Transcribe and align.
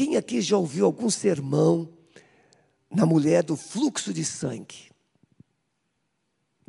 Quem 0.00 0.16
aqui 0.16 0.40
já 0.40 0.56
ouviu 0.56 0.86
algum 0.86 1.10
sermão 1.10 1.86
na 2.90 3.04
mulher 3.04 3.42
do 3.42 3.54
fluxo 3.54 4.14
de 4.14 4.24
sangue? 4.24 4.90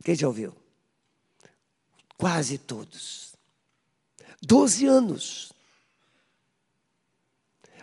Quem 0.03 0.13
já 0.13 0.27
ouviu? 0.27 0.53
Quase 2.17 2.57
todos. 2.57 3.33
Doze 4.41 4.85
anos. 4.85 5.53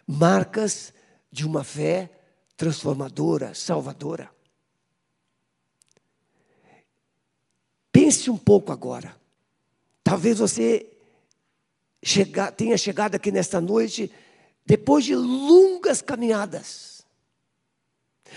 Marcas 0.07 0.93
de 1.33 1.47
uma 1.47 1.65
fé 1.65 2.11
transformadora, 2.55 3.55
salvadora. 3.55 4.31
Pense 7.91 8.29
um 8.29 8.37
pouco 8.37 8.71
agora. 8.71 9.19
Talvez 10.05 10.41
você 10.41 10.93
chega, 12.05 12.53
tenha 12.53 12.77
chegado 12.77 13.15
aqui 13.15 13.33
nesta 13.33 13.63
noite 13.63 14.13
depois 14.69 15.03
de 15.03 15.15
longas 15.15 16.03
caminhadas, 16.03 17.01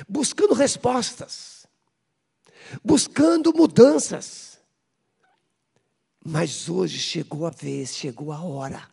buscando 0.08 0.54
respostas, 0.54 1.68
buscando 2.82 3.54
mudanças. 3.54 4.58
Mas 6.24 6.70
hoje 6.70 7.00
chegou 7.00 7.46
a 7.46 7.50
vez, 7.50 7.94
chegou 7.94 8.32
a 8.32 8.42
hora 8.42 8.90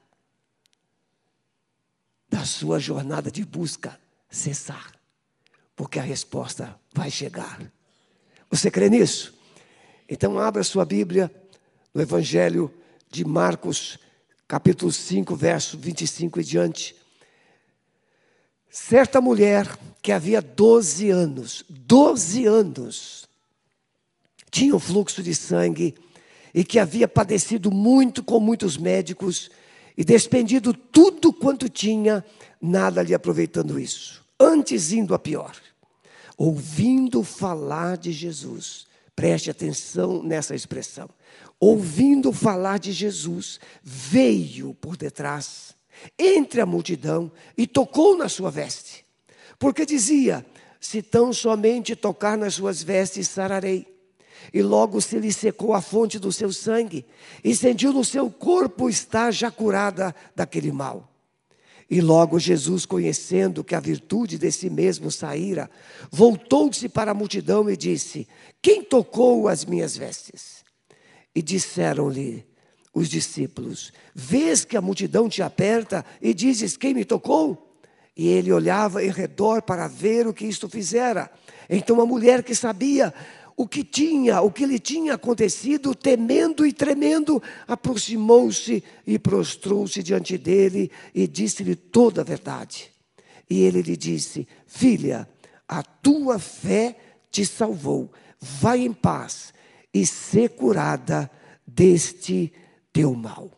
da 2.29 2.45
sua 2.45 2.81
jornada 2.81 3.31
de 3.31 3.45
busca 3.45 3.97
cessar, 4.29 4.99
porque 5.77 6.01
a 6.01 6.03
resposta 6.03 6.77
vai 6.93 7.09
chegar. 7.09 7.73
Você 8.51 8.69
crê 8.69 8.91
nisso? 8.91 9.33
Então, 10.09 10.41
abra 10.41 10.65
sua 10.65 10.85
Bíblia 10.85 11.33
no 11.95 12.03
Evangelho 12.03 12.75
de 13.09 13.25
Marcos, 13.25 13.97
capítulo 14.49 14.91
5, 14.91 15.37
verso 15.37 15.79
25 15.79 16.41
e 16.41 16.45
diante. 16.45 16.99
Certa 18.71 19.21
mulher 19.21 19.79
que 20.03 20.13
havia 20.13 20.41
12 20.41 21.11
anos, 21.11 21.65
12 21.69 22.47
anos, 22.47 23.29
tinha 24.51 24.75
um 24.75 24.79
fluxo 24.79 25.23
de 25.23 25.35
sangue 25.35 25.95
e 26.55 26.65
que 26.65 26.79
havia 26.79 27.09
padecido 27.09 27.71
muito 27.71 28.23
com 28.23 28.41
muitos 28.41 28.77
médicos 28.77 29.51
e 29.97 30.05
despendido 30.05 30.73
tudo 30.73 31.33
quanto 31.33 31.69
tinha, 31.69 32.25
nada 32.61 33.03
lhe 33.03 33.15
aproveitando 33.15 33.79
isso. 33.79 34.25
Antes 34.39 34.93
indo 34.93 35.15
a 35.15 35.19
pior, 35.19 35.57
ouvindo 36.37 37.23
falar 37.25 37.97
de 37.97 38.13
Jesus, 38.13 38.89
Preste 39.19 39.51
atenção 39.51 40.23
nessa 40.23 40.55
expressão. 40.55 41.11
Ouvindo 41.59 42.33
falar 42.33 42.79
de 42.79 42.93
Jesus, 42.93 43.59
veio 43.83 44.75
por 44.75 44.97
detrás, 44.97 45.75
entre 46.19 46.61
a 46.61 46.67
multidão, 46.67 47.31
e 47.57 47.67
tocou 47.67 48.17
na 48.17 48.29
sua 48.29 48.51
veste. 48.51 49.05
Porque 49.59 49.85
dizia: 49.85 50.45
Se 50.81 51.03
tão 51.03 51.33
somente 51.33 51.97
tocar 51.97 52.37
nas 52.37 52.55
suas 52.55 52.83
vestes, 52.83 53.29
sararei. 53.29 53.87
E 54.53 54.63
logo 54.63 55.01
se 55.01 55.19
lhe 55.19 55.33
secou 55.33 55.75
a 55.75 55.81
fonte 55.81 56.19
do 56.19 56.33
seu 56.33 56.53
sangue, 56.53 57.05
e 57.43 57.55
sentiu 57.55 57.93
no 57.93 58.05
seu 58.05 58.31
corpo 58.31 58.89
estar 58.89 59.33
já 59.33 59.51
curada 59.51 60.15
daquele 60.35 60.73
mal. 60.73 61.09
E 61.91 62.01
logo 62.03 62.39
Jesus, 62.39 62.85
conhecendo 62.85 63.65
que 63.65 63.75
a 63.75 63.81
virtude 63.81 64.37
desse 64.37 64.69
mesmo 64.69 65.11
saíra, 65.11 65.71
voltou-se 66.11 66.87
para 66.89 67.13
a 67.13 67.15
multidão 67.15 67.69
e 67.71 67.77
disse: 67.77 68.29
Quem 68.61 68.85
tocou 68.85 69.49
as 69.49 69.65
minhas 69.65 69.97
vestes? 69.97 70.65
E 71.35 71.41
disseram-lhe 71.41 72.47
os 72.99 73.09
discípulos: 73.09 73.93
Vês 74.15 74.65
que 74.65 74.77
a 74.77 74.83
multidão 74.83 75.29
te 75.29 75.43
aperta 75.43 76.05
e 76.21 76.35
dizes: 76.35 76.77
Quem 76.77 76.93
me 76.93 77.05
tocou? 77.05 77.77
E 78.17 78.27
ele 78.27 78.53
olhava 78.53 79.05
em 79.05 79.11
redor 79.11 79.63
para 79.63 79.87
ver 79.87 80.27
o 80.27 80.35
que 80.35 80.45
isto 80.45 80.69
fizera. 80.69 81.31
Então 81.71 82.01
a 82.01 82.07
mulher 82.07 82.43
que 82.43 82.55
sabia 82.55 83.15
o 83.57 83.67
que 83.67 83.83
tinha, 83.83 84.41
o 84.41 84.51
que 84.51 84.67
lhe 84.67 84.79
tinha 84.79 85.15
acontecido, 85.15 85.95
temendo 85.95 86.65
e 86.65 86.73
tremendo, 86.73 87.43
aproximou-se 87.67 88.85
e 89.07 89.19
prostrou-se 89.19 90.01
diante 90.03 90.39
dele 90.39 90.91
e 91.15 91.27
disse-lhe 91.27 91.75
toda 91.75 92.21
a 92.21 92.25
verdade. 92.25 92.93
E 93.49 93.63
ele 93.63 93.83
lhe 93.83 93.97
disse: 93.97 94.47
Filha, 94.67 95.29
a 95.67 95.83
tua 95.83 96.39
fé 96.39 96.97
te 97.31 97.45
salvou. 97.45 98.11
Vai 98.41 98.81
em 98.81 98.93
paz 98.93 99.53
e 99.93 100.07
ser 100.07 100.51
curada 100.51 101.31
deste 101.67 102.53
teu 102.99 103.15
mal. 103.15 103.49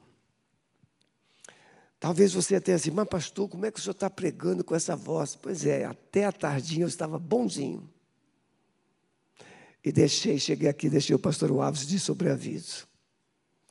Talvez 1.99 2.35
você 2.35 2.57
até 2.57 2.75
assim, 2.75 2.91
mas 2.91 3.09
pastor, 3.09 3.49
como 3.49 3.65
é 3.65 3.71
que 3.71 3.79
o 3.79 3.83
senhor 3.83 3.93
está 3.93 4.11
pregando 4.11 4.63
com 4.63 4.75
essa 4.75 4.95
voz? 4.95 5.35
Pois 5.35 5.65
é, 5.65 5.87
até 5.87 6.27
a 6.27 6.33
tardinha 6.33 6.85
eu 6.85 6.89
estava 6.89 7.19
bonzinho. 7.19 7.89
E 9.83 9.91
deixei, 9.91 10.39
cheguei 10.39 10.69
aqui, 10.69 10.91
deixei 10.91 11.17
o 11.17 11.19
pastor 11.19 11.51
Alves 11.53 11.87
de 11.87 11.99
sobreaviso. 11.99 12.87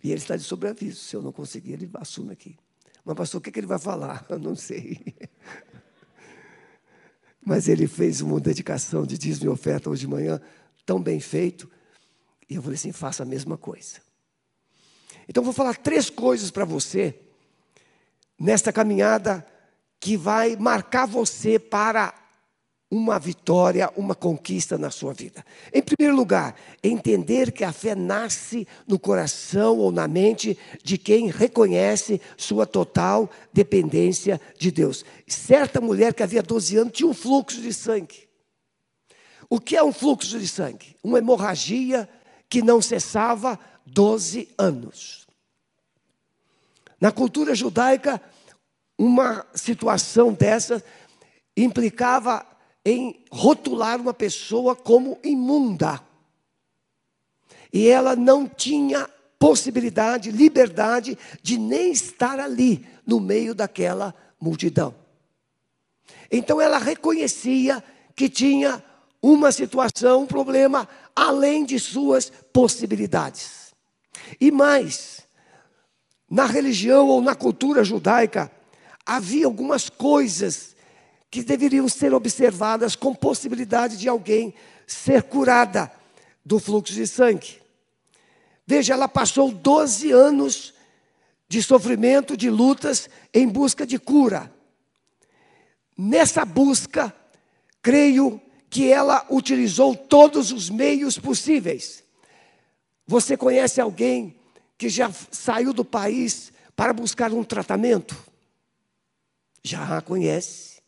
E 0.03 0.09
ele 0.09 0.19
está 0.19 0.35
de 0.35 0.43
sobreaviso. 0.43 1.01
Se 1.01 1.15
eu 1.15 1.21
não 1.21 1.31
conseguir, 1.31 1.73
ele 1.73 1.89
assume 1.95 2.33
aqui. 2.33 2.57
Mas, 3.05 3.15
pastor, 3.15 3.39
o 3.39 3.41
que, 3.41 3.51
que 3.51 3.59
ele 3.59 3.67
vai 3.67 3.79
falar? 3.79 4.25
Eu 4.29 4.39
não 4.39 4.55
sei. 4.55 4.99
Mas 7.41 7.67
ele 7.67 7.87
fez 7.87 8.21
uma 8.21 8.39
dedicação 8.39 9.05
de 9.05 9.17
dízimo 9.17 9.45
e 9.45 9.49
oferta 9.49 9.89
hoje 9.89 10.01
de 10.01 10.07
manhã, 10.07 10.41
tão 10.85 11.01
bem 11.01 11.19
feito. 11.19 11.69
E 12.49 12.55
eu 12.55 12.61
falei 12.61 12.75
assim: 12.75 12.91
faça 12.91 13.23
a 13.23 13.25
mesma 13.25 13.57
coisa. 13.57 14.08
Então, 15.29 15.43
vou 15.43 15.53
falar 15.53 15.77
três 15.77 16.09
coisas 16.09 16.49
para 16.49 16.65
você, 16.65 17.13
nesta 18.37 18.73
caminhada, 18.73 19.45
que 19.99 20.17
vai 20.17 20.55
marcar 20.55 21.05
você 21.05 21.59
para 21.59 22.15
uma 22.89 23.19
vitória, 23.19 23.91
uma 23.95 24.15
conquista 24.15 24.75
na 24.75 24.89
sua 24.89 25.13
vida. 25.13 25.45
Em 25.71 25.83
primeiro 25.83 26.17
lugar, 26.17 26.55
entender 26.83 27.51
que 27.51 27.63
a 27.63 27.71
fé 27.71 27.93
nasce 27.93 28.67
no 28.87 28.97
coração 28.97 29.77
ou 29.77 29.91
na 29.91 30.07
mente 30.07 30.57
de 30.83 30.97
quem 30.97 31.29
reconhece 31.29 32.19
sua 32.35 32.65
total 32.65 33.29
dependência 33.53 34.41
de 34.57 34.71
Deus. 34.71 35.05
Certa 35.27 35.79
mulher 35.79 36.15
que 36.15 36.23
havia 36.23 36.41
12 36.41 36.77
anos 36.77 36.93
tinha 36.93 37.07
um 37.07 37.13
fluxo 37.13 37.61
de 37.61 37.71
sangue. 37.71 38.27
O 39.47 39.59
que 39.59 39.75
é 39.75 39.83
um 39.83 39.93
fluxo 39.93 40.39
de 40.39 40.47
sangue? 40.47 40.95
Uma 41.03 41.19
hemorragia 41.19 42.09
que 42.49 42.63
não 42.63 42.81
cessava 42.81 43.59
12 43.93 44.49
anos. 44.57 45.27
Na 46.99 47.11
cultura 47.11 47.55
judaica, 47.55 48.21
uma 48.97 49.45
situação 49.55 50.33
dessa 50.33 50.83
implicava 51.55 52.45
em 52.85 53.23
rotular 53.31 53.99
uma 53.99 54.13
pessoa 54.13 54.75
como 54.75 55.19
imunda. 55.23 56.01
E 57.71 57.87
ela 57.87 58.15
não 58.15 58.47
tinha 58.47 59.09
possibilidade, 59.37 60.31
liberdade 60.31 61.17
de 61.41 61.57
nem 61.57 61.91
estar 61.91 62.39
ali 62.39 62.85
no 63.05 63.19
meio 63.19 63.55
daquela 63.55 64.13
multidão. 64.39 64.93
Então 66.31 66.59
ela 66.59 66.77
reconhecia 66.77 67.83
que 68.15 68.29
tinha 68.29 68.83
uma 69.21 69.51
situação, 69.51 70.23
um 70.23 70.27
problema 70.27 70.87
além 71.15 71.65
de 71.65 71.79
suas 71.79 72.29
possibilidades. 72.51 73.68
E 74.39 74.51
mais, 74.51 75.21
na 76.29 76.45
religião 76.45 77.07
ou 77.07 77.21
na 77.21 77.35
cultura 77.35 77.83
judaica, 77.83 78.51
havia 79.05 79.45
algumas 79.45 79.89
coisas 79.89 80.75
que 81.31 81.43
deveriam 81.43 81.87
ser 81.87 82.13
observadas 82.13 82.95
com 82.95 83.13
possibilidade 83.13 83.97
de 83.97 84.07
alguém 84.07 84.53
ser 84.85 85.23
curada 85.23 85.91
do 86.43 86.59
fluxo 86.59 86.93
de 86.93 87.05
sangue. 87.05 87.61
Veja, 88.65 88.93
ela 88.93 89.07
passou 89.07 89.51
12 89.51 90.11
anos 90.11 90.73
de 91.47 91.63
sofrimento, 91.63 92.37
de 92.37 92.49
lutas, 92.49 93.09
em 93.33 93.47
busca 93.47 93.85
de 93.85 93.97
cura. 93.97 94.53
Nessa 95.97 96.45
busca, 96.45 97.13
creio 97.81 98.39
que 98.69 98.91
ela 98.91 99.25
utilizou 99.29 99.95
todos 99.95 100.51
os 100.51 100.69
meios 100.69 101.17
possíveis. 101.17 102.03
Você 103.09 103.35
conhece 103.35 103.81
alguém 103.81 104.35
que 104.77 104.87
já 104.87 105.11
saiu 105.31 105.73
do 105.73 105.83
país 105.83 106.53
para 106.75 106.93
buscar 106.93 107.33
um 107.33 107.43
tratamento? 107.43 108.15
Já 109.63 109.99
conhece. 109.99 110.79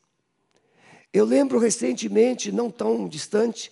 Eu 1.12 1.26
lembro 1.26 1.58
recentemente, 1.58 2.52
não 2.52 2.70
tão 2.70 3.08
distante, 3.08 3.72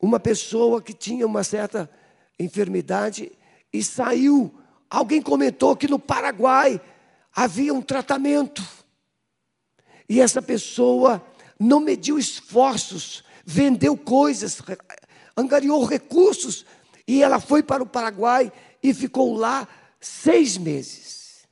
uma 0.00 0.20
pessoa 0.20 0.80
que 0.80 0.92
tinha 0.92 1.26
uma 1.26 1.42
certa 1.42 1.90
enfermidade 2.38 3.32
e 3.72 3.82
saiu. 3.82 4.54
Alguém 4.88 5.20
comentou 5.20 5.74
que 5.74 5.88
no 5.88 5.98
Paraguai 5.98 6.80
havia 7.34 7.74
um 7.74 7.82
tratamento. 7.82 8.62
E 10.08 10.20
essa 10.20 10.40
pessoa 10.40 11.20
não 11.58 11.80
mediu 11.80 12.20
esforços, 12.20 13.24
vendeu 13.44 13.96
coisas, 13.96 14.62
angariou 15.36 15.84
recursos, 15.84 16.64
e 17.10 17.24
ela 17.24 17.40
foi 17.40 17.60
para 17.60 17.82
o 17.82 17.86
Paraguai 17.86 18.52
e 18.80 18.94
ficou 18.94 19.36
lá 19.36 19.66
seis 20.00 20.56
meses. 20.56 21.44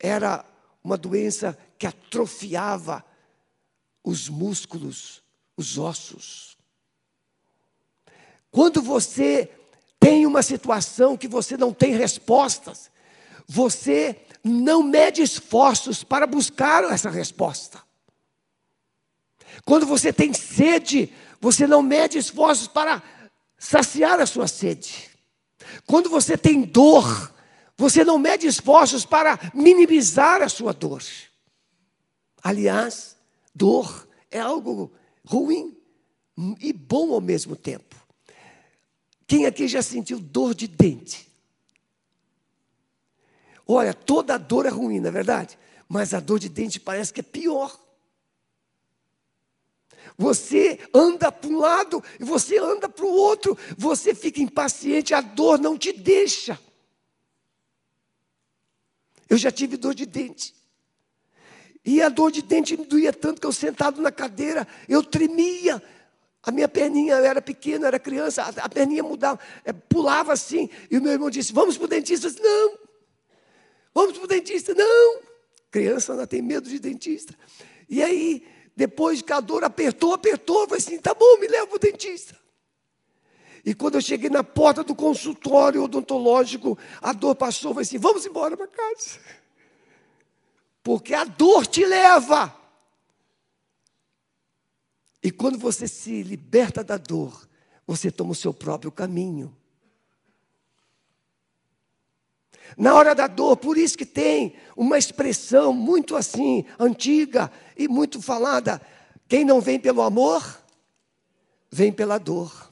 Era 0.00 0.44
uma 0.82 0.96
doença 0.96 1.56
que 1.78 1.86
atrofiava 1.86 3.04
os 4.02 4.28
músculos, 4.28 5.22
os 5.56 5.78
ossos. 5.78 6.58
Quando 8.50 8.82
você 8.82 9.48
tem 10.00 10.26
uma 10.26 10.42
situação 10.42 11.16
que 11.16 11.28
você 11.28 11.56
não 11.56 11.72
tem 11.72 11.92
respostas, 11.92 12.90
você 13.46 14.20
não 14.42 14.82
mede 14.82 15.22
esforços 15.22 16.02
para 16.02 16.26
buscar 16.26 16.82
essa 16.82 17.10
resposta. 17.10 17.80
Quando 19.64 19.86
você 19.86 20.12
tem 20.12 20.34
sede, 20.34 21.12
você 21.40 21.64
não 21.64 21.80
mede 21.80 22.18
esforços 22.18 22.66
para 22.66 23.00
saciar 23.58 24.20
a 24.20 24.26
sua 24.26 24.46
sede. 24.46 25.10
Quando 25.86 26.08
você 26.08 26.38
tem 26.38 26.62
dor, 26.62 27.34
você 27.76 28.04
não 28.04 28.18
mede 28.18 28.46
esforços 28.46 29.04
para 29.04 29.38
minimizar 29.52 30.40
a 30.42 30.48
sua 30.48 30.72
dor. 30.72 31.02
Aliás, 32.42 33.16
dor 33.54 34.08
é 34.30 34.38
algo 34.38 34.92
ruim 35.24 35.76
e 36.60 36.72
bom 36.72 37.12
ao 37.12 37.20
mesmo 37.20 37.56
tempo. 37.56 37.96
Quem 39.26 39.44
aqui 39.44 39.68
já 39.68 39.82
sentiu 39.82 40.18
dor 40.18 40.54
de 40.54 40.66
dente? 40.66 41.28
Olha, 43.66 43.92
toda 43.92 44.38
dor 44.38 44.64
é 44.64 44.70
ruim, 44.70 45.00
não 45.00 45.08
é 45.08 45.12
verdade? 45.12 45.58
Mas 45.86 46.14
a 46.14 46.20
dor 46.20 46.38
de 46.38 46.48
dente 46.48 46.80
parece 46.80 47.12
que 47.12 47.20
é 47.20 47.22
pior. 47.22 47.78
Você 50.18 50.80
anda 50.92 51.30
para 51.30 51.48
um 51.48 51.58
lado 51.58 52.02
e 52.18 52.24
você 52.24 52.58
anda 52.58 52.88
para 52.88 53.06
o 53.06 53.12
outro, 53.12 53.56
você 53.76 54.12
fica 54.12 54.42
impaciente, 54.42 55.14
a 55.14 55.20
dor 55.20 55.60
não 55.60 55.78
te 55.78 55.92
deixa. 55.92 56.58
Eu 59.30 59.36
já 59.36 59.52
tive 59.52 59.76
dor 59.76 59.94
de 59.94 60.04
dente. 60.04 60.56
E 61.84 62.02
a 62.02 62.08
dor 62.08 62.32
de 62.32 62.42
dente 62.42 62.76
me 62.76 62.84
doía 62.84 63.12
tanto 63.12 63.40
que 63.40 63.46
eu 63.46 63.52
sentado 63.52 64.02
na 64.02 64.10
cadeira, 64.10 64.66
eu 64.88 65.04
tremia. 65.04 65.80
A 66.42 66.50
minha 66.50 66.68
perninha, 66.68 67.14
eu 67.14 67.24
era 67.24 67.40
pequena, 67.40 67.86
era 67.86 67.98
criança, 67.98 68.42
a, 68.42 68.48
a 68.64 68.68
perninha 68.68 69.02
mudava, 69.02 69.38
é, 69.64 69.72
pulava 69.72 70.32
assim. 70.32 70.68
E 70.90 70.98
o 70.98 71.02
meu 71.02 71.12
irmão 71.12 71.30
disse: 71.30 71.52
Vamos 71.52 71.76
para 71.76 71.84
o 71.84 71.88
dentista? 71.88 72.28
Disse, 72.28 72.42
não. 72.42 72.78
Vamos 73.94 74.18
para 74.18 74.24
o 74.24 74.28
dentista? 74.28 74.74
Não. 74.74 75.20
Criança 75.70 76.12
ainda 76.12 76.26
tem 76.26 76.42
medo 76.42 76.68
de 76.68 76.78
dentista. 76.78 77.34
E 77.88 78.02
aí, 78.02 78.44
depois 78.78 79.20
que 79.20 79.32
a 79.32 79.40
dor 79.40 79.64
apertou, 79.64 80.14
apertou, 80.14 80.60
eu 80.60 80.68
falei 80.68 80.78
assim: 80.78 81.00
Tá 81.00 81.12
bom, 81.12 81.36
me 81.40 81.48
leva 81.48 81.66
para 81.66 81.74
o 81.74 81.80
dentista. 81.80 82.38
E 83.64 83.74
quando 83.74 83.96
eu 83.96 84.00
cheguei 84.00 84.30
na 84.30 84.44
porta 84.44 84.84
do 84.84 84.94
consultório 84.94 85.82
odontológico, 85.82 86.78
a 87.02 87.12
dor 87.12 87.34
passou, 87.34 87.72
eu 87.72 87.74
falei 87.74 87.88
assim: 87.88 87.98
Vamos 87.98 88.24
embora 88.24 88.56
para 88.56 88.68
casa. 88.68 89.18
Porque 90.80 91.12
a 91.12 91.24
dor 91.24 91.66
te 91.66 91.84
leva. 91.84 92.56
E 95.24 95.32
quando 95.32 95.58
você 95.58 95.88
se 95.88 96.22
liberta 96.22 96.84
da 96.84 96.96
dor, 96.96 97.48
você 97.84 98.12
toma 98.12 98.30
o 98.30 98.36
seu 98.36 98.54
próprio 98.54 98.92
caminho. 98.92 99.52
Na 102.76 102.94
hora 102.94 103.14
da 103.14 103.26
dor, 103.26 103.56
por 103.56 103.76
isso 103.76 103.96
que 103.96 104.06
tem 104.06 104.54
uma 104.76 104.98
expressão 104.98 105.72
muito 105.72 106.14
assim, 106.14 106.64
antiga 106.78 107.50
e 107.78 107.86
muito 107.86 108.20
falada: 108.20 108.82
quem 109.28 109.44
não 109.44 109.60
vem 109.60 109.78
pelo 109.78 110.02
amor, 110.02 110.60
vem 111.70 111.92
pela 111.92 112.18
dor. 112.18 112.68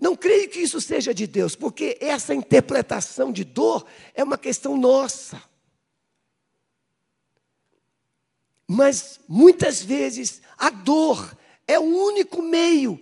Não 0.00 0.16
creio 0.16 0.48
que 0.48 0.58
isso 0.58 0.80
seja 0.80 1.14
de 1.14 1.26
Deus, 1.26 1.54
porque 1.54 1.96
essa 2.00 2.34
interpretação 2.34 3.30
de 3.30 3.44
dor 3.44 3.86
é 4.14 4.24
uma 4.24 4.38
questão 4.38 4.76
nossa. 4.76 5.40
Mas 8.66 9.20
muitas 9.28 9.82
vezes 9.82 10.40
a 10.56 10.70
dor 10.70 11.36
é 11.66 11.78
o 11.78 11.82
único 11.82 12.40
meio 12.40 12.98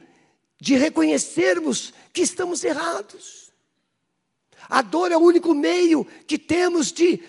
de 0.60 0.75
reconhecermos 0.76 1.93
que 2.12 2.22
estamos 2.22 2.64
errados. 2.64 3.52
A 4.69 4.82
dor 4.82 5.12
é 5.12 5.16
o 5.16 5.20
único 5.20 5.55
meio 5.55 6.05
que 6.26 6.38
temos 6.38 6.90
de 6.90 7.22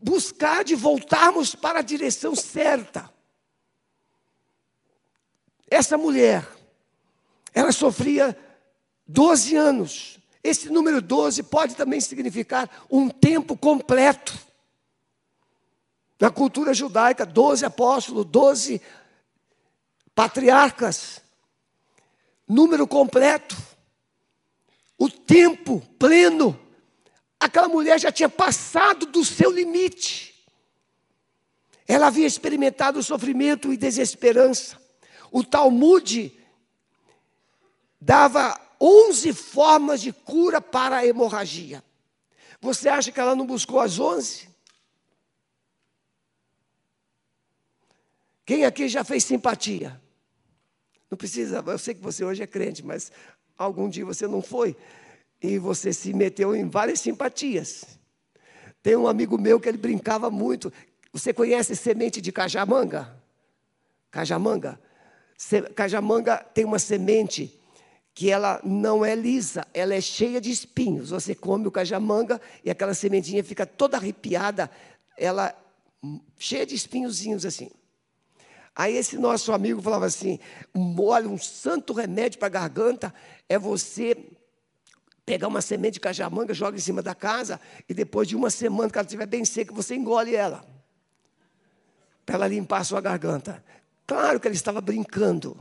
buscar, 0.00 0.64
de 0.64 0.74
voltarmos 0.74 1.54
para 1.54 1.80
a 1.80 1.82
direção 1.82 2.34
certa. 2.34 3.10
Essa 5.70 5.96
mulher, 5.96 6.46
ela 7.54 7.70
sofria 7.70 8.36
12 9.06 9.56
anos. 9.56 10.18
Esse 10.42 10.70
número 10.70 11.02
12 11.02 11.42
pode 11.44 11.76
também 11.76 12.00
significar 12.00 12.68
um 12.90 13.08
tempo 13.08 13.56
completo. 13.56 14.36
Na 16.18 16.30
cultura 16.30 16.74
judaica, 16.74 17.24
doze 17.24 17.64
apóstolos, 17.64 18.26
doze 18.26 18.80
patriarcas, 20.14 21.22
número 22.46 22.86
completo, 22.86 23.56
o 24.98 25.08
tempo 25.08 25.80
pleno. 25.98 26.58
Aquela 27.40 27.68
mulher 27.68 27.98
já 27.98 28.12
tinha 28.12 28.28
passado 28.28 29.06
do 29.06 29.24
seu 29.24 29.50
limite. 29.50 30.34
Ela 31.88 32.08
havia 32.08 32.26
experimentado 32.26 33.02
sofrimento 33.02 33.72
e 33.72 33.78
desesperança. 33.78 34.78
O 35.32 35.42
Talmud 35.42 36.38
dava 37.98 38.60
11 38.78 39.32
formas 39.32 40.02
de 40.02 40.12
cura 40.12 40.60
para 40.60 40.98
a 40.98 41.06
hemorragia. 41.06 41.82
Você 42.60 42.90
acha 42.90 43.10
que 43.10 43.18
ela 43.18 43.34
não 43.34 43.46
buscou 43.46 43.80
as 43.80 43.98
11? 43.98 44.50
Quem 48.44 48.66
aqui 48.66 48.86
já 48.86 49.02
fez 49.02 49.24
simpatia? 49.24 49.98
Não 51.10 51.16
precisa, 51.16 51.64
eu 51.66 51.78
sei 51.78 51.94
que 51.94 52.02
você 52.02 52.22
hoje 52.22 52.42
é 52.42 52.46
crente, 52.46 52.84
mas 52.84 53.10
algum 53.56 53.88
dia 53.88 54.04
você 54.04 54.26
não 54.26 54.42
foi 54.42 54.76
e 55.42 55.58
você 55.58 55.92
se 55.92 56.12
meteu 56.12 56.54
em 56.54 56.68
várias 56.68 57.00
simpatias. 57.00 57.98
Tem 58.82 58.96
um 58.96 59.06
amigo 59.06 59.38
meu 59.38 59.60
que 59.60 59.68
ele 59.68 59.78
brincava 59.78 60.30
muito. 60.30 60.72
Você 61.12 61.32
conhece 61.32 61.74
semente 61.74 62.20
de 62.20 62.30
cajamanga? 62.30 63.14
Cajamanga? 64.10 64.80
Cajamanga 65.74 66.36
tem 66.38 66.64
uma 66.64 66.78
semente 66.78 67.58
que 68.12 68.30
ela 68.30 68.60
não 68.64 69.04
é 69.04 69.14
lisa, 69.14 69.66
ela 69.72 69.94
é 69.94 70.00
cheia 70.00 70.40
de 70.40 70.50
espinhos. 70.50 71.10
Você 71.10 71.34
come 71.34 71.66
o 71.66 71.70
cajamanga 71.70 72.40
e 72.64 72.70
aquela 72.70 72.92
sementinha 72.92 73.42
fica 73.42 73.64
toda 73.64 73.96
arrepiada, 73.96 74.70
ela 75.16 75.54
cheia 76.38 76.66
de 76.66 76.74
espinhozinhos 76.74 77.46
assim. 77.46 77.70
Aí 78.74 78.96
esse 78.96 79.16
nosso 79.18 79.52
amigo 79.52 79.80
falava 79.82 80.06
assim: 80.06 80.38
olha, 80.98 81.28
um 81.28 81.38
santo 81.38 81.92
remédio 81.92 82.38
para 82.38 82.46
a 82.46 82.50
garganta 82.50 83.14
é 83.48 83.58
você 83.58 84.16
pegar 85.30 85.48
uma 85.48 85.62
semente 85.62 85.94
de 85.94 86.00
cajamanga, 86.00 86.52
joga 86.52 86.76
em 86.76 86.80
cima 86.80 87.02
da 87.02 87.14
casa, 87.14 87.60
e 87.88 87.94
depois 87.94 88.26
de 88.26 88.34
uma 88.34 88.50
semana 88.50 88.90
que 88.90 88.98
ela 88.98 89.06
estiver 89.06 89.26
bem 89.26 89.44
seca, 89.44 89.72
você 89.72 89.94
engole 89.94 90.34
ela. 90.34 90.64
Para 92.26 92.34
ela 92.34 92.48
limpar 92.48 92.80
a 92.80 92.84
sua 92.84 93.00
garganta. 93.00 93.64
Claro 94.06 94.40
que 94.40 94.48
ele 94.48 94.56
estava 94.56 94.80
brincando. 94.80 95.56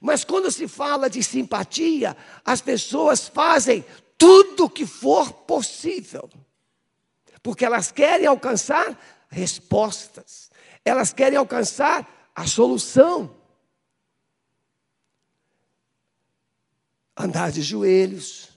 Mas 0.00 0.24
quando 0.24 0.50
se 0.50 0.66
fala 0.66 1.08
de 1.08 1.22
simpatia, 1.22 2.16
as 2.44 2.60
pessoas 2.60 3.28
fazem 3.28 3.84
tudo 4.16 4.64
o 4.64 4.70
que 4.70 4.84
for 4.84 5.32
possível. 5.32 6.28
Porque 7.42 7.64
elas 7.64 7.92
querem 7.92 8.26
alcançar 8.26 8.98
respostas 9.30 10.48
elas 10.88 11.12
querem 11.12 11.38
alcançar 11.38 12.30
a 12.34 12.46
solução. 12.46 13.36
Andar 17.18 17.50
de 17.50 17.62
joelhos, 17.62 18.48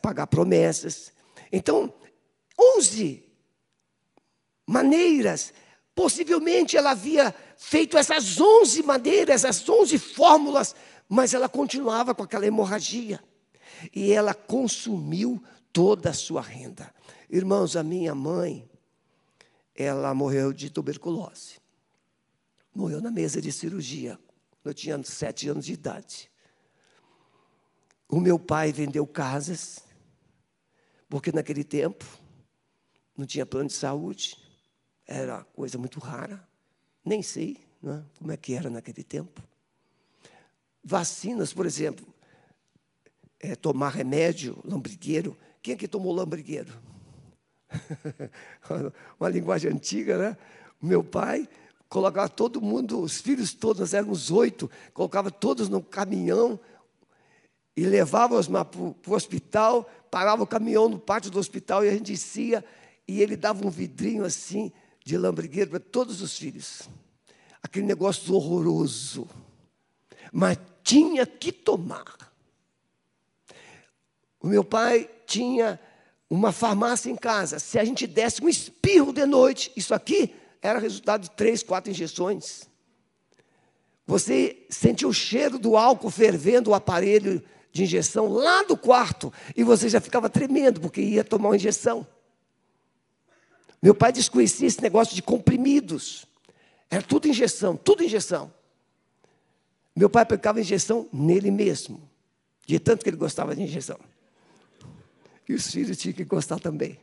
pagar 0.00 0.26
promessas. 0.26 1.12
Então, 1.52 1.92
11 2.58 3.22
maneiras, 4.66 5.52
possivelmente 5.94 6.76
ela 6.76 6.92
havia 6.92 7.34
feito 7.56 7.98
essas 7.98 8.40
11 8.40 8.82
maneiras, 8.82 9.44
essas 9.44 9.68
11 9.68 9.98
fórmulas, 9.98 10.74
mas 11.08 11.34
ela 11.34 11.48
continuava 11.48 12.14
com 12.14 12.22
aquela 12.22 12.46
hemorragia. 12.46 13.22
E 13.94 14.12
ela 14.12 14.34
consumiu 14.34 15.42
toda 15.72 16.10
a 16.10 16.14
sua 16.14 16.40
renda. 16.40 16.92
Irmãos, 17.30 17.76
a 17.76 17.82
minha 17.82 18.14
mãe, 18.14 18.68
ela 19.74 20.14
morreu 20.14 20.52
de 20.52 20.70
tuberculose. 20.70 21.58
Morreu 22.74 23.00
na 23.00 23.10
mesa 23.10 23.40
de 23.40 23.52
cirurgia. 23.52 24.18
Eu 24.64 24.74
tinha 24.74 25.02
sete 25.02 25.48
anos 25.48 25.64
de 25.64 25.72
idade. 25.72 26.30
O 28.08 28.20
meu 28.20 28.38
pai 28.38 28.72
vendeu 28.72 29.06
casas, 29.06 29.84
porque 31.08 31.30
naquele 31.32 31.64
tempo 31.64 32.04
não 33.16 33.26
tinha 33.26 33.44
plano 33.44 33.68
de 33.68 33.74
saúde, 33.74 34.36
era 35.06 35.44
coisa 35.44 35.78
muito 35.78 35.98
rara, 35.98 36.46
nem 37.04 37.22
sei 37.22 37.58
né, 37.82 38.04
como 38.18 38.32
é 38.32 38.36
que 38.36 38.54
era 38.54 38.70
naquele 38.70 39.02
tempo. 39.02 39.42
Vacinas, 40.82 41.52
por 41.52 41.66
exemplo, 41.66 42.06
é, 43.40 43.54
tomar 43.54 43.90
remédio, 43.90 44.58
lambrigueiro. 44.64 45.36
Quem 45.62 45.74
é 45.74 45.76
que 45.76 45.88
tomou 45.88 46.14
lambrigueiro? 46.14 46.72
Uma 49.20 49.28
linguagem 49.28 49.70
antiga, 49.70 50.16
né? 50.16 50.36
Meu 50.80 51.02
pai 51.04 51.48
colocava 51.88 52.28
todo 52.28 52.60
mundo, 52.60 53.00
os 53.00 53.20
filhos 53.20 53.54
todos, 53.54 53.80
nós 53.80 53.94
éramos 53.94 54.30
oito, 54.30 54.70
colocava 54.92 55.30
todos 55.30 55.68
no 55.68 55.82
caminhão 55.82 56.60
e 57.76 57.84
levava-os 57.84 58.48
para 58.48 58.78
o 58.78 59.14
hospital, 59.14 59.88
parava 60.10 60.42
o 60.42 60.46
caminhão 60.46 60.88
no 60.88 60.98
pátio 60.98 61.30
do 61.30 61.38
hospital 61.38 61.84
e 61.84 61.88
a 61.88 61.92
gente 61.92 62.12
descia 62.12 62.64
e 63.06 63.22
ele 63.22 63.36
dava 63.36 63.66
um 63.66 63.70
vidrinho 63.70 64.24
assim 64.24 64.70
de 65.04 65.16
lambrigueiro 65.16 65.70
para 65.70 65.80
todos 65.80 66.20
os 66.20 66.36
filhos. 66.36 66.88
Aquele 67.62 67.86
negócio 67.86 68.34
horroroso. 68.34 69.26
Mas 70.30 70.58
tinha 70.84 71.26
que 71.26 71.50
tomar. 71.50 72.16
O 74.40 74.46
meu 74.46 74.62
pai 74.62 75.10
tinha 75.26 75.80
uma 76.28 76.52
farmácia 76.52 77.10
em 77.10 77.16
casa. 77.16 77.58
Se 77.58 77.78
a 77.78 77.84
gente 77.84 78.06
desse 78.06 78.44
um 78.44 78.48
espirro 78.48 79.12
de 79.12 79.24
noite, 79.24 79.72
isso 79.74 79.94
aqui 79.94 80.34
era 80.60 80.78
resultado 80.78 81.22
de 81.22 81.30
três, 81.30 81.62
quatro 81.62 81.90
injeções. 81.90 82.68
Você 84.06 84.66
sentia 84.70 85.06
o 85.06 85.12
cheiro 85.12 85.58
do 85.58 85.76
álcool 85.76 86.10
fervendo 86.10 86.70
o 86.70 86.74
aparelho 86.74 87.42
de 87.70 87.82
injeção 87.82 88.28
lá 88.28 88.62
do 88.62 88.76
quarto 88.76 89.32
e 89.54 89.62
você 89.62 89.88
já 89.88 90.00
ficava 90.00 90.30
tremendo 90.30 90.80
porque 90.80 91.00
ia 91.00 91.22
tomar 91.22 91.50
uma 91.50 91.56
injeção. 91.56 92.06
Meu 93.82 93.94
pai 93.94 94.12
desconhecia 94.12 94.66
esse 94.66 94.82
negócio 94.82 95.14
de 95.14 95.22
comprimidos. 95.22 96.26
Era 96.90 97.02
tudo 97.02 97.28
injeção, 97.28 97.76
tudo 97.76 98.02
injeção. 98.02 98.52
Meu 99.94 100.08
pai 100.08 100.22
aplicava 100.22 100.60
injeção 100.60 101.08
nele 101.12 101.50
mesmo, 101.50 102.08
de 102.66 102.78
tanto 102.78 103.02
que 103.02 103.10
ele 103.10 103.16
gostava 103.16 103.54
de 103.54 103.62
injeção. 103.62 103.98
E 105.48 105.54
os 105.54 105.70
filhos 105.70 105.96
tinham 105.96 106.14
que 106.14 106.24
gostar 106.24 106.58
também. 106.58 106.98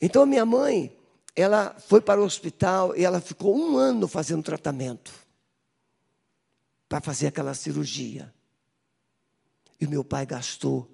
Então 0.00 0.22
a 0.22 0.26
minha 0.26 0.44
mãe, 0.44 0.96
ela 1.34 1.74
foi 1.78 2.00
para 2.00 2.20
o 2.20 2.24
hospital 2.24 2.96
e 2.96 3.04
ela 3.04 3.20
ficou 3.20 3.56
um 3.56 3.76
ano 3.76 4.08
fazendo 4.08 4.42
tratamento 4.42 5.12
para 6.88 7.00
fazer 7.00 7.28
aquela 7.28 7.54
cirurgia. 7.54 8.34
E 9.80 9.86
meu 9.86 10.04
pai 10.04 10.26
gastou 10.26 10.90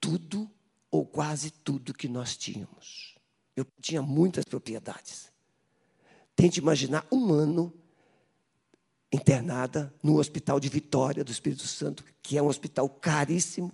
tudo 0.00 0.50
ou 0.90 1.04
quase 1.04 1.50
tudo 1.50 1.94
que 1.94 2.08
nós 2.08 2.36
tínhamos. 2.36 3.14
Eu 3.54 3.66
tinha 3.80 4.02
muitas 4.02 4.44
propriedades. 4.44 5.30
Tente 6.34 6.58
imaginar 6.58 7.06
um 7.12 7.32
ano 7.32 7.72
internada 9.12 9.94
no 10.02 10.18
Hospital 10.18 10.58
de 10.58 10.68
Vitória 10.68 11.22
do 11.22 11.30
Espírito 11.30 11.66
Santo, 11.68 12.04
que 12.20 12.36
é 12.36 12.42
um 12.42 12.48
hospital 12.48 12.88
caríssimo, 12.88 13.72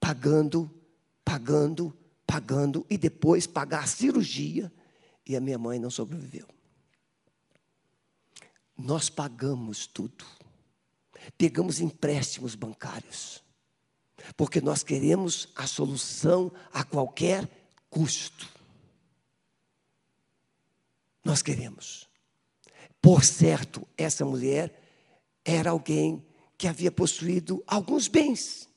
pagando, 0.00 0.70
pagando, 1.22 1.94
pagando, 2.26 2.84
e 2.90 2.98
depois 2.98 3.46
pagar 3.46 3.84
a 3.84 3.86
cirurgia, 3.86 4.72
e 5.24 5.36
a 5.36 5.40
minha 5.40 5.58
mãe 5.58 5.78
não 5.78 5.90
sobreviveu. 5.90 6.46
Nós 8.76 9.08
pagamos 9.08 9.86
tudo. 9.86 10.24
Pegamos 11.36 11.80
empréstimos 11.80 12.54
bancários, 12.54 13.42
porque 14.36 14.60
nós 14.60 14.82
queremos 14.82 15.48
a 15.56 15.66
solução 15.66 16.52
a 16.72 16.84
qualquer 16.84 17.48
custo. 17.90 18.48
Nós 21.24 21.42
queremos. 21.42 22.08
Por 23.00 23.24
certo, 23.24 23.86
essa 23.96 24.24
mulher 24.24 24.80
era 25.44 25.70
alguém 25.70 26.24
que 26.56 26.68
havia 26.68 26.90
possuído 26.90 27.62
alguns 27.66 28.08
bens, 28.08 28.68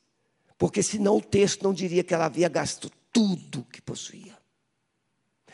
porque 0.57 0.81
senão 0.81 1.17
o 1.17 1.21
texto 1.21 1.63
não 1.63 1.73
diria 1.73 2.03
que 2.03 2.13
ela 2.13 2.25
havia 2.25 2.49
gasto 2.49 2.91
tudo 3.11 3.65
que 3.71 3.81
possuía. 3.81 4.37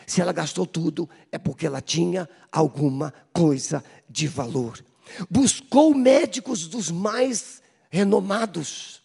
Se 0.06 0.22
ela 0.22 0.32
gastou 0.32 0.68
tudo, 0.68 1.10
é 1.32 1.38
porque 1.38 1.66
ela 1.66 1.82
tinha 1.82 2.30
alguma 2.52 3.12
coisa 3.34 3.84
de 4.10 4.28
valor. 4.28 4.84
Buscou 5.30 5.94
médicos 5.94 6.68
dos 6.68 6.92
mais 6.92 7.62
renomados. 7.90 9.02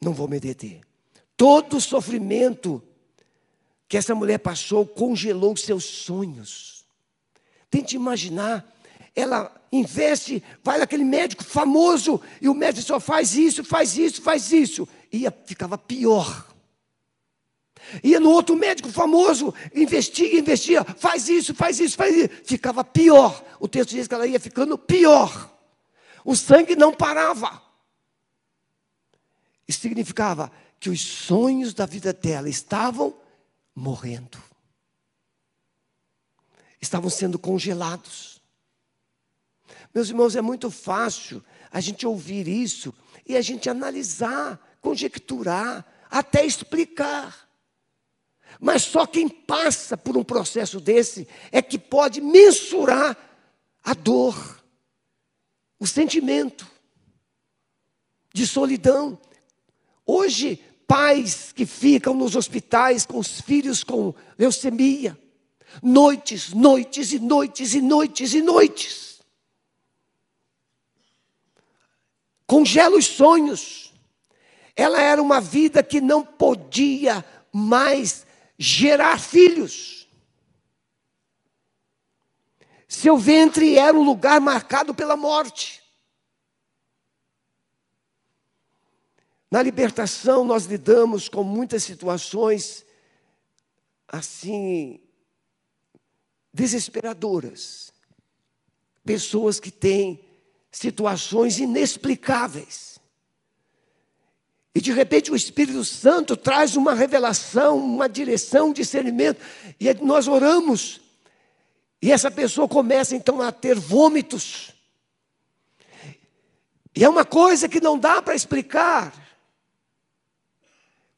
Não 0.00 0.12
vou 0.12 0.28
me 0.28 0.40
deter. 0.40 0.80
Todo 1.36 1.76
o 1.76 1.80
sofrimento 1.80 2.82
que 3.88 3.96
essa 3.96 4.14
mulher 4.14 4.38
passou 4.38 4.86
congelou 4.86 5.56
seus 5.56 5.84
sonhos. 5.84 6.84
Tente 7.70 7.94
imaginar, 7.94 8.66
ela 9.14 9.52
investe, 9.70 10.42
vai 10.62 10.78
naquele 10.78 11.04
médico 11.04 11.44
famoso, 11.44 12.20
e 12.40 12.48
o 12.48 12.54
médico 12.54 12.86
só 12.86 13.00
faz 13.00 13.34
isso, 13.34 13.64
faz 13.64 13.96
isso, 13.96 14.22
faz 14.22 14.52
isso. 14.52 14.88
E 15.12 15.26
ficava 15.44 15.76
pior. 15.76 16.52
Ia 18.02 18.20
no 18.20 18.30
outro 18.30 18.56
médico 18.56 18.90
famoso, 18.90 19.52
investiga, 19.74 20.36
investiga, 20.36 20.84
faz 20.84 21.28
isso, 21.28 21.54
faz 21.54 21.80
isso, 21.80 21.96
faz 21.96 22.16
isso. 22.16 22.30
Ficava 22.44 22.84
pior. 22.84 23.42
O 23.58 23.68
texto 23.68 23.90
diz 23.90 24.06
que 24.06 24.14
ela 24.14 24.26
ia 24.26 24.40
ficando 24.40 24.78
pior. 24.78 25.50
O 26.24 26.36
sangue 26.36 26.76
não 26.76 26.94
parava. 26.94 27.60
Isso 29.66 29.80
significava 29.80 30.50
que 30.78 30.90
os 30.90 31.00
sonhos 31.00 31.74
da 31.74 31.86
vida 31.86 32.12
dela 32.12 32.48
estavam 32.48 33.14
morrendo. 33.74 34.38
Estavam 36.80 37.10
sendo 37.10 37.38
congelados. 37.38 38.41
Meus 39.94 40.08
irmãos, 40.08 40.36
é 40.36 40.40
muito 40.40 40.70
fácil 40.70 41.44
a 41.70 41.80
gente 41.80 42.06
ouvir 42.06 42.48
isso 42.48 42.94
e 43.26 43.36
a 43.36 43.42
gente 43.42 43.68
analisar, 43.68 44.58
conjecturar, 44.80 45.84
até 46.10 46.44
explicar. 46.44 47.48
Mas 48.60 48.82
só 48.82 49.06
quem 49.06 49.28
passa 49.28 49.96
por 49.96 50.16
um 50.16 50.24
processo 50.24 50.80
desse 50.80 51.26
é 51.50 51.60
que 51.60 51.78
pode 51.78 52.20
mensurar 52.20 53.16
a 53.82 53.94
dor, 53.94 54.62
o 55.78 55.86
sentimento 55.86 56.66
de 58.32 58.46
solidão, 58.46 59.18
Hoje, 60.06 60.60
pais 60.86 61.52
que 61.52 61.64
ficam 61.64 62.14
nos 62.14 62.34
hospitais 62.34 63.06
com 63.06 63.18
os 63.18 63.40
filhos 63.40 63.84
com 63.84 64.14
leucemia, 64.38 65.18
noites, 65.82 66.52
noites 66.52 67.12
e 67.12 67.18
noites 67.18 67.74
e 67.74 67.80
noites 67.80 68.34
e 68.34 68.42
noites. 68.42 69.11
Congela 72.52 72.98
os 72.98 73.06
sonhos. 73.06 73.94
Ela 74.76 75.00
era 75.00 75.22
uma 75.22 75.40
vida 75.40 75.82
que 75.82 76.02
não 76.02 76.22
podia 76.22 77.24
mais 77.50 78.26
gerar 78.58 79.18
filhos. 79.18 80.06
Seu 82.86 83.16
ventre 83.16 83.78
era 83.78 83.96
um 83.96 84.02
lugar 84.02 84.38
marcado 84.38 84.94
pela 84.94 85.16
morte. 85.16 85.82
Na 89.50 89.62
libertação, 89.62 90.44
nós 90.44 90.66
lidamos 90.66 91.30
com 91.30 91.42
muitas 91.42 91.82
situações 91.82 92.84
assim, 94.06 95.00
desesperadoras. 96.52 97.94
Pessoas 99.06 99.58
que 99.58 99.70
têm 99.70 100.31
situações 100.72 101.58
inexplicáveis. 101.58 102.98
E 104.74 104.80
de 104.80 104.90
repente 104.90 105.30
o 105.30 105.36
Espírito 105.36 105.84
Santo 105.84 106.34
traz 106.34 106.76
uma 106.76 106.94
revelação, 106.94 107.76
uma 107.76 108.08
direção, 108.08 108.70
um 108.70 108.72
discernimento, 108.72 109.38
e 109.78 109.92
nós 109.94 110.26
oramos. 110.26 111.00
E 112.00 112.10
essa 112.10 112.30
pessoa 112.30 112.66
começa 112.66 113.14
então 113.14 113.40
a 113.42 113.52
ter 113.52 113.78
vômitos. 113.78 114.72
E 116.96 117.04
é 117.04 117.08
uma 117.08 117.24
coisa 117.24 117.68
que 117.68 117.80
não 117.80 117.98
dá 117.98 118.20
para 118.22 118.34
explicar. 118.34 119.12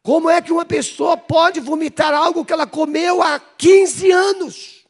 Como 0.03 0.29
é 0.29 0.43
que 0.43 0.53
uma 0.53 0.67
pessoa 0.67 1.17
pode 1.17 1.61
vomitar 1.61 2.13
algo 2.13 2.45
que 2.45 2.53
ela 2.53 2.67
comeu 2.67 3.23
há 3.23 3.39
15 3.41 4.11
anos? 4.11 4.84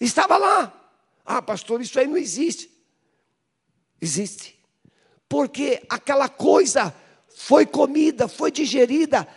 Estava 0.00 0.36
lá. 0.36 0.72
Ah, 1.24 1.42
pastor, 1.42 1.80
isso 1.80 1.98
aí 1.98 2.06
não 2.06 2.16
existe. 2.16 2.70
Existe. 4.00 4.58
Porque 5.28 5.82
aquela 5.88 6.28
coisa 6.28 6.94
foi 7.28 7.66
comida, 7.66 8.28
foi 8.28 8.50
digerida 8.50 9.28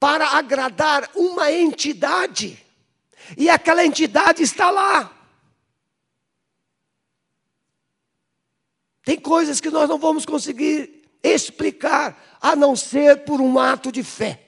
para 0.00 0.30
agradar 0.36 1.08
uma 1.14 1.52
entidade. 1.52 2.58
E 3.36 3.48
aquela 3.48 3.84
entidade 3.84 4.42
está 4.42 4.70
lá. 4.70 5.16
Tem 9.04 9.18
coisas 9.18 9.60
que 9.60 9.70
nós 9.70 9.88
não 9.88 9.98
vamos 9.98 10.24
conseguir 10.24 11.02
explicar, 11.22 12.38
a 12.40 12.56
não 12.56 12.74
ser 12.74 13.24
por 13.24 13.40
um 13.40 13.58
ato 13.58 13.92
de 13.92 14.02
fé. 14.02 14.40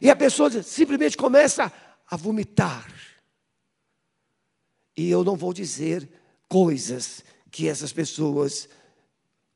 E 0.00 0.10
a 0.10 0.16
pessoa 0.16 0.62
simplesmente 0.62 1.16
começa 1.16 1.72
a 2.08 2.16
vomitar. 2.16 3.01
E 4.96 5.10
eu 5.10 5.24
não 5.24 5.36
vou 5.36 5.52
dizer 5.52 6.08
coisas 6.48 7.24
que 7.50 7.68
essas 7.68 7.92
pessoas 7.92 8.68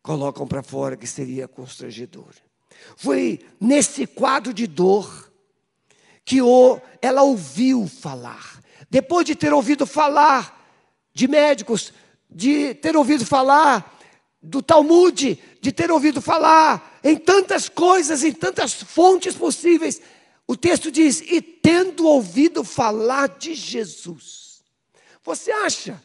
colocam 0.03 0.47
para 0.47 0.63
fora 0.63 0.97
que 0.97 1.07
seria 1.07 1.49
constrangedor. 1.49 2.33
Foi 2.97 3.41
nesse 3.61 4.07
quadro 4.07 4.55
de 4.55 4.67
dor 4.67 5.31
que 6.25 6.41
o, 6.41 6.81
ela 7.01 7.23
ouviu 7.23 7.87
falar. 7.87 8.63
Depois 8.91 9.27
de 9.27 9.35
ter 9.35 9.53
ouvido 9.53 9.87
falar 9.87 10.55
de 11.13 11.27
médicos, 11.27 11.93
de 12.31 12.75
ter 12.75 12.97
ouvido 12.97 13.25
falar 13.25 13.99
do 14.43 14.63
Talmud, 14.63 15.39
de 15.61 15.73
ter 15.73 15.91
ouvido 15.91 16.21
falar 16.21 17.01
em 17.03 17.17
tantas 17.17 17.69
coisas, 17.69 18.23
em 18.23 18.33
tantas 18.33 18.73
fontes 18.73 19.35
possíveis, 19.35 20.01
o 20.47 20.57
texto 20.57 20.91
diz: 20.91 21.21
e 21.21 21.41
tendo 21.41 22.07
ouvido 22.07 22.63
falar 22.63 23.29
de 23.29 23.55
Jesus. 23.55 24.46
Você 25.27 25.51
acha 25.51 26.01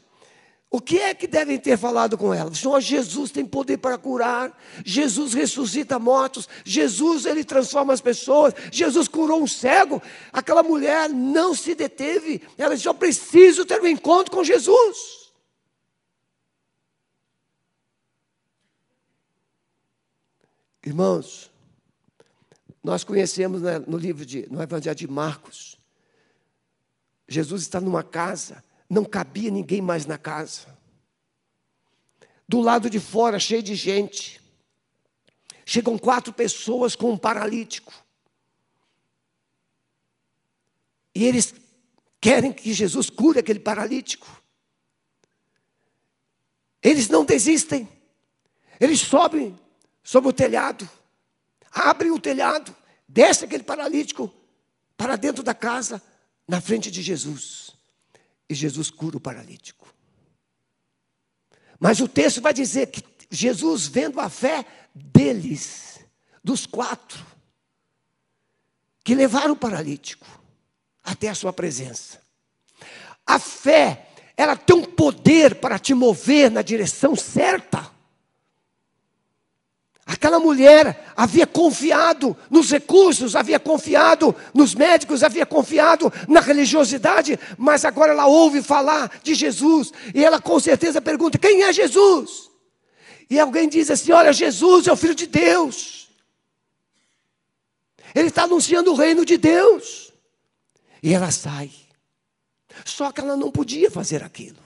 o 0.68 0.82
que 0.82 0.98
é 0.98 1.14
que 1.14 1.28
devem 1.28 1.60
ter 1.60 1.78
falado 1.78 2.18
com 2.18 2.34
ela? 2.34 2.54
Senhor, 2.56 2.80
Jesus 2.82 3.30
tem 3.30 3.46
poder 3.46 3.78
para 3.78 4.00
curar, 4.00 4.58
Jesus 4.84 5.34
ressuscita 5.34 6.00
mortos, 6.00 6.50
Jesus 6.66 7.28
ele 7.28 7.44
transforma 7.44 7.94
as 7.94 8.02
pessoas, 8.02 8.54
Jesus 8.72 9.08
curou 9.08 9.44
um 9.44 9.48
cego. 9.48 10.02
Aquela 10.34 10.64
mulher 10.64 11.08
não 11.08 11.54
se 11.54 11.76
deteve, 11.76 12.42
ela 12.58 12.76
disse: 12.76 12.88
Eu 12.88 12.96
preciso 12.96 13.64
ter 13.64 13.80
um 13.80 13.88
encontro 13.88 14.36
com 14.36 14.44
Jesus. 14.44 15.30
Irmãos, 20.84 21.52
nós 22.84 23.04
conhecemos 23.04 23.62
né, 23.62 23.78
no 23.78 23.98
livro 23.98 24.26
de, 24.26 24.48
no 24.50 24.64
Evangelho 24.64 24.96
de 24.96 25.08
Marcos, 25.08 25.78
Jesus 27.28 27.62
está 27.62 27.80
numa 27.80 28.04
casa 28.04 28.64
não 28.92 29.06
cabia 29.06 29.50
ninguém 29.50 29.82
mais 29.82 30.06
na 30.06 30.18
casa. 30.18 30.78
Do 32.46 32.60
lado 32.60 32.90
de 32.90 33.00
fora, 33.00 33.40
cheio 33.40 33.64
de 33.64 33.74
gente. 33.74 34.42
Chegam 35.66 35.98
quatro 35.98 36.34
pessoas 36.34 36.94
com 36.94 37.12
um 37.12 37.18
paralítico. 37.18 37.94
E 41.16 41.24
eles 41.24 41.54
querem 42.20 42.52
que 42.52 42.74
Jesus 42.74 43.10
cure 43.10 43.40
aquele 43.40 43.62
paralítico. 43.62 44.28
Eles 46.84 47.08
não 47.08 47.24
desistem. 47.24 47.88
Eles 48.78 49.00
sobem 49.00 49.58
sobre 50.04 50.30
o 50.30 50.34
telhado, 50.34 50.90
abrem 51.72 52.12
o 52.12 52.20
telhado, 52.20 52.76
desce 53.08 53.46
aquele 53.46 53.64
paralítico 53.64 54.34
para 54.98 55.16
dentro 55.16 55.44
da 55.44 55.54
casa, 55.54 56.02
na 56.46 56.60
frente 56.60 56.92
de 56.92 57.02
Jesus. 57.02 57.80
E 58.52 58.54
Jesus 58.54 58.90
cura 58.90 59.16
o 59.16 59.22
paralítico. 59.22 59.88
Mas 61.80 62.02
o 62.02 62.08
texto 62.08 62.42
vai 62.42 62.54
dizer 62.54 62.88
que 62.88 63.02
Jesus, 63.30 63.88
vendo 63.88 64.20
a 64.20 64.28
fé 64.28 64.66
deles, 64.94 66.02
dos 66.44 66.66
quatro, 66.66 67.26
que 69.06 69.16
levaram 69.16 69.54
o 69.54 69.56
paralítico 69.56 70.28
até 71.02 71.30
a 71.30 71.34
sua 71.34 71.54
presença. 71.54 72.22
A 73.26 73.40
fé, 73.40 74.10
ela 74.36 74.58
tem 74.58 74.76
um 74.76 74.84
poder 74.84 75.56
para 75.56 75.80
te 75.80 75.94
mover 75.94 76.52
na 76.52 76.62
direção 76.62 77.16
certa. 77.16 77.90
Aquela 80.12 80.42
mulher 80.42 81.14
havia 81.16 81.48
confiado 81.48 82.36
nos 82.50 82.70
recursos, 82.70 83.34
havia 83.34 83.58
confiado 83.58 84.36
nos 84.54 84.76
médicos, 84.76 85.24
havia 85.24 85.46
confiado 85.46 86.12
na 86.28 86.42
religiosidade, 86.42 87.40
mas 87.58 87.86
agora 87.86 88.12
ela 88.12 88.28
ouve 88.28 88.62
falar 88.62 89.10
de 89.24 89.34
Jesus 89.34 89.94
e 90.14 90.22
ela 90.22 90.42
com 90.42 90.60
certeza 90.60 91.02
pergunta: 91.02 91.38
quem 91.38 91.64
é 91.64 91.72
Jesus? 91.72 92.52
E 93.30 93.40
alguém 93.40 93.70
diz 93.70 93.90
assim: 93.90 94.12
olha, 94.12 94.34
Jesus 94.34 94.86
é 94.86 94.92
o 94.92 94.98
Filho 94.98 95.16
de 95.16 95.28
Deus, 95.28 96.10
ele 98.14 98.28
está 98.28 98.44
anunciando 98.44 98.92
o 98.92 98.96
reino 98.96 99.24
de 99.24 99.38
Deus. 99.38 100.12
E 101.02 101.14
ela 101.14 101.32
sai, 101.32 101.72
só 102.84 103.14
que 103.14 103.22
ela 103.22 103.38
não 103.38 103.50
podia 103.50 103.90
fazer 103.90 104.26
aquilo, 104.26 104.60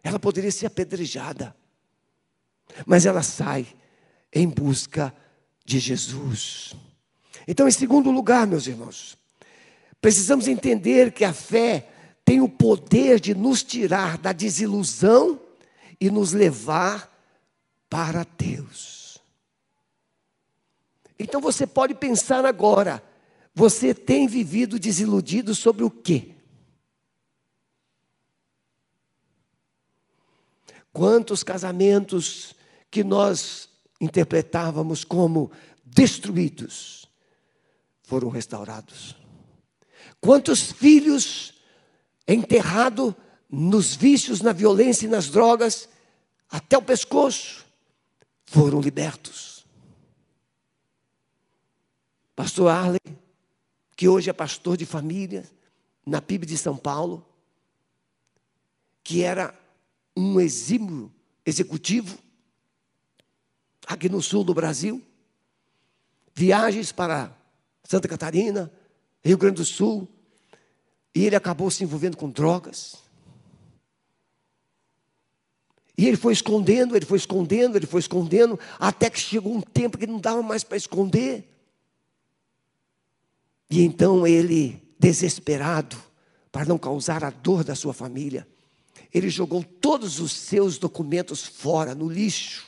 ela 0.00 0.20
poderia 0.20 0.52
ser 0.52 0.66
apedrejada, 0.66 1.56
mas 2.86 3.04
ela 3.04 3.24
sai 3.24 3.66
em 4.32 4.48
busca 4.48 5.14
de 5.64 5.78
Jesus. 5.78 6.74
Então, 7.46 7.66
em 7.68 7.72
segundo 7.72 8.10
lugar, 8.10 8.46
meus 8.46 8.66
irmãos, 8.66 9.16
precisamos 10.00 10.48
entender 10.48 11.12
que 11.12 11.24
a 11.24 11.32
fé 11.32 11.88
tem 12.24 12.40
o 12.40 12.48
poder 12.48 13.18
de 13.18 13.34
nos 13.34 13.62
tirar 13.62 14.18
da 14.18 14.32
desilusão 14.32 15.40
e 16.00 16.10
nos 16.10 16.32
levar 16.32 17.10
para 17.88 18.24
Deus. 18.36 19.18
Então 21.18 21.40
você 21.40 21.66
pode 21.66 21.94
pensar 21.94 22.44
agora, 22.44 23.02
você 23.54 23.92
tem 23.92 24.28
vivido 24.28 24.78
desiludido 24.78 25.54
sobre 25.54 25.82
o 25.82 25.90
quê? 25.90 26.34
Quantos 30.92 31.42
casamentos 31.42 32.54
que 32.90 33.02
nós 33.02 33.67
interpretávamos 34.00 35.04
como 35.04 35.50
destruídos, 35.84 37.08
foram 38.02 38.28
restaurados. 38.28 39.16
Quantos 40.20 40.72
filhos 40.72 41.54
enterrados 42.26 43.14
nos 43.50 43.94
vícios, 43.94 44.40
na 44.40 44.52
violência 44.52 45.06
e 45.06 45.10
nas 45.10 45.28
drogas, 45.28 45.88
até 46.50 46.76
o 46.76 46.82
pescoço, 46.82 47.66
foram 48.44 48.80
libertos. 48.80 49.66
Pastor 52.34 52.68
Arley, 52.68 53.00
que 53.96 54.08
hoje 54.08 54.30
é 54.30 54.32
pastor 54.32 54.76
de 54.76 54.86
família 54.86 55.44
na 56.06 56.22
PIB 56.22 56.46
de 56.46 56.56
São 56.56 56.76
Paulo, 56.76 57.26
que 59.02 59.22
era 59.22 59.58
um 60.16 60.40
exímio 60.40 61.12
executivo, 61.44 62.18
aqui 63.88 64.08
no 64.10 64.20
sul 64.20 64.44
do 64.44 64.52
Brasil, 64.52 65.02
viagens 66.34 66.92
para 66.92 67.34
Santa 67.82 68.06
Catarina, 68.06 68.70
Rio 69.24 69.38
Grande 69.38 69.56
do 69.56 69.64
Sul, 69.64 70.06
e 71.14 71.24
ele 71.24 71.34
acabou 71.34 71.70
se 71.70 71.82
envolvendo 71.82 72.16
com 72.16 72.28
drogas. 72.28 72.96
E 75.96 76.06
ele 76.06 76.18
foi 76.18 76.34
escondendo, 76.34 76.94
ele 76.94 77.06
foi 77.06 77.16
escondendo, 77.16 77.76
ele 77.76 77.86
foi 77.86 78.00
escondendo, 78.00 78.60
até 78.78 79.08
que 79.08 79.18
chegou 79.18 79.54
um 79.54 79.62
tempo 79.62 79.96
que 79.96 80.06
não 80.06 80.20
dava 80.20 80.42
mais 80.42 80.62
para 80.62 80.76
esconder. 80.76 81.48
E 83.70 83.82
então 83.82 84.26
ele, 84.26 84.80
desesperado, 85.00 85.96
para 86.52 86.66
não 86.66 86.78
causar 86.78 87.24
a 87.24 87.30
dor 87.30 87.64
da 87.64 87.74
sua 87.74 87.94
família, 87.94 88.46
ele 89.12 89.30
jogou 89.30 89.64
todos 89.64 90.20
os 90.20 90.32
seus 90.32 90.76
documentos 90.76 91.44
fora, 91.44 91.94
no 91.94 92.08
lixo 92.08 92.67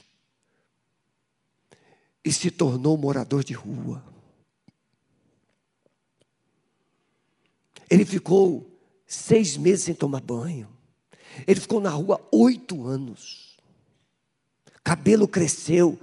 e 2.24 2.32
se 2.32 2.50
tornou 2.50 2.96
morador 2.96 3.42
de 3.42 3.52
rua. 3.52 4.04
Ele 7.88 8.04
ficou 8.04 8.70
seis 9.06 9.56
meses 9.56 9.84
sem 9.84 9.94
tomar 9.94 10.20
banho. 10.20 10.68
Ele 11.46 11.60
ficou 11.60 11.80
na 11.80 11.90
rua 11.90 12.20
oito 12.32 12.86
anos. 12.86 13.56
Cabelo 14.84 15.26
cresceu, 15.26 15.98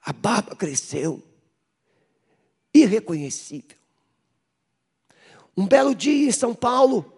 a 0.00 0.12
barba 0.12 0.54
cresceu. 0.54 1.22
Irreconhecível. 2.72 3.76
Um 5.56 5.66
belo 5.66 5.94
dia 5.94 6.28
em 6.28 6.32
São 6.32 6.54
Paulo, 6.54 7.12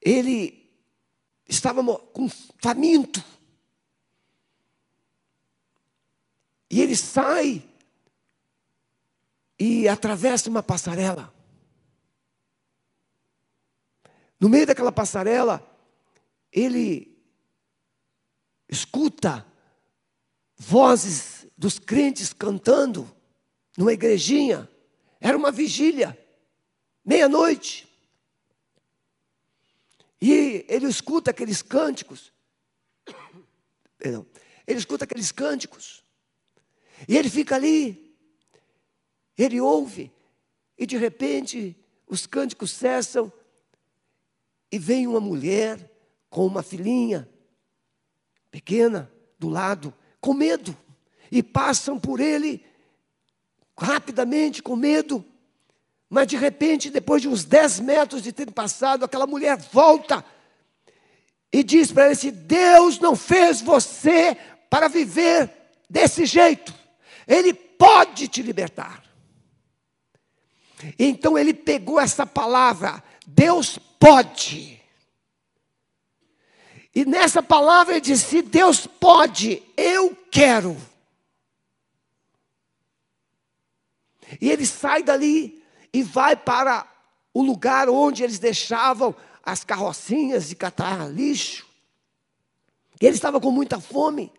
ele 0.00 0.70
estava 1.48 1.82
com 1.98 2.28
faminto. 2.60 3.22
E 6.70 6.80
ele 6.80 6.96
sai 6.96 7.62
e 9.58 9.88
atravessa 9.88 10.48
uma 10.48 10.62
passarela. 10.62 11.32
No 14.38 14.48
meio 14.48 14.66
daquela 14.66 14.92
passarela, 14.92 15.64
ele 16.52 17.18
escuta 18.68 19.44
vozes 20.56 21.46
dos 21.56 21.78
crentes 21.78 22.32
cantando 22.32 23.10
numa 23.76 23.92
igrejinha. 23.92 24.68
Era 25.20 25.36
uma 25.36 25.50
vigília, 25.50 26.16
meia-noite. 27.04 27.88
E 30.20 30.64
ele 30.68 30.86
escuta 30.86 31.30
aqueles 31.30 31.62
cânticos. 31.62 32.32
Perdão. 33.98 34.26
Ele 34.66 34.78
escuta 34.78 35.04
aqueles 35.04 35.32
cânticos. 35.32 36.04
E 37.06 37.16
ele 37.16 37.28
fica 37.28 37.54
ali, 37.54 38.16
ele 39.36 39.60
ouve, 39.60 40.10
e 40.76 40.86
de 40.86 40.96
repente 40.96 41.76
os 42.06 42.26
cânticos 42.26 42.70
cessam, 42.70 43.32
e 44.70 44.78
vem 44.78 45.06
uma 45.06 45.20
mulher 45.20 45.78
com 46.28 46.46
uma 46.46 46.62
filhinha 46.62 47.28
pequena 48.50 49.10
do 49.38 49.48
lado, 49.48 49.94
com 50.20 50.34
medo, 50.34 50.76
e 51.30 51.42
passam 51.42 51.98
por 51.98 52.20
ele 52.20 52.64
rapidamente, 53.78 54.62
com 54.62 54.74
medo. 54.74 55.24
Mas 56.10 56.26
de 56.26 56.36
repente, 56.36 56.90
depois 56.90 57.22
de 57.22 57.28
uns 57.28 57.44
10 57.44 57.80
metros 57.80 58.22
de 58.22 58.32
ter 58.32 58.50
passado, 58.50 59.04
aquela 59.04 59.26
mulher 59.26 59.56
volta 59.56 60.24
e 61.52 61.62
diz 61.62 61.92
para 61.92 62.04
ele 62.04 62.12
assim: 62.12 62.30
Deus 62.30 62.98
não 62.98 63.16
fez 63.16 63.60
você 63.60 64.36
para 64.70 64.88
viver 64.88 65.50
desse 65.88 66.26
jeito, 66.26 66.74
Ele 67.28 67.52
pode 67.52 68.26
te 68.26 68.42
libertar. 68.42 69.04
Então 70.98 71.36
ele 71.36 71.52
pegou 71.52 72.00
essa 72.00 72.26
palavra, 72.26 73.04
Deus 73.26 73.78
pode. 74.00 74.80
E 76.94 77.04
nessa 77.04 77.42
palavra 77.42 77.94
ele 77.94 78.00
disse: 78.00 78.40
Deus 78.40 78.86
pode, 78.86 79.62
eu 79.76 80.16
quero. 80.30 80.76
E 84.40 84.50
ele 84.50 84.64
sai 84.66 85.02
dali 85.02 85.62
e 85.92 86.02
vai 86.02 86.34
para 86.34 86.86
o 87.32 87.42
lugar 87.42 87.88
onde 87.88 88.22
eles 88.22 88.38
deixavam 88.38 89.14
as 89.42 89.64
carrocinhas 89.64 90.48
de 90.48 90.56
catar 90.56 91.10
lixo. 91.10 91.66
E 93.00 93.06
ele 93.06 93.14
estava 93.14 93.40
com 93.40 93.50
muita 93.50 93.80
fome. 93.80 94.32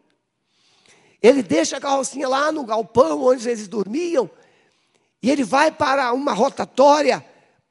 Ele 1.22 1.44
deixa 1.44 1.78
a 1.78 1.82
carrocinha 1.82 2.28
lá 2.28 2.52
no 2.52 2.64
galpão 2.64 3.24
onde 3.24 3.50
eles 3.50 3.68
dormiam. 3.68 4.30
E 5.22 5.30
ele 5.30 5.44
vai 5.44 5.72
para 5.72 6.14
uma 6.14 6.34
rotatória 6.34 7.26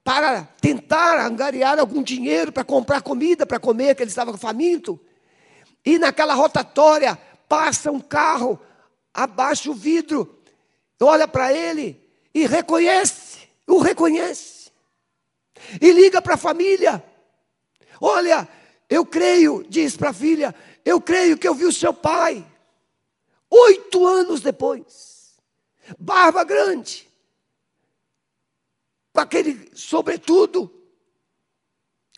para 0.04 0.44
tentar 0.60 1.20
angariar 1.20 1.78
algum 1.78 2.02
dinheiro 2.02 2.50
para 2.52 2.64
comprar 2.64 3.02
comida 3.02 3.44
para 3.44 3.58
comer, 3.58 3.94
que 3.94 4.02
ele 4.02 4.10
estava 4.10 4.36
faminto. 4.36 4.98
E 5.84 5.98
naquela 5.98 6.34
rotatória 6.34 7.18
passa 7.48 7.90
um 7.90 8.00
carro, 8.00 8.58
abaixa 9.12 9.70
o 9.70 9.74
vidro, 9.74 10.38
olha 11.00 11.26
para 11.26 11.52
ele 11.52 12.02
e 12.34 12.46
reconhece, 12.46 13.48
o 13.66 13.78
reconhece. 13.78 14.70
E 15.80 15.92
liga 15.92 16.22
para 16.22 16.34
a 16.34 16.38
família. 16.38 17.02
Olha, 18.00 18.48
eu 18.88 19.04
creio, 19.04 19.64
diz 19.68 19.96
para 19.96 20.10
a 20.10 20.14
filha, 20.14 20.54
eu 20.84 21.00
creio 21.00 21.36
que 21.36 21.46
eu 21.48 21.54
vi 21.54 21.64
o 21.64 21.72
seu 21.72 21.92
pai. 21.92 22.44
Oito 23.50 24.06
anos 24.06 24.40
depois, 24.40 25.36
barba 25.98 26.44
grande, 26.44 27.08
com 29.12 29.20
aquele 29.20 29.70
sobretudo, 29.74 30.72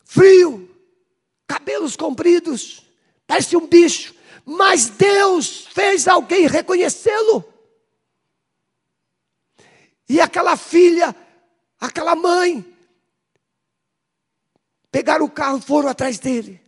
frio, 0.04 0.68
cabelos 1.46 1.96
compridos, 1.96 2.82
parece 3.26 3.56
um 3.56 3.66
bicho, 3.66 4.14
mas 4.44 4.88
Deus 4.88 5.66
fez 5.66 6.08
alguém 6.08 6.46
reconhecê-lo. 6.46 7.44
E 10.08 10.20
aquela 10.20 10.56
filha, 10.56 11.14
aquela 11.78 12.16
mãe, 12.16 12.64
pegaram 14.90 15.24
o 15.24 15.30
carro 15.30 15.58
e 15.58 15.62
foram 15.62 15.88
atrás 15.88 16.18
dele. 16.18 16.60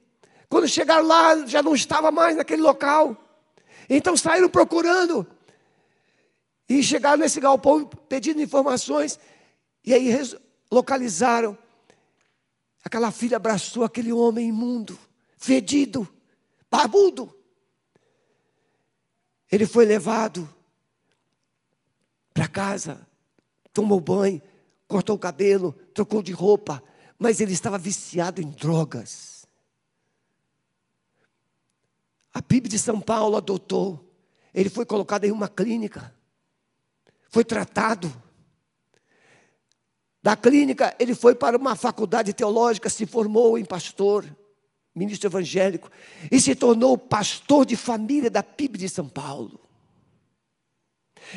Quando 0.49 0.69
chegaram 0.69 1.07
lá, 1.07 1.47
já 1.47 1.63
não 1.63 1.75
estava 1.75 2.13
mais 2.13 2.37
naquele 2.37 2.63
local. 2.63 3.17
Então 3.95 4.17
saíram 4.17 4.49
procurando. 4.49 5.27
E 6.69 6.83
chegaram 6.83 7.19
nesse 7.19 7.41
galpão 7.41 7.85
pedindo 7.85 8.41
informações. 8.41 9.19
E 9.85 9.93
aí 9.93 10.11
localizaram. 10.71 11.57
Aquela 12.85 13.11
filha 13.11 13.37
abraçou 13.37 13.85
aquele 13.85 14.13
homem 14.13 14.49
imundo, 14.49 14.99
fedido, 15.37 16.09
barbudo. 16.71 17.33
Ele 19.51 19.67
foi 19.67 19.85
levado 19.85 20.49
para 22.33 22.49
casa 22.49 23.07
tomou 23.73 24.01
banho, 24.01 24.41
cortou 24.87 25.17
o 25.17 25.19
cabelo, 25.19 25.73
trocou 25.95 26.23
de 26.23 26.33
roupa, 26.33 26.83
mas 27.19 27.41
ele 27.41 27.53
estava 27.53 27.79
viciado 27.79 28.41
em 28.41 28.51
drogas. 28.51 29.32
A 32.33 32.41
Bíblia 32.41 32.71
de 32.71 32.79
São 32.79 33.01
Paulo 33.01 33.37
adotou. 33.37 34.13
Ele 34.55 34.69
foi 34.69 34.85
colocado 34.85 35.25
em 35.25 35.31
uma 35.31 35.49
clínica. 35.49 36.15
Foi 37.29 37.45
tratado. 37.45 38.13
Da 40.23 40.37
clínica, 40.37 40.95
ele 40.99 41.15
foi 41.15 41.35
para 41.35 41.57
uma 41.57 41.75
faculdade 41.75 42.33
teológica, 42.33 42.89
se 42.89 43.07
formou 43.07 43.59
em 43.59 43.65
pastor, 43.65 44.25
ministro 44.95 45.29
evangélico, 45.29 45.91
e 46.31 46.41
se 46.41 46.55
tornou 46.55 46.97
pastor 46.97 47.67
de 47.67 47.77
família 47.77 48.31
da 48.31 48.43
PIB 48.43 48.79
de 48.79 48.89
São 48.89 49.09
Paulo. 49.09 49.61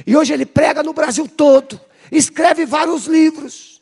E 0.06 0.16
hoje 0.16 0.34
ele 0.34 0.46
prega 0.46 0.84
no 0.84 0.94
Brasil 0.94 1.28
todo 1.28 1.82
escreve 2.12 2.66
vários 2.66 3.06
livros. 3.06 3.82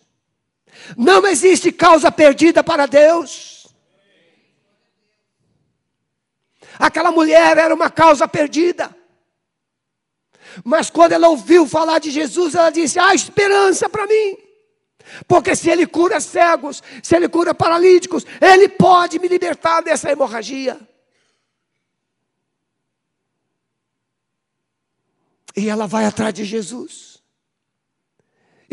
Não 0.97 1.26
existe 1.28 1.71
causa 1.71 2.12
perdida 2.12 2.63
para 2.63 2.86
Deus. 2.86 3.62
Aquela 6.79 7.12
mulher 7.12 7.57
era 7.57 7.73
uma 7.73 7.89
causa 7.89 8.27
perdida. 8.27 8.95
Mas 10.63 10.89
quando 10.89 11.13
ela 11.13 11.29
ouviu 11.29 11.67
falar 11.67 11.99
de 11.99 12.12
Jesus, 12.12 12.55
ela 12.55 12.69
disse: 12.69 12.99
há 12.99 13.13
esperança 13.13 13.89
para 13.89 14.05
mim. 14.05 14.38
Porque 15.27 15.55
se 15.55 15.69
Ele 15.69 15.86
cura 15.86 16.19
cegos, 16.19 16.81
se 17.01 17.15
Ele 17.15 17.27
cura 17.27 17.53
paralíticos, 17.53 18.25
Ele 18.41 18.69
pode 18.69 19.19
me 19.19 19.27
libertar 19.27 19.81
dessa 19.81 20.12
hemorragia. 20.12 20.79
E 25.55 25.69
ela 25.69 25.86
vai 25.88 26.05
atrás 26.05 26.33
de 26.33 26.43
Jesus. 26.43 27.12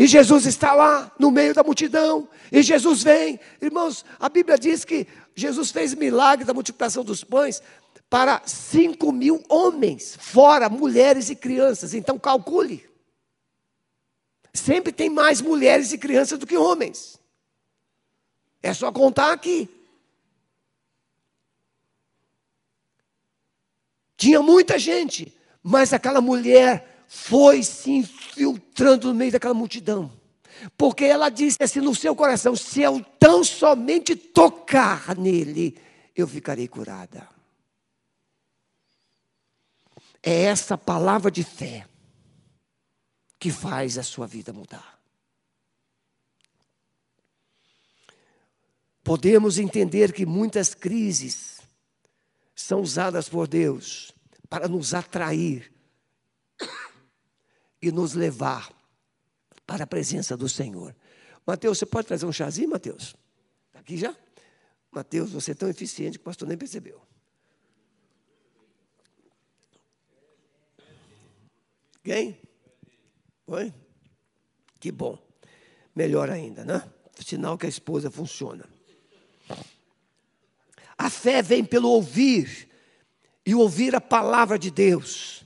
E 0.01 0.07
Jesus 0.07 0.47
está 0.47 0.73
lá 0.73 1.15
no 1.19 1.31
meio 1.31 1.53
da 1.53 1.63
multidão. 1.63 2.27
E 2.51 2.63
Jesus 2.63 3.03
vem. 3.03 3.39
Irmãos, 3.61 4.03
a 4.19 4.31
Bíblia 4.31 4.57
diz 4.57 4.83
que 4.83 5.07
Jesus 5.35 5.71
fez 5.71 5.93
milagre 5.93 6.47
da 6.47 6.55
multiplicação 6.55 7.05
dos 7.05 7.23
pães 7.23 7.63
para 8.09 8.41
cinco 8.47 9.13
mil 9.13 9.45
homens, 9.47 10.17
fora 10.19 10.71
mulheres 10.71 11.29
e 11.29 11.37
crianças. 11.37 11.93
Então 11.93 12.19
calcule. 12.19 12.89
Sempre 14.55 14.91
tem 14.91 15.11
mais 15.11 15.43
mulheres 15.43 15.93
e 15.93 15.99
crianças 15.99 16.39
do 16.39 16.47
que 16.47 16.57
homens. 16.57 17.21
É 18.63 18.73
só 18.73 18.91
contar 18.91 19.33
aqui. 19.33 19.69
Tinha 24.17 24.41
muita 24.41 24.79
gente, 24.79 25.31
mas 25.63 25.93
aquela 25.93 26.23
mulher 26.23 26.90
foi 27.13 27.65
se 27.65 27.91
infiltrando 27.91 29.09
no 29.09 29.15
meio 29.15 29.33
daquela 29.33 29.53
multidão. 29.53 30.13
Porque 30.79 31.05
ela 31.05 31.29
disse 31.29 31.57
assim 31.61 31.81
no 31.81 31.93
seu 31.93 32.15
coração: 32.15 32.55
se 32.55 32.83
eu 32.83 33.05
tão 33.19 33.43
somente 33.43 34.15
tocar 34.15 35.17
nele, 35.17 35.77
eu 36.15 36.29
ficarei 36.29 36.69
curada. 36.69 37.29
É 40.23 40.43
essa 40.43 40.79
palavra 40.79 41.33
de 41.33 41.43
fé 41.43 41.85
que 43.41 43.51
faz 43.51 43.99
a 43.99 44.05
sua 44.05 44.29
vida 44.29 44.53
mudar. 44.53 45.01
Podemos 49.03 49.59
entender 49.59 50.13
que 50.13 50.25
muitas 50.25 50.75
crises 50.75 51.61
são 52.55 52.81
usadas 52.83 53.29
por 53.29 53.49
Deus 53.49 54.13
para 54.49 54.69
nos 54.69 54.95
atrair 54.95 55.80
e 57.81 57.91
nos 57.91 58.15
levar 58.15 58.71
para 59.67 59.85
a 59.85 59.87
presença 59.87 60.37
do 60.37 60.49
Senhor. 60.49 60.95
Mateus, 61.47 61.79
você 61.79 61.87
pode 61.87 62.07
trazer 62.07 62.27
um 62.27 62.33
chazinho, 62.33 62.69
Mateus? 62.69 63.17
Está 63.69 63.81
aqui 63.81 63.97
já? 63.97 64.17
Mateus, 64.91 65.31
você 65.31 65.53
é 65.53 65.55
tão 65.55 65.69
eficiente 65.69 66.19
que 66.19 66.23
o 66.23 66.25
pastor 66.25 66.49
nem 66.49 66.59
percebeu. 66.59 67.01
Quem? 72.03 72.41
Foi? 73.47 73.73
Que 74.79 74.91
bom. 74.91 75.19
Melhor 75.95 76.31
ainda, 76.31 76.65
né? 76.65 76.83
Sinal 77.25 77.59
que 77.59 77.67
a 77.67 77.69
esposa 77.69 78.11
funciona. 78.11 78.65
A 80.97 81.11
fé 81.11 81.43
vem 81.43 81.65
pelo 81.65 81.89
ouvir, 81.89 82.69
e 83.45 83.55
ouvir 83.55 83.95
a 83.95 84.01
palavra 84.01 84.59
de 84.59 84.71
Deus. 84.71 85.45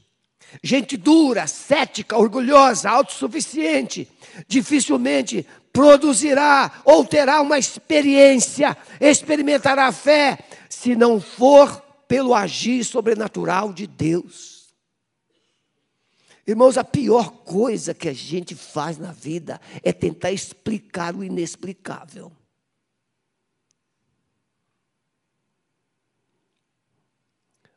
Gente 0.62 0.96
dura, 0.96 1.46
cética, 1.46 2.16
orgulhosa, 2.16 2.90
autossuficiente, 2.90 4.08
dificilmente 4.46 5.46
produzirá 5.72 6.82
ou 6.84 7.04
terá 7.04 7.40
uma 7.40 7.58
experiência, 7.58 8.76
experimentará 9.00 9.86
a 9.86 9.92
fé, 9.92 10.38
se 10.68 10.94
não 10.94 11.20
for 11.20 11.80
pelo 12.06 12.34
agir 12.34 12.84
sobrenatural 12.84 13.72
de 13.72 13.86
Deus. 13.86 14.72
Irmãos, 16.46 16.76
a 16.76 16.84
pior 16.84 17.30
coisa 17.30 17.94
que 17.94 18.08
a 18.08 18.12
gente 18.12 18.54
faz 18.54 18.98
na 18.98 19.12
vida 19.12 19.60
é 19.82 19.92
tentar 19.92 20.30
explicar 20.30 21.16
o 21.16 21.24
inexplicável. 21.24 22.30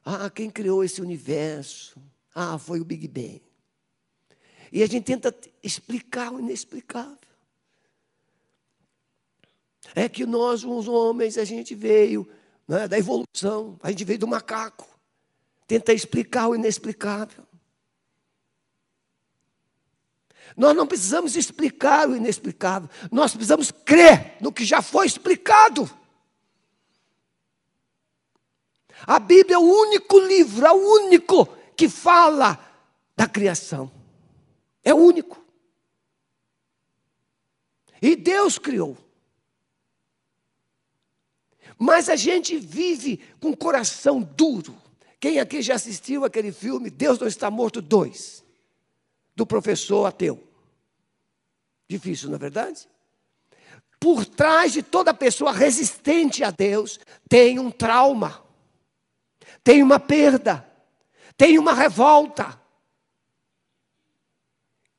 Ah, 0.03 0.29
quem 0.29 0.49
criou 0.49 0.83
esse 0.83 1.01
universo? 1.01 1.99
Ah, 2.39 2.59
foi 2.59 2.79
o 2.79 2.85
Big 2.85 3.07
Bang. 3.07 3.41
E 4.71 4.83
a 4.83 4.85
gente 4.85 5.05
tenta 5.05 5.35
explicar 5.63 6.31
o 6.31 6.39
inexplicável. 6.39 7.17
É 9.95 10.07
que 10.07 10.23
nós, 10.23 10.63
os 10.63 10.87
homens, 10.87 11.35
a 11.35 11.43
gente 11.43 11.73
veio 11.73 12.29
né, 12.67 12.87
da 12.87 12.95
evolução, 12.95 13.79
a 13.81 13.89
gente 13.89 14.05
veio 14.05 14.19
do 14.19 14.27
macaco. 14.27 14.87
Tenta 15.65 15.91
explicar 15.93 16.47
o 16.47 16.53
inexplicável. 16.53 17.43
Nós 20.55 20.75
não 20.75 20.85
precisamos 20.85 21.35
explicar 21.35 22.07
o 22.07 22.15
inexplicável, 22.15 22.87
nós 23.11 23.31
precisamos 23.31 23.71
crer 23.71 24.37
no 24.39 24.53
que 24.53 24.63
já 24.63 24.83
foi 24.83 25.07
explicado. 25.07 25.89
A 29.07 29.17
Bíblia 29.17 29.55
é 29.55 29.59
o 29.59 29.61
único 29.61 30.19
livro, 30.19 30.67
é 30.67 30.71
o 30.71 31.03
único 31.05 31.56
que 31.77 31.87
fala 31.87 32.59
da 33.15 33.27
criação. 33.27 33.91
É 34.83 34.93
único. 34.93 35.45
E 38.01 38.15
Deus 38.15 38.57
criou. 38.57 38.97
Mas 41.77 42.09
a 42.09 42.15
gente 42.15 42.57
vive 42.57 43.17
com 43.39 43.49
o 43.49 43.57
coração 43.57 44.21
duro. 44.21 44.75
Quem 45.19 45.39
aqui 45.39 45.61
já 45.61 45.75
assistiu 45.75 46.25
aquele 46.25 46.51
filme 46.51 46.89
Deus 46.89 47.19
não 47.19 47.27
está 47.27 47.51
morto 47.51 47.81
2? 47.81 48.43
Do 49.35 49.45
professor 49.45 50.05
ateu. 50.05 50.43
Difícil, 51.87 52.29
não 52.29 52.35
é 52.35 52.39
verdade? 52.39 52.87
Por 53.99 54.25
trás 54.25 54.73
de 54.73 54.81
toda 54.81 55.13
pessoa 55.13 55.51
resistente 55.51 56.43
a 56.43 56.51
Deus 56.51 56.99
tem 57.29 57.59
um 57.59 57.71
trauma, 57.71 58.43
tem 59.63 59.81
uma 59.81 59.99
perda, 59.99 60.66
tem 61.37 61.59
uma 61.59 61.73
revolta. 61.73 62.59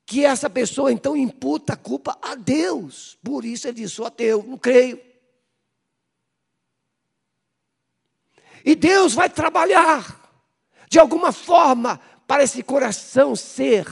Que 0.07 0.25
essa 0.25 0.49
pessoa 0.49 0.91
então 0.91 1.15
imputa 1.15 1.75
a 1.75 1.77
culpa 1.77 2.17
a 2.23 2.35
Deus. 2.35 3.19
Por 3.23 3.45
isso 3.45 3.69
ele 3.69 3.83
diz: 3.83 3.93
sou 3.93 4.07
ateu, 4.07 4.43
não 4.43 4.57
creio. 4.57 4.99
E 8.65 8.75
Deus 8.75 9.13
vai 9.15 9.29
trabalhar, 9.29 10.31
de 10.89 10.99
alguma 10.99 11.33
forma, 11.33 12.01
para 12.27 12.43
esse 12.43 12.63
coração 12.63 13.37
ser 13.37 13.87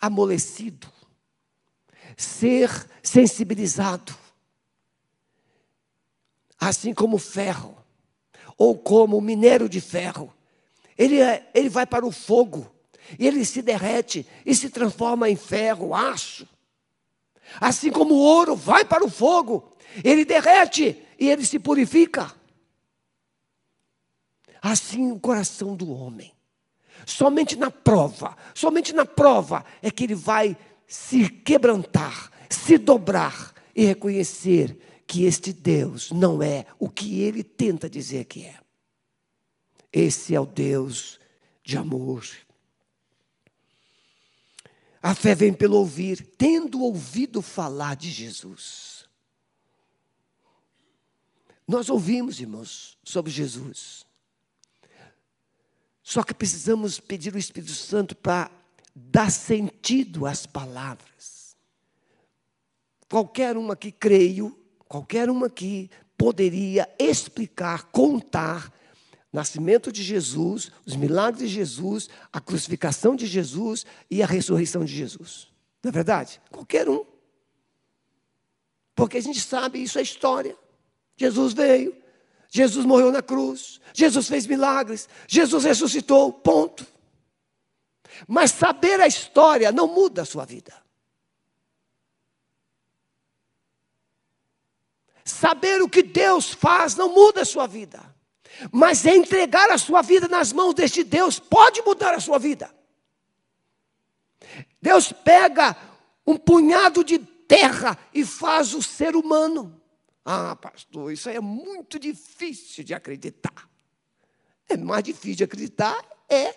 amolecido, 0.00 0.88
ser 2.16 2.70
sensibilizado. 3.02 4.16
Assim 6.58 6.92
como 6.92 7.16
o 7.16 7.20
ferro, 7.20 7.76
ou 8.56 8.76
como 8.76 9.16
o 9.16 9.22
minério 9.22 9.68
de 9.68 9.80
ferro, 9.80 10.32
ele, 11.00 11.18
é, 11.18 11.50
ele 11.54 11.70
vai 11.70 11.86
para 11.86 12.04
o 12.04 12.12
fogo, 12.12 12.70
e 13.18 13.26
ele 13.26 13.42
se 13.46 13.62
derrete 13.62 14.26
e 14.44 14.54
se 14.54 14.68
transforma 14.68 15.30
em 15.30 15.34
ferro, 15.34 15.94
aço. 15.94 16.46
Assim 17.58 17.90
como 17.90 18.14
o 18.14 18.18
ouro 18.18 18.54
vai 18.54 18.84
para 18.84 19.02
o 19.02 19.10
fogo, 19.10 19.74
ele 20.04 20.26
derrete 20.26 21.02
e 21.18 21.30
ele 21.30 21.44
se 21.44 21.58
purifica. 21.58 22.32
Assim 24.60 25.10
o 25.10 25.18
coração 25.18 25.74
do 25.74 25.90
homem. 25.90 26.32
Somente 27.06 27.56
na 27.56 27.70
prova, 27.70 28.36
somente 28.54 28.92
na 28.92 29.06
prova 29.06 29.64
é 29.80 29.90
que 29.90 30.04
ele 30.04 30.14
vai 30.14 30.54
se 30.86 31.30
quebrantar, 31.30 32.30
se 32.50 32.76
dobrar 32.76 33.54
e 33.74 33.86
reconhecer 33.86 34.78
que 35.06 35.24
este 35.24 35.50
Deus 35.50 36.10
não 36.10 36.42
é 36.42 36.66
o 36.78 36.90
que 36.90 37.22
ele 37.22 37.42
tenta 37.42 37.88
dizer 37.88 38.26
que 38.26 38.44
é. 38.44 38.60
Esse 39.92 40.34
é 40.34 40.40
o 40.40 40.46
Deus 40.46 41.18
de 41.62 41.76
amor. 41.76 42.24
A 45.02 45.14
fé 45.14 45.34
vem 45.34 45.52
pelo 45.52 45.76
ouvir, 45.76 46.34
tendo 46.36 46.82
ouvido 46.82 47.40
falar 47.40 47.96
de 47.96 48.10
Jesus. 48.10 49.08
Nós 51.66 51.88
ouvimos, 51.88 52.40
irmãos, 52.40 52.98
sobre 53.02 53.30
Jesus. 53.30 54.04
Só 56.02 56.22
que 56.22 56.34
precisamos 56.34 56.98
pedir 56.98 57.34
o 57.34 57.38
Espírito 57.38 57.72
Santo 57.72 58.16
para 58.16 58.50
dar 58.94 59.30
sentido 59.30 60.26
às 60.26 60.44
palavras. 60.44 61.56
Qualquer 63.08 63.56
uma 63.56 63.74
que 63.76 63.90
creio, 63.90 64.56
qualquer 64.86 65.30
uma 65.30 65.48
que 65.48 65.88
poderia 66.18 66.88
explicar, 66.98 67.84
contar 67.84 68.72
nascimento 69.32 69.92
de 69.92 70.02
Jesus, 70.02 70.70
os 70.84 70.96
milagres 70.96 71.48
de 71.48 71.54
Jesus, 71.54 72.08
a 72.32 72.40
crucificação 72.40 73.14
de 73.14 73.26
Jesus 73.26 73.86
e 74.10 74.22
a 74.22 74.26
ressurreição 74.26 74.84
de 74.84 74.94
Jesus. 74.94 75.48
Não 75.82 75.88
é 75.88 75.92
verdade? 75.92 76.40
Qualquer 76.50 76.88
um. 76.88 77.04
Porque 78.94 79.18
a 79.18 79.22
gente 79.22 79.40
sabe, 79.40 79.82
isso 79.82 79.98
é 79.98 80.02
história. 80.02 80.56
Jesus 81.16 81.52
veio, 81.52 81.96
Jesus 82.48 82.84
morreu 82.84 83.12
na 83.12 83.22
cruz, 83.22 83.80
Jesus 83.94 84.28
fez 84.28 84.46
milagres, 84.46 85.08
Jesus 85.28 85.64
ressuscitou, 85.64 86.32
ponto. 86.32 86.86
Mas 88.26 88.50
saber 88.50 89.00
a 89.00 89.06
história 89.06 89.70
não 89.70 89.86
muda 89.86 90.22
a 90.22 90.24
sua 90.26 90.44
vida. 90.44 90.74
Saber 95.24 95.80
o 95.80 95.88
que 95.88 96.02
Deus 96.02 96.50
faz 96.50 96.96
não 96.96 97.14
muda 97.14 97.42
a 97.42 97.44
sua 97.44 97.66
vida. 97.66 98.14
Mas 98.72 99.04
entregar 99.06 99.70
a 99.70 99.78
sua 99.78 100.02
vida 100.02 100.28
nas 100.28 100.52
mãos 100.52 100.74
deste 100.74 101.02
Deus 101.02 101.38
pode 101.38 101.82
mudar 101.82 102.14
a 102.14 102.20
sua 102.20 102.38
vida. 102.38 102.74
Deus 104.80 105.12
pega 105.12 105.76
um 106.26 106.36
punhado 106.36 107.04
de 107.04 107.18
terra 107.18 107.98
e 108.12 108.24
faz 108.24 108.74
o 108.74 108.82
ser 108.82 109.16
humano. 109.16 109.80
Ah, 110.24 110.54
pastor, 110.56 111.12
isso 111.12 111.28
aí 111.28 111.36
é 111.36 111.40
muito 111.40 111.98
difícil 111.98 112.84
de 112.84 112.94
acreditar. 112.94 113.68
É 114.68 114.76
mais 114.76 115.02
difícil 115.02 115.36
de 115.36 115.44
acreditar 115.44 116.04
é 116.30 116.54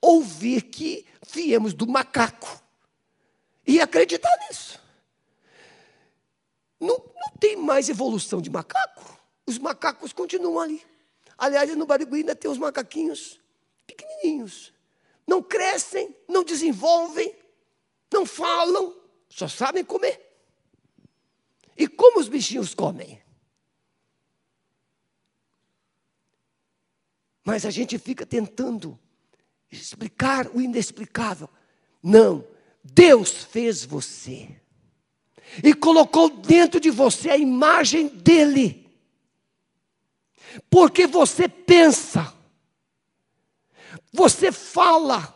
ouvir 0.00 0.62
que 0.62 1.06
viemos 1.32 1.72
do 1.72 1.86
macaco 1.86 2.62
e 3.66 3.80
acreditar 3.80 4.30
nisso. 4.46 4.78
Não, 6.78 6.96
não 7.14 7.32
tem 7.40 7.56
mais 7.56 7.88
evolução 7.88 8.40
de 8.40 8.50
macaco. 8.50 9.18
Os 9.46 9.58
macacos 9.58 10.12
continuam 10.12 10.60
ali. 10.60 10.84
Aliás, 11.38 11.74
no 11.76 11.86
Barigui 11.86 12.18
ainda 12.18 12.34
tem 12.34 12.50
os 12.50 12.58
macaquinhos 12.58 13.40
pequenininhos. 13.86 14.72
Não 15.26 15.42
crescem, 15.42 16.14
não 16.28 16.44
desenvolvem, 16.44 17.34
não 18.12 18.24
falam, 18.24 18.96
só 19.28 19.48
sabem 19.48 19.84
comer. 19.84 20.22
E 21.76 21.86
como 21.86 22.20
os 22.20 22.28
bichinhos 22.28 22.74
comem? 22.74 23.20
Mas 27.44 27.66
a 27.66 27.70
gente 27.70 27.98
fica 27.98 28.24
tentando 28.24 28.98
explicar 29.70 30.48
o 30.54 30.60
inexplicável. 30.60 31.48
Não, 32.02 32.46
Deus 32.82 33.44
fez 33.44 33.84
você 33.84 34.60
e 35.62 35.74
colocou 35.74 36.30
dentro 36.30 36.80
de 36.80 36.90
você 36.90 37.30
a 37.30 37.36
imagem 37.36 38.08
dele. 38.08 38.85
Porque 40.70 41.06
você 41.06 41.48
pensa, 41.48 42.32
você 44.12 44.50
fala, 44.50 45.34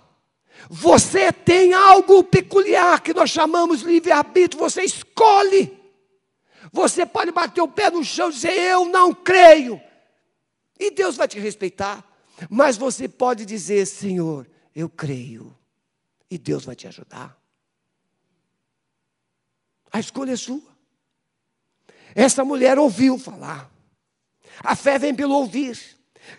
você 0.69 1.33
tem 1.33 1.73
algo 1.73 2.23
peculiar 2.25 3.01
que 3.01 3.15
nós 3.15 3.31
chamamos 3.31 3.83
livre-arbítrio, 3.83 4.61
você 4.61 4.83
escolhe. 4.83 5.79
Você 6.73 7.05
pode 7.05 7.33
bater 7.33 7.61
o 7.61 7.69
pé 7.69 7.91
no 7.91 8.05
chão 8.05 8.31
e 8.31 8.33
dizer: 8.33 8.53
Eu 8.53 8.85
não 8.87 9.13
creio. 9.13 9.81
E 10.79 10.91
Deus 10.91 11.17
vai 11.17 11.27
te 11.27 11.39
respeitar. 11.39 12.05
Mas 12.49 12.77
você 12.77 13.09
pode 13.09 13.45
dizer: 13.45 13.87
Senhor, 13.87 14.49
eu 14.75 14.89
creio. 14.89 15.57
E 16.31 16.39
Deus 16.39 16.65
vai 16.65 16.77
te 16.77 16.87
ajudar. 16.87 17.37
A 19.93 19.99
escolha 19.99 20.33
é 20.33 20.37
sua. 20.37 20.63
Essa 22.15 22.45
mulher 22.45 22.79
ouviu 22.79 23.19
falar. 23.19 23.71
A 24.63 24.77
fé 24.77 24.99
vem 24.99 25.15
pelo 25.15 25.35
ouvir. 25.35 25.79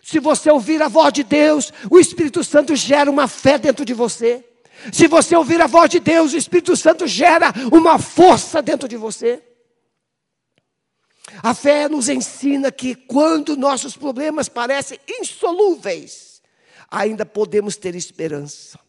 Se 0.01 0.19
você 0.19 0.49
ouvir 0.49 0.81
a 0.81 0.87
voz 0.87 1.11
de 1.11 1.23
Deus, 1.23 1.71
o 1.89 1.99
Espírito 1.99 2.43
Santo 2.43 2.75
gera 2.75 3.09
uma 3.09 3.27
fé 3.27 3.57
dentro 3.57 3.83
de 3.83 3.93
você. 3.93 4.45
Se 4.91 5.07
você 5.07 5.35
ouvir 5.35 5.61
a 5.61 5.67
voz 5.67 5.89
de 5.89 5.99
Deus, 5.99 6.33
o 6.33 6.37
Espírito 6.37 6.75
Santo 6.75 7.07
gera 7.07 7.53
uma 7.71 7.99
força 7.99 8.61
dentro 8.61 8.87
de 8.87 8.97
você. 8.97 9.43
A 11.43 11.53
fé 11.53 11.87
nos 11.87 12.09
ensina 12.09 12.71
que 12.71 12.95
quando 12.95 13.55
nossos 13.55 13.95
problemas 13.95 14.49
parecem 14.49 14.99
insolúveis, 15.07 16.41
ainda 16.89 17.25
podemos 17.25 17.77
ter 17.77 17.95
esperança. 17.95 18.79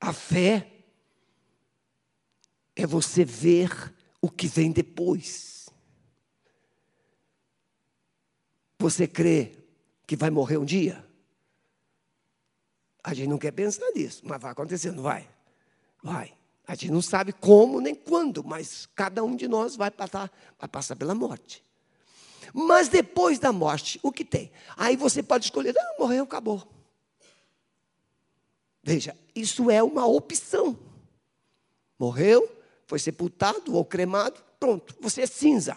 A 0.00 0.12
fé 0.12 0.68
é 2.76 2.86
você 2.86 3.24
ver 3.24 3.93
o 4.24 4.30
que 4.30 4.48
vem 4.48 4.72
depois. 4.72 5.68
Você 8.78 9.06
crê 9.06 9.52
que 10.06 10.16
vai 10.16 10.30
morrer 10.30 10.56
um 10.56 10.64
dia? 10.64 11.04
A 13.02 13.12
gente 13.12 13.28
não 13.28 13.36
quer 13.36 13.50
pensar 13.50 13.86
nisso, 13.90 14.22
mas 14.24 14.40
vai 14.40 14.52
acontecer, 14.52 14.92
não 14.92 15.02
vai? 15.02 15.28
Vai. 16.02 16.32
A 16.66 16.74
gente 16.74 16.90
não 16.90 17.02
sabe 17.02 17.34
como 17.34 17.82
nem 17.82 17.94
quando, 17.94 18.42
mas 18.42 18.88
cada 18.94 19.22
um 19.22 19.36
de 19.36 19.46
nós 19.46 19.76
vai 19.76 19.90
passar, 19.90 20.32
vai 20.58 20.70
passar 20.70 20.96
pela 20.96 21.14
morte. 21.14 21.62
Mas 22.54 22.88
depois 22.88 23.38
da 23.38 23.52
morte, 23.52 24.00
o 24.02 24.10
que 24.10 24.24
tem? 24.24 24.50
Aí 24.74 24.96
você 24.96 25.22
pode 25.22 25.44
escolher, 25.44 25.74
não, 25.74 25.98
morreu, 25.98 26.24
acabou. 26.24 26.66
Veja, 28.82 29.14
isso 29.34 29.70
é 29.70 29.82
uma 29.82 30.06
opção. 30.06 30.78
Morreu, 31.98 32.53
foi 32.86 32.98
sepultado 32.98 33.74
ou 33.74 33.84
cremado, 33.84 34.42
pronto, 34.58 34.96
você 35.00 35.22
é 35.22 35.26
cinza. 35.26 35.76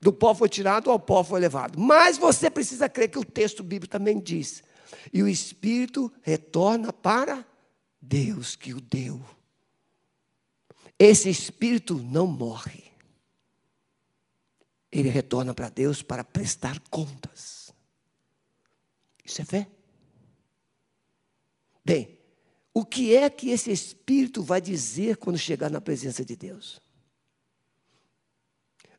Do 0.00 0.12
pó 0.12 0.34
foi 0.34 0.48
tirado, 0.48 0.90
ao 0.90 1.00
pó 1.00 1.24
foi 1.24 1.40
levado. 1.40 1.78
Mas 1.78 2.18
você 2.18 2.50
precisa 2.50 2.88
crer 2.88 3.08
que 3.08 3.18
o 3.18 3.24
texto 3.24 3.62
bíblico 3.62 3.90
também 3.90 4.20
diz. 4.20 4.62
E 5.12 5.22
o 5.22 5.28
espírito 5.28 6.12
retorna 6.20 6.92
para 6.92 7.44
Deus 8.00 8.54
que 8.54 8.74
o 8.74 8.80
deu. 8.80 9.24
Esse 10.98 11.30
espírito 11.30 11.94
não 11.94 12.26
morre. 12.26 12.84
Ele 14.92 15.08
retorna 15.08 15.54
para 15.54 15.68
Deus 15.68 16.02
para 16.02 16.22
prestar 16.22 16.78
contas. 16.90 17.74
Isso 19.24 19.40
é 19.40 19.44
fé. 19.44 19.66
Bem, 21.84 22.13
o 22.74 22.84
que 22.84 23.14
é 23.14 23.30
que 23.30 23.50
esse 23.50 23.70
espírito 23.70 24.42
vai 24.42 24.60
dizer 24.60 25.16
quando 25.16 25.38
chegar 25.38 25.70
na 25.70 25.80
presença 25.80 26.24
de 26.24 26.34
Deus? 26.34 26.82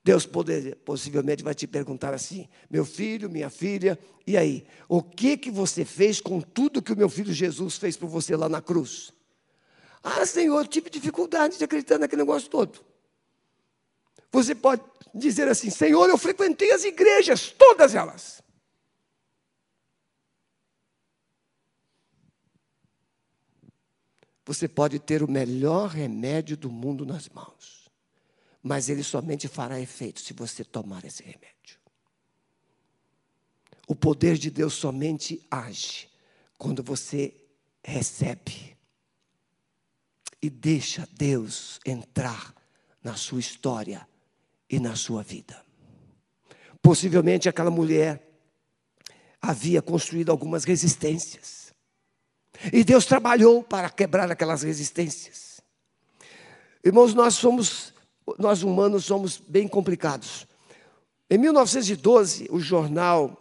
Deus 0.02 0.26
poder, 0.26 0.78
possivelmente 0.78 1.44
vai 1.44 1.54
te 1.54 1.68
perguntar 1.68 2.14
assim: 2.14 2.48
meu 2.70 2.86
filho, 2.86 3.30
minha 3.30 3.50
filha, 3.50 4.00
e 4.26 4.38
aí? 4.38 4.66
O 4.88 5.04
que 5.04 5.36
que 5.36 5.52
você 5.52 5.84
fez 5.84 6.22
com 6.22 6.40
tudo 6.40 6.82
que 6.82 6.94
o 6.94 6.98
meu 6.98 7.10
filho 7.10 7.34
Jesus 7.34 7.76
fez 7.76 7.98
por 7.98 8.08
você 8.08 8.34
lá 8.36 8.48
na 8.48 8.62
cruz? 8.62 9.12
Ah, 10.02 10.26
Senhor, 10.26 10.62
eu 10.62 10.68
tive 10.68 10.90
dificuldade 10.90 11.58
de 11.58 11.64
acreditar 11.64 11.98
naquele 11.98 12.22
negócio 12.22 12.50
todo. 12.50 12.80
Você 14.32 14.56
pode 14.56 14.84
dizer 15.14 15.50
assim: 15.50 15.70
Senhor, 15.70 16.08
eu 16.08 16.18
frequentei 16.18 16.72
as 16.72 16.86
igrejas, 16.86 17.50
todas 17.50 17.94
elas. 17.94 18.42
Você 24.46 24.68
pode 24.68 25.00
ter 25.00 25.24
o 25.24 25.30
melhor 25.30 25.90
remédio 25.90 26.56
do 26.56 26.70
mundo 26.72 27.06
nas 27.06 27.28
mãos 27.30 27.86
mas 28.68 28.90
ele 28.90 29.04
somente 29.04 29.48
fará 29.48 29.80
efeito 29.80 30.20
se 30.20 30.34
você 30.34 30.64
tomar 30.64 31.06
esse 31.06 31.22
remédio. 31.22 31.78
O 33.88 33.94
poder 33.94 34.40
de 34.40 34.50
Deus 34.50 34.74
somente 34.74 35.46
age 35.52 36.10
quando 36.58 36.82
você 36.82 37.32
recebe 37.84 38.76
e 40.42 40.50
deixa 40.50 41.08
Deus 41.12 41.80
entrar 41.86 42.56
na 43.04 43.16
sua 43.16 43.40
história 43.40 44.10
e 44.68 44.80
na 44.80 44.96
sua 44.96 45.22
vida. 45.22 45.64
Possivelmente 46.82 47.48
aquela 47.48 47.70
mulher 47.70 48.28
havia 49.40 49.80
construído 49.80 50.32
algumas 50.32 50.64
resistências. 50.64 51.65
E 52.72 52.84
Deus 52.84 53.06
trabalhou 53.06 53.64
para 53.64 53.90
quebrar 53.90 54.32
aquelas 54.32 54.64
resistências. 54.64 55.62
Irmãos, 56.84 57.14
nós 57.14 57.36
somos 57.36 57.94
nós 58.40 58.64
humanos 58.64 59.06
somos 59.06 59.38
bem 59.38 59.68
complicados. 59.68 60.48
Em 61.30 61.38
1912, 61.38 62.48
o 62.50 62.60
jornal 62.60 63.40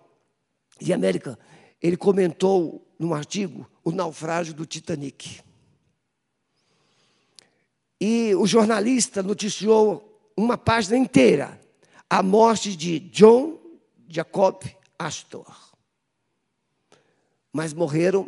de 0.81 0.93
América, 0.93 1.39
ele 1.81 1.97
comentou 1.97 2.87
num 2.99 3.15
artigo 3.15 3.69
o 3.83 3.91
naufrágio 3.91 4.55
do 4.55 4.67
Titanic. 4.67 5.41
E 8.01 8.35
o 8.35 8.47
jornalista 8.47 9.23
noticiou 9.23 10.33
uma 10.37 10.59
página 10.59 10.97
inteira 10.97 11.61
a 12.09 12.23
morte 12.23 12.77
de 12.77 12.99
John 12.99 13.59
Jacob 14.09 14.63
Astor. 14.99 15.75
Mas 17.53 17.73
morreram 17.73 18.25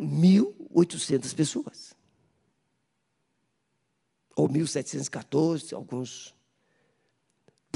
1.800 0.85 1.33
pessoas. 1.33 1.95
Ou 4.35 4.47
1.714, 4.47 5.73
alguns 5.73 6.37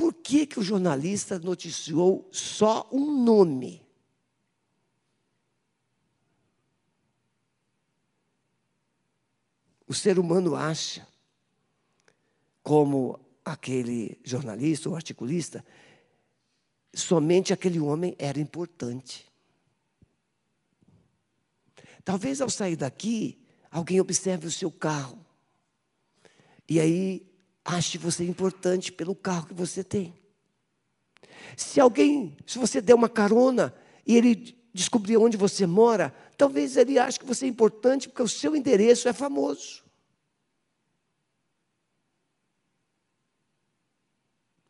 por 0.02 0.16
que, 0.16 0.48
que 0.48 0.60
o 0.60 0.64
jornalista 0.64 1.38
noticiou 1.38 2.28
só 2.32 2.90
um 2.92 3.24
nome? 3.24 3.86
O 9.88 9.94
ser 9.94 10.18
humano 10.18 10.56
acha, 10.56 11.08
como 12.64 13.20
aquele 13.46 14.20
jornalista 14.24 14.90
ou 14.90 14.96
articulista, 14.96 15.64
somente 16.92 17.54
aquele 17.54 17.80
homem 17.80 18.16
era 18.18 18.40
importante. 18.40 19.31
Talvez 22.04 22.42
ao 22.42 22.50
sair 22.50 22.76
daqui, 22.76 23.40
alguém 23.70 24.00
observe 24.02 24.48
o 24.48 24.52
seu 24.52 24.72
carro. 24.72 25.26
E 26.68 26.80
aí 26.80 27.28
ache 27.64 27.98
você 27.98 28.24
importante 28.24 28.92
pelo 28.92 29.16
carro 29.16 29.48
que 29.48 29.54
você 29.54 29.84
tem. 29.84 30.14
Se 31.56 31.80
alguém, 31.80 32.36
se 32.46 32.58
você 32.58 32.82
der 32.82 32.96
uma 32.96 33.10
carona 33.10 33.74
e 34.06 34.16
ele 34.16 34.58
descobrir 34.74 35.18
onde 35.18 35.38
você 35.38 35.66
mora, 35.66 36.16
talvez 36.38 36.78
ele 36.78 36.98
ache 36.98 37.20
que 37.20 37.26
você 37.26 37.46
é 37.46 37.50
importante 37.50 38.08
porque 38.08 38.24
o 38.24 38.28
seu 38.28 38.56
endereço 38.56 39.08
é 39.08 39.14
famoso. 39.14 39.84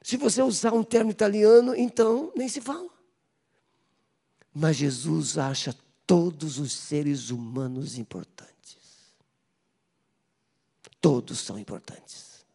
Se 0.01 0.17
você 0.17 0.41
usar 0.41 0.73
um 0.73 0.83
termo 0.83 1.11
italiano, 1.11 1.75
então 1.75 2.33
nem 2.35 2.49
se 2.49 2.59
fala. 2.59 2.89
Mas 4.53 4.75
Jesus 4.75 5.37
acha 5.37 5.75
todos 6.11 6.59
os 6.59 6.73
seres 6.73 7.29
humanos 7.29 7.97
importantes. 7.97 9.15
Todos 10.99 11.39
são 11.39 11.57
importantes. 11.57 12.45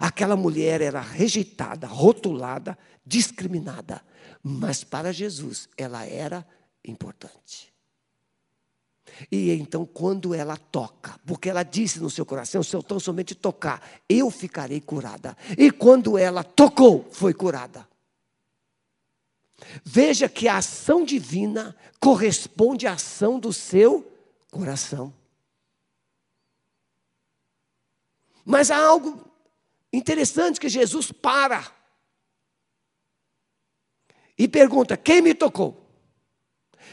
Aquela 0.00 0.34
mulher 0.34 0.80
era 0.80 1.00
rejeitada, 1.00 1.86
rotulada, 1.86 2.76
discriminada, 3.06 4.02
mas 4.42 4.82
para 4.82 5.12
Jesus 5.12 5.68
ela 5.78 6.04
era 6.04 6.44
importante. 6.84 7.72
E 9.30 9.52
então, 9.52 9.86
quando 9.86 10.34
ela 10.34 10.56
toca, 10.56 11.20
porque 11.24 11.48
ela 11.48 11.62
disse 11.62 12.00
no 12.00 12.10
seu 12.10 12.26
coração: 12.26 12.64
se 12.64 12.74
eu 12.74 12.82
tão 12.82 12.98
somente 12.98 13.32
tocar, 13.32 13.80
eu 14.08 14.28
ficarei 14.28 14.80
curada. 14.80 15.36
E 15.56 15.70
quando 15.70 16.18
ela 16.18 16.42
tocou, 16.42 17.08
foi 17.12 17.32
curada. 17.32 17.86
Veja 19.84 20.28
que 20.28 20.48
a 20.48 20.58
ação 20.58 21.04
divina 21.04 21.76
corresponde 22.00 22.86
à 22.86 22.92
ação 22.92 23.38
do 23.38 23.52
seu 23.52 24.10
coração. 24.50 25.12
Mas 28.44 28.70
há 28.70 28.76
algo 28.76 29.26
Interessante 29.96 30.60
que 30.60 30.68
Jesus 30.68 31.10
para 31.10 31.66
e 34.36 34.46
pergunta: 34.46 34.94
quem 34.94 35.22
me 35.22 35.34
tocou? 35.34 35.88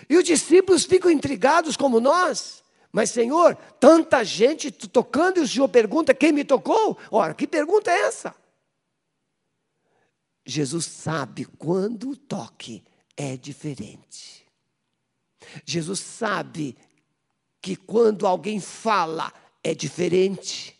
E 0.10 0.16
os 0.16 0.24
discípulos 0.24 0.86
ficam 0.86 1.12
intrigados 1.12 1.76
como 1.76 2.00
nós. 2.00 2.64
Mas, 2.94 3.10
Senhor, 3.10 3.58
tanta 3.78 4.24
gente 4.24 4.72
tocando 4.72 5.40
e 5.40 5.42
o 5.42 5.48
Senhor 5.48 5.68
pergunta: 5.68 6.14
quem 6.14 6.32
me 6.32 6.46
tocou? 6.46 6.98
Ora, 7.12 7.34
que 7.34 7.46
pergunta 7.46 7.92
é 7.92 8.04
essa? 8.04 8.34
Jesus 10.46 10.86
sabe 10.86 11.46
quando 11.46 12.12
o 12.12 12.18
toque 12.18 12.84
é 13.16 13.38
diferente. 13.38 14.46
Jesus 15.66 16.00
sabe 16.00 16.78
que 17.62 17.76
quando 17.76 18.28
alguém 18.28 18.60
fala 18.60 19.32
é 19.64 19.74
diferente. 19.74 20.78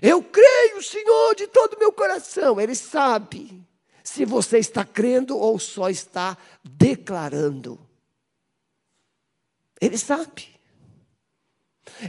Eu 0.00 0.22
creio, 0.22 0.82
Senhor, 0.82 1.34
de 1.34 1.46
todo 1.46 1.74
o 1.74 1.78
meu 1.78 1.92
coração. 1.92 2.60
Ele 2.60 2.74
sabe 2.74 3.64
se 4.02 4.24
você 4.24 4.58
está 4.58 4.84
crendo 4.84 5.36
ou 5.36 5.58
só 5.58 5.88
está 5.88 6.36
declarando. 6.64 7.78
Ele 9.80 9.98
sabe. 9.98 10.48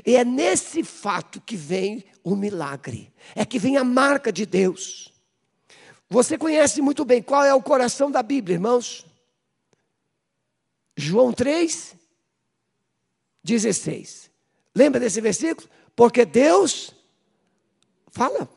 E 0.06 0.16
é 0.16 0.24
nesse 0.24 0.84
fato 0.84 1.42
que 1.42 1.56
vem 1.56 2.04
o 2.24 2.36
milagre, 2.36 3.14
é 3.36 3.46
que 3.46 3.60
vem 3.60 3.78
a 3.78 3.84
marca 3.84 4.32
de 4.32 4.46
Deus. 4.46 5.13
Você 6.14 6.38
conhece 6.38 6.80
muito 6.80 7.04
bem 7.04 7.24
qual 7.24 7.44
é 7.44 7.56
o 7.56 7.62
coração 7.62 8.12
da 8.12 8.22
Bíblia, 8.22 8.54
irmãos? 8.54 9.04
João 10.96 11.34
3, 11.34 11.96
16. 13.44 14.30
Lembra 14.76 15.00
desse 15.00 15.20
versículo? 15.20 15.68
Porque 15.96 16.24
Deus 16.24 16.94
Fala. 18.12 18.48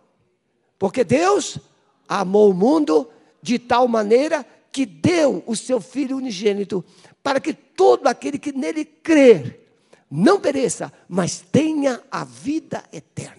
Porque 0.78 1.02
Deus 1.02 1.58
amou 2.06 2.50
o 2.50 2.54
mundo 2.54 3.10
de 3.40 3.58
tal 3.58 3.88
maneira 3.88 4.44
que 4.70 4.84
deu 4.84 5.42
o 5.46 5.56
seu 5.56 5.80
Filho 5.80 6.18
unigênito, 6.18 6.84
para 7.22 7.40
que 7.40 7.54
todo 7.54 8.06
aquele 8.06 8.38
que 8.38 8.52
nele 8.52 8.84
crer 8.84 9.66
não 10.10 10.38
pereça, 10.38 10.92
mas 11.08 11.40
tenha 11.40 12.02
a 12.10 12.22
vida 12.22 12.84
eterna. 12.92 13.35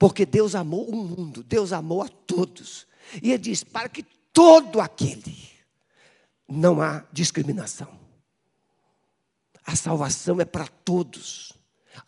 Porque 0.00 0.24
Deus 0.24 0.54
amou 0.54 0.88
o 0.88 0.96
mundo, 0.96 1.42
Deus 1.42 1.74
amou 1.74 2.00
a 2.00 2.08
todos. 2.08 2.86
E 3.22 3.32
Ele 3.32 3.36
diz: 3.36 3.62
para 3.62 3.86
que 3.86 4.02
todo 4.32 4.80
aquele, 4.80 5.36
não 6.48 6.80
há 6.80 7.04
discriminação. 7.12 7.86
A 9.62 9.76
salvação 9.76 10.40
é 10.40 10.46
para 10.46 10.66
todos. 10.66 11.52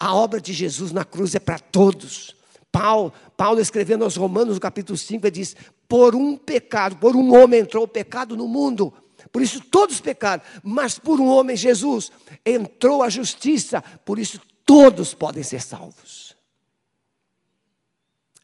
A 0.01 0.15
obra 0.15 0.41
de 0.41 0.55
Jesus 0.55 0.91
na 0.91 1.05
cruz 1.05 1.35
é 1.35 1.39
para 1.39 1.59
todos. 1.59 2.35
Paulo, 2.73 3.13
Paulo 3.37 3.61
escrevendo 3.61 4.05
aos 4.05 4.17
Romanos, 4.17 4.55
no 4.55 4.61
capítulo 4.61 4.97
5, 4.97 5.27
ele 5.27 5.31
diz: 5.31 5.55
Por 5.87 6.15
um 6.15 6.35
pecado, 6.35 6.97
por 6.97 7.15
um 7.15 7.37
homem 7.37 7.61
entrou 7.61 7.85
o 7.85 7.89
pecado 7.89 8.35
no 8.35 8.49
mundo. 8.49 8.91
Por 9.31 9.43
isso 9.43 9.61
todos 9.61 10.01
pecaram, 10.01 10.43
mas 10.63 10.99
por 10.99 11.21
um 11.21 11.27
homem, 11.27 11.59
Jesus, 11.59 12.11
entrou 12.45 13.03
a 13.03 13.11
justiça, 13.11 13.83
por 13.83 14.19
isso 14.19 14.41
todos 14.65 15.13
podem 15.13 15.43
ser 15.43 15.61
salvos. 15.61 16.32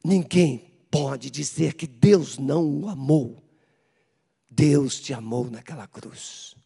Ninguém 0.08 0.72
pode 0.90 1.30
dizer 1.30 1.74
que 1.74 1.86
Deus 1.86 2.38
não 2.38 2.64
o 2.64 2.88
amou. 2.88 3.44
Deus 4.50 4.98
te 4.98 5.12
amou 5.12 5.50
naquela 5.50 5.86
cruz. 5.86 6.56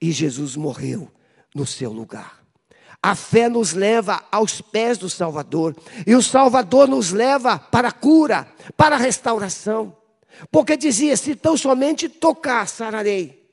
E 0.00 0.12
Jesus 0.12 0.54
morreu 0.54 1.10
no 1.52 1.66
seu 1.66 1.92
lugar. 1.92 2.46
A 3.02 3.16
fé 3.16 3.48
nos 3.48 3.72
leva 3.72 4.24
aos 4.30 4.60
pés 4.60 4.96
do 4.96 5.10
Salvador, 5.10 5.74
e 6.06 6.14
o 6.14 6.22
Salvador 6.22 6.86
nos 6.86 7.10
leva 7.10 7.58
para 7.58 7.88
a 7.88 7.92
cura, 7.92 8.46
para 8.76 8.94
a 8.94 8.98
restauração. 8.98 9.96
Porque 10.48 10.76
dizia: 10.76 11.16
se 11.16 11.34
tão 11.34 11.56
somente 11.56 12.08
tocar, 12.08 12.68
sararei. 12.68 13.44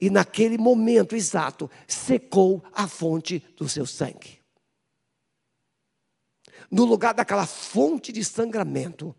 E 0.00 0.10
naquele 0.10 0.58
momento 0.58 1.14
exato, 1.14 1.70
secou 1.86 2.60
a 2.72 2.88
fonte 2.88 3.40
do 3.56 3.68
seu 3.68 3.86
sangue. 3.86 4.40
No 6.70 6.84
lugar 6.84 7.14
daquela 7.14 7.46
fonte 7.46 8.12
de 8.12 8.24
sangramento, 8.24 9.14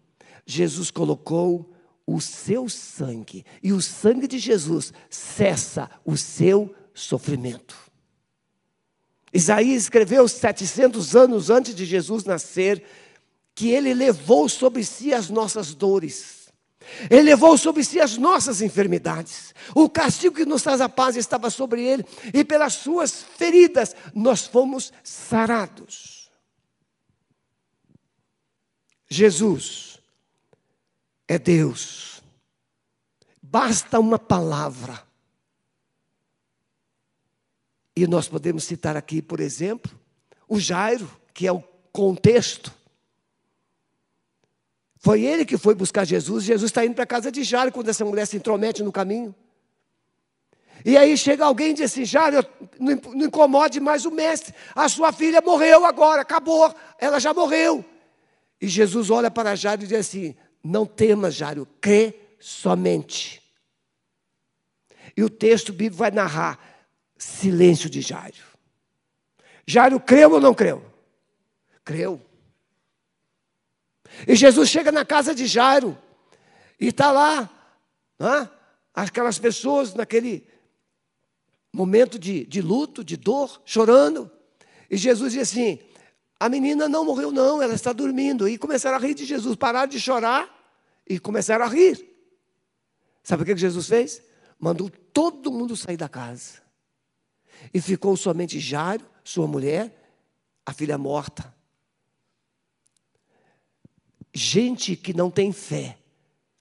Jesus 0.46 0.92
colocou 0.92 1.74
o 2.06 2.22
seu 2.22 2.70
sangue, 2.70 3.46
e 3.62 3.74
o 3.74 3.82
sangue 3.82 4.28
de 4.28 4.40
Jesus 4.40 4.94
cessa 5.10 5.90
o 6.06 6.16
seu 6.16 6.74
sofrimento. 6.94 7.76
Isaías 9.34 9.84
escreveu 9.84 10.26
700 10.26 11.16
anos 11.16 11.50
antes 11.50 11.76
de 11.76 11.86
Jesus 11.86 12.24
nascer 12.24 12.82
que 13.54 13.70
ele 13.70 13.94
levou 13.94 14.48
sobre 14.48 14.86
si 14.86 15.14
as 15.14 15.30
nossas 15.30 15.74
dores. 15.74 16.48
Ele 17.10 17.24
levou 17.24 17.58
sobre 17.58 17.84
si 17.84 18.00
as 18.00 18.18
nossas 18.18 18.62
enfermidades. 18.62 19.54
O 19.76 19.90
castigo 19.90 20.36
que 20.36 20.46
nos 20.46 20.64
traz 20.64 20.80
a 20.80 20.88
paz 20.88 21.18
estava 21.18 21.50
sobre 21.50 21.84
ele, 21.84 22.06
e 22.34 22.46
pelas 22.46 22.74
suas 22.74 23.24
feridas 23.36 23.94
nós 24.16 24.48
fomos 24.48 24.94
sarados. 25.04 26.17
Jesus 29.10 30.00
é 31.28 31.40
Deus. 31.40 32.22
Basta 33.42 34.00
uma 34.00 34.20
palavra 34.20 35.08
e 37.96 38.06
nós 38.06 38.28
podemos 38.28 38.64
citar 38.64 38.96
aqui, 38.96 39.22
por 39.22 39.40
exemplo, 39.40 39.92
o 40.48 40.60
Jairo, 40.60 41.10
que 41.34 41.48
é 41.48 41.52
o 41.52 41.64
contexto. 41.92 42.72
Foi 45.00 45.24
ele 45.24 45.46
que 45.46 45.58
foi 45.58 45.74
buscar 45.74 46.06
Jesus. 46.06 46.44
Jesus 46.44 46.70
está 46.70 46.86
indo 46.86 46.94
para 46.94 47.06
a 47.06 47.08
casa 47.08 47.32
de 47.32 47.44
Jairo 47.44 47.72
quando 47.72 47.90
essa 47.90 48.06
mulher 48.06 48.28
se 48.28 48.38
intromete 48.38 48.84
no 48.84 48.92
caminho. 48.92 49.34
E 50.86 50.96
aí 50.96 51.18
chega 51.18 51.46
alguém 51.46 51.72
e 51.72 51.74
diz 51.74 51.92
assim: 51.92 52.06
Jairo, 52.06 52.46
não 52.80 53.26
incomode 53.26 53.80
mais 53.80 54.06
o 54.06 54.12
mestre. 54.12 54.54
A 54.76 54.88
sua 54.88 55.12
filha 55.12 55.42
morreu 55.42 55.86
agora, 55.86 56.22
acabou, 56.22 56.74
ela 57.00 57.20
já 57.20 57.34
morreu. 57.34 57.84
E 58.60 58.68
Jesus 58.68 59.10
olha 59.10 59.30
para 59.30 59.56
Jairo 59.56 59.84
e 59.84 59.88
diz 59.88 60.00
assim: 60.00 60.36
Não 60.64 60.86
temas, 60.86 61.36
Jairo, 61.36 61.68
crê 61.80 62.16
somente. 62.40 63.42
E 65.16 65.24
o 65.24 65.30
texto 65.30 65.72
bíblico 65.72 65.98
vai 65.98 66.12
narrar 66.12 66.60
silêncio 67.18 67.90
de 67.90 68.02
Jairo. 68.02 68.38
Jairo 69.66 70.00
creu 70.00 70.32
ou 70.32 70.40
não 70.40 70.54
creu? 70.54 70.84
Creu. 71.84 72.22
E 74.28 74.36
Jesus 74.36 74.70
chega 74.70 74.92
na 74.92 75.06
casa 75.06 75.36
de 75.36 75.46
Jairo 75.46 75.98
e 76.80 76.88
está 76.88 77.12
lá, 77.12 77.50
né, 78.18 78.50
aquelas 78.94 79.38
pessoas 79.38 79.94
naquele 79.94 80.48
momento 81.74 82.18
de, 82.18 82.46
de 82.46 82.62
luto, 82.62 83.04
de 83.04 83.18
dor, 83.18 83.62
chorando. 83.66 84.32
E 84.90 84.98
Jesus 84.98 85.34
diz 85.34 85.42
assim: 85.44 85.80
a 86.40 86.50
menina 86.50 86.88
não 86.88 87.04
morreu, 87.04 87.32
não, 87.32 87.62
ela 87.62 87.74
está 87.74 87.92
dormindo. 87.92 88.48
E 88.48 88.58
começaram 88.58 88.98
a 88.98 89.00
rir 89.00 89.14
de 89.14 89.26
Jesus, 89.26 89.56
pararam 89.56 89.88
de 89.88 90.00
chorar 90.00 90.48
e 91.08 91.20
começaram 91.20 91.66
a 91.66 91.68
rir. 91.68 92.06
Sabe 93.24 93.44
o 93.44 93.46
que 93.46 93.58
Jesus 93.58 93.88
fez? 93.88 94.22
Mandou 94.60 94.90
todo 94.90 95.52
mundo 95.52 95.76
sair 95.76 95.98
da 95.98 96.08
casa. 96.08 96.62
E 97.74 97.82
ficou 97.82 98.16
somente 98.16 98.60
Jairo, 98.60 99.06
sua 99.24 99.48
mulher, 99.48 99.94
a 100.66 100.72
filha 100.72 100.98
morta. 100.98 101.54
Gente 104.34 104.96
que 104.96 105.14
não 105.14 105.32
tem 105.32 105.52
fé 105.52 105.98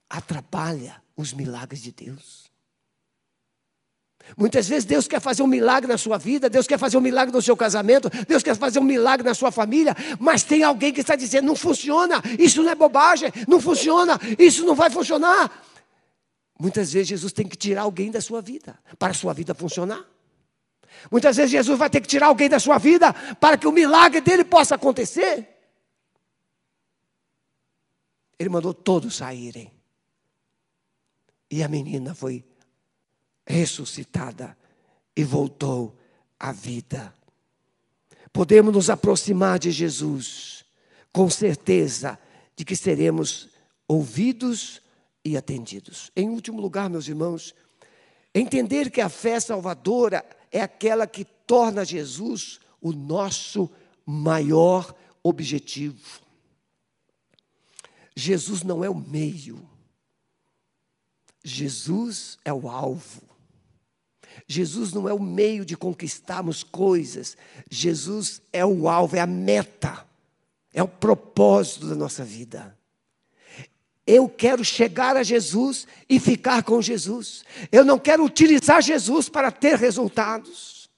atrapalha 0.09 1.01
os 1.15 1.33
milagres 1.33 1.81
de 1.81 1.91
Deus. 1.91 2.46
Muitas 4.35 4.67
vezes 4.67 4.85
Deus 4.85 5.07
quer 5.07 5.21
fazer 5.21 5.43
um 5.43 5.47
milagre 5.47 5.87
na 5.87 5.97
sua 5.97 6.17
vida, 6.17 6.49
Deus 6.49 6.67
quer 6.67 6.77
fazer 6.77 6.97
um 6.97 7.01
milagre 7.01 7.33
no 7.33 7.41
seu 7.41 7.55
casamento, 7.55 8.09
Deus 8.27 8.43
quer 8.43 8.55
fazer 8.55 8.79
um 8.79 8.83
milagre 8.83 9.25
na 9.25 9.33
sua 9.33 9.51
família, 9.51 9.95
mas 10.19 10.43
tem 10.43 10.63
alguém 10.63 10.91
que 10.91 11.01
está 11.01 11.15
dizendo: 11.15 11.45
não 11.45 11.55
funciona, 11.55 12.21
isso 12.37 12.61
não 12.61 12.71
é 12.71 12.75
bobagem, 12.75 13.31
não 13.47 13.61
funciona, 13.61 14.19
isso 14.37 14.65
não 14.65 14.75
vai 14.75 14.89
funcionar. 14.89 15.63
Muitas 16.59 16.91
vezes 16.91 17.09
Jesus 17.09 17.31
tem 17.31 17.47
que 17.47 17.55
tirar 17.55 17.83
alguém 17.83 18.09
da 18.09 18.19
sua 18.19 18.41
vida 18.41 18.77
para 18.97 19.11
a 19.11 19.13
sua 19.13 19.33
vida 19.33 19.53
funcionar. 19.53 20.03
Muitas 21.11 21.37
vezes 21.37 21.51
Jesus 21.51 21.77
vai 21.77 21.89
ter 21.89 22.01
que 22.01 22.07
tirar 22.07 22.27
alguém 22.27 22.49
da 22.49 22.59
sua 22.59 22.77
vida 22.77 23.13
para 23.39 23.57
que 23.57 23.67
o 23.67 23.71
milagre 23.71 24.19
dele 24.21 24.43
possa 24.43 24.75
acontecer. 24.75 25.47
Ele 28.39 28.49
mandou 28.49 28.73
todos 28.73 29.15
saírem. 29.15 29.71
E 31.49 31.63
a 31.63 31.67
menina 31.67 32.13
foi 32.13 32.43
ressuscitada 33.47 34.55
e 35.15 35.23
voltou 35.23 35.97
à 36.39 36.51
vida. 36.51 37.13
Podemos 38.31 38.73
nos 38.73 38.89
aproximar 38.89 39.57
de 39.57 39.71
Jesus 39.71 40.65
com 41.11 41.29
certeza 41.29 42.19
de 42.55 42.63
que 42.63 42.75
seremos 42.75 43.49
ouvidos 43.87 44.81
e 45.23 45.37
atendidos. 45.37 46.11
Em 46.15 46.29
último 46.29 46.61
lugar, 46.61 46.89
meus 46.89 47.07
irmãos, 47.07 47.55
entender 48.35 48.91
que 48.91 49.01
a 49.01 49.09
fé 49.09 49.39
salvadora 49.39 50.23
é 50.51 50.61
aquela 50.61 51.07
que 51.07 51.25
torna 51.25 51.85
Jesus 51.85 52.59
o 52.81 52.91
nosso 52.91 53.69
maior 54.05 54.93
objetivo. 55.23 56.21
Jesus 58.15 58.63
não 58.63 58.83
é 58.83 58.89
o 58.89 58.95
meio, 58.95 59.67
Jesus 61.43 62.37
é 62.43 62.51
o 62.51 62.69
alvo. 62.69 63.26
Jesus 64.45 64.93
não 64.93 65.07
é 65.07 65.13
o 65.13 65.19
meio 65.19 65.65
de 65.65 65.75
conquistarmos 65.75 66.63
coisas, 66.63 67.37
Jesus 67.69 68.41
é 68.51 68.65
o 68.65 68.87
alvo, 68.89 69.15
é 69.15 69.19
a 69.19 69.27
meta, 69.27 70.05
é 70.73 70.83
o 70.83 70.87
propósito 70.87 71.87
da 71.87 71.95
nossa 71.95 72.23
vida. 72.23 72.77
Eu 74.05 74.29
quero 74.29 74.63
chegar 74.63 75.17
a 75.17 75.23
Jesus 75.23 75.85
e 76.09 76.17
ficar 76.17 76.63
com 76.63 76.81
Jesus. 76.81 77.43
Eu 77.69 77.83
não 77.83 77.99
quero 77.99 78.23
utilizar 78.23 78.81
Jesus 78.81 79.27
para 79.27 79.51
ter 79.51 79.75
resultados. 79.75 80.89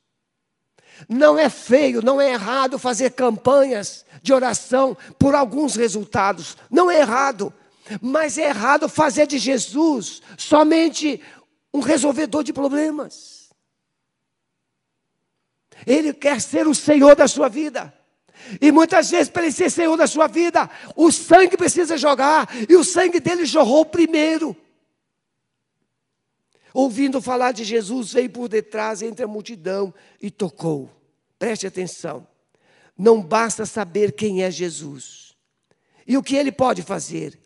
Não 1.08 1.38
é 1.38 1.50
feio, 1.50 2.04
não 2.04 2.22
é 2.22 2.34
errado 2.34 2.78
fazer 2.78 3.12
campanhas 3.12 4.06
de 4.22 4.34
oração 4.34 4.96
por 5.18 5.34
alguns 5.34 5.76
resultados. 5.76 6.56
Não 6.70 6.92
é 6.92 7.00
errado. 7.00 7.54
Mas 8.02 8.38
é 8.38 8.50
errado 8.50 8.88
fazer 8.88 9.26
de 9.26 9.40
Jesus 9.40 10.22
somente 10.38 11.20
um 11.74 11.80
resolvedor 11.80 12.44
de 12.44 12.54
problemas. 12.54 13.50
Ele 15.86 16.14
quer 16.14 16.42
ser 16.42 16.68
o 16.68 16.76
Senhor 16.76 17.16
da 17.16 17.28
sua 17.28 17.48
vida. 17.48 17.94
E 18.62 18.72
muitas 18.72 19.12
vezes, 19.12 19.30
para 19.30 19.44
ele 19.44 19.52
ser 19.52 19.70
Senhor 19.70 19.96
da 19.98 20.08
sua 20.08 20.28
vida, 20.28 20.70
o 20.96 21.12
sangue 21.12 21.58
precisa 21.58 21.98
jogar, 21.98 22.50
e 22.70 22.76
o 22.76 22.84
sangue 22.84 23.20
dele 23.20 23.46
jorrou 23.46 23.86
primeiro. 23.86 24.56
Ouvindo 26.74 27.22
falar 27.22 27.52
de 27.52 27.64
Jesus, 27.64 28.14
veio 28.14 28.30
por 28.30 28.48
detrás 28.48 29.02
entre 29.02 29.26
a 29.26 29.28
multidão 29.28 29.94
e 30.22 30.30
tocou. 30.32 30.90
Preste 31.38 31.68
atenção. 31.68 32.28
Não 32.98 33.22
basta 33.22 33.66
saber 33.66 34.14
quem 34.14 34.44
é 34.44 34.52
Jesus. 34.52 35.30
e 36.10 36.18
o 36.18 36.24
que 36.24 36.36
ele 36.36 36.52
pode 36.52 36.82
fazer. 36.82 37.40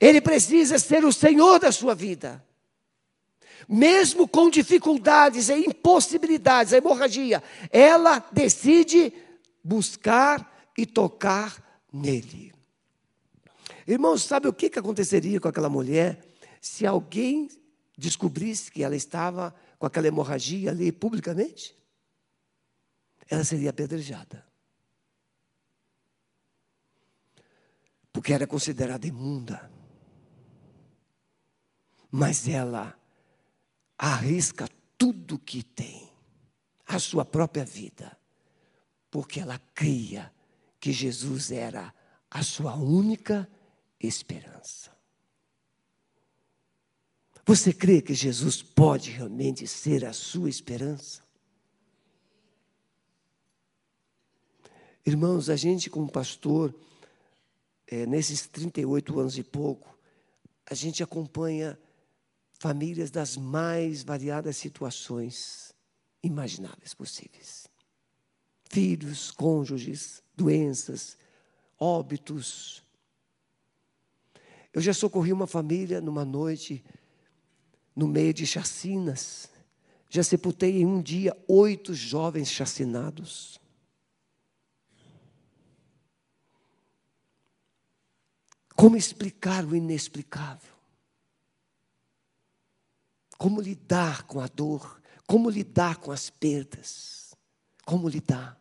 Ele 0.00 0.20
precisa 0.20 0.80
ser 0.80 1.04
o 1.04 1.12
Senhor 1.12 1.60
da 1.60 1.70
sua 1.70 1.94
vida. 1.94 2.44
Mesmo 3.68 4.26
com 4.26 4.50
dificuldades 4.50 5.48
e 5.48 5.54
impossibilidades, 5.54 6.72
a 6.72 6.78
hemorragia, 6.78 7.42
ela 7.70 8.18
decide 8.32 9.12
buscar 9.62 10.70
e 10.76 10.86
tocar 10.86 11.84
nele. 11.92 12.52
Irmãos, 13.86 14.22
sabe 14.22 14.48
o 14.48 14.52
que 14.52 14.78
aconteceria 14.78 15.40
com 15.40 15.48
aquela 15.48 15.68
mulher 15.68 16.24
se 16.60 16.86
alguém 16.86 17.48
descobrisse 17.96 18.70
que 18.70 18.82
ela 18.82 18.96
estava 18.96 19.54
com 19.78 19.86
aquela 19.86 20.06
hemorragia 20.06 20.70
ali 20.70 20.92
publicamente? 20.92 21.74
Ela 23.28 23.44
seria 23.44 23.70
apedrejada. 23.70 24.44
Porque 28.12 28.32
era 28.32 28.46
considerada 28.46 29.06
imunda. 29.06 29.70
Mas 32.10 32.48
ela 32.48 32.99
arrisca 34.02 34.66
tudo 34.96 35.38
que 35.38 35.62
tem, 35.62 36.10
a 36.86 36.98
sua 36.98 37.22
própria 37.24 37.64
vida, 37.64 38.16
porque 39.10 39.40
ela 39.40 39.58
cria 39.74 40.32
que 40.80 40.90
Jesus 40.90 41.50
era 41.50 41.94
a 42.30 42.42
sua 42.42 42.74
única 42.76 43.48
esperança. 44.00 44.90
Você 47.44 47.72
crê 47.72 48.00
que 48.00 48.14
Jesus 48.14 48.62
pode 48.62 49.10
realmente 49.10 49.66
ser 49.66 50.04
a 50.06 50.12
sua 50.12 50.48
esperança? 50.48 51.22
Irmãos, 55.04 55.50
a 55.50 55.56
gente, 55.56 55.90
como 55.90 56.10
pastor, 56.10 56.74
é, 57.86 58.06
nesses 58.06 58.46
38 58.46 59.20
anos 59.20 59.36
e 59.36 59.42
pouco, 59.42 59.98
a 60.64 60.74
gente 60.74 61.02
acompanha 61.02 61.78
famílias 62.60 63.10
das 63.10 63.38
mais 63.38 64.02
variadas 64.02 64.54
situações 64.58 65.74
imagináveis 66.22 66.92
possíveis. 66.92 67.66
Filhos, 68.64 69.30
cônjuges, 69.30 70.22
doenças, 70.36 71.16
óbitos. 71.78 72.84
Eu 74.74 74.82
já 74.82 74.92
socorri 74.92 75.32
uma 75.32 75.46
família 75.46 76.02
numa 76.02 76.22
noite, 76.22 76.84
no 77.96 78.06
meio 78.06 78.34
de 78.34 78.46
chacinas. 78.46 79.48
Já 80.10 80.22
sepultei 80.22 80.82
em 80.82 80.86
um 80.86 81.00
dia 81.00 81.34
oito 81.48 81.94
jovens 81.94 82.50
chacinados. 82.50 83.58
Como 88.76 88.98
explicar 88.98 89.64
o 89.64 89.74
inexplicável? 89.74 90.69
Como 93.40 93.58
lidar 93.58 94.24
com 94.24 94.38
a 94.38 94.46
dor? 94.46 95.00
Como 95.26 95.48
lidar 95.48 95.96
com 95.96 96.12
as 96.12 96.28
perdas? 96.28 97.34
Como 97.86 98.06
lidar? 98.06 98.60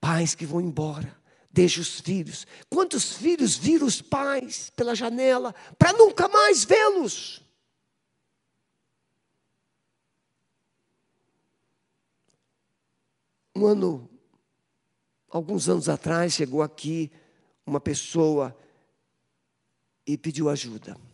Pais 0.00 0.36
que 0.36 0.46
vão 0.46 0.60
embora, 0.60 1.20
deixam 1.50 1.82
os 1.82 1.98
filhos. 1.98 2.46
Quantos 2.68 3.14
filhos 3.14 3.56
viram 3.56 3.88
os 3.88 4.00
pais 4.00 4.70
pela 4.70 4.94
janela 4.94 5.52
para 5.76 5.92
nunca 5.94 6.28
mais 6.28 6.62
vê-los? 6.62 7.42
Um 13.56 13.66
ano, 13.66 14.08
alguns 15.28 15.68
anos 15.68 15.88
atrás, 15.88 16.34
chegou 16.34 16.62
aqui 16.62 17.10
uma 17.66 17.80
pessoa 17.80 18.56
e 20.06 20.16
pediu 20.16 20.48
ajuda. 20.48 21.09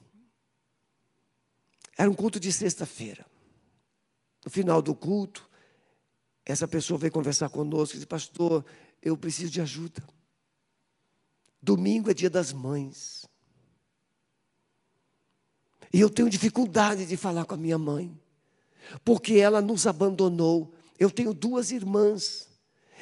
Era 1.96 2.10
um 2.10 2.14
culto 2.14 2.38
de 2.38 2.52
sexta-feira. 2.52 3.24
No 4.44 4.50
final 4.50 4.82
do 4.82 4.94
culto, 4.94 5.48
essa 6.44 6.68
pessoa 6.68 6.98
veio 6.98 7.12
conversar 7.12 7.48
conosco 7.48 7.94
e 7.94 7.96
disse: 7.96 8.06
Pastor, 8.06 8.64
eu 9.02 9.16
preciso 9.16 9.50
de 9.50 9.60
ajuda. 9.60 10.06
Domingo 11.60 12.10
é 12.10 12.14
dia 12.14 12.30
das 12.30 12.52
mães. 12.52 13.26
E 15.92 16.00
eu 16.00 16.10
tenho 16.10 16.28
dificuldade 16.28 17.06
de 17.06 17.16
falar 17.16 17.44
com 17.44 17.54
a 17.54 17.56
minha 17.58 17.78
mãe, 17.78 18.16
porque 19.04 19.34
ela 19.34 19.60
nos 19.60 19.86
abandonou. 19.86 20.74
Eu 20.98 21.10
tenho 21.10 21.32
duas 21.32 21.70
irmãs, 21.70 22.48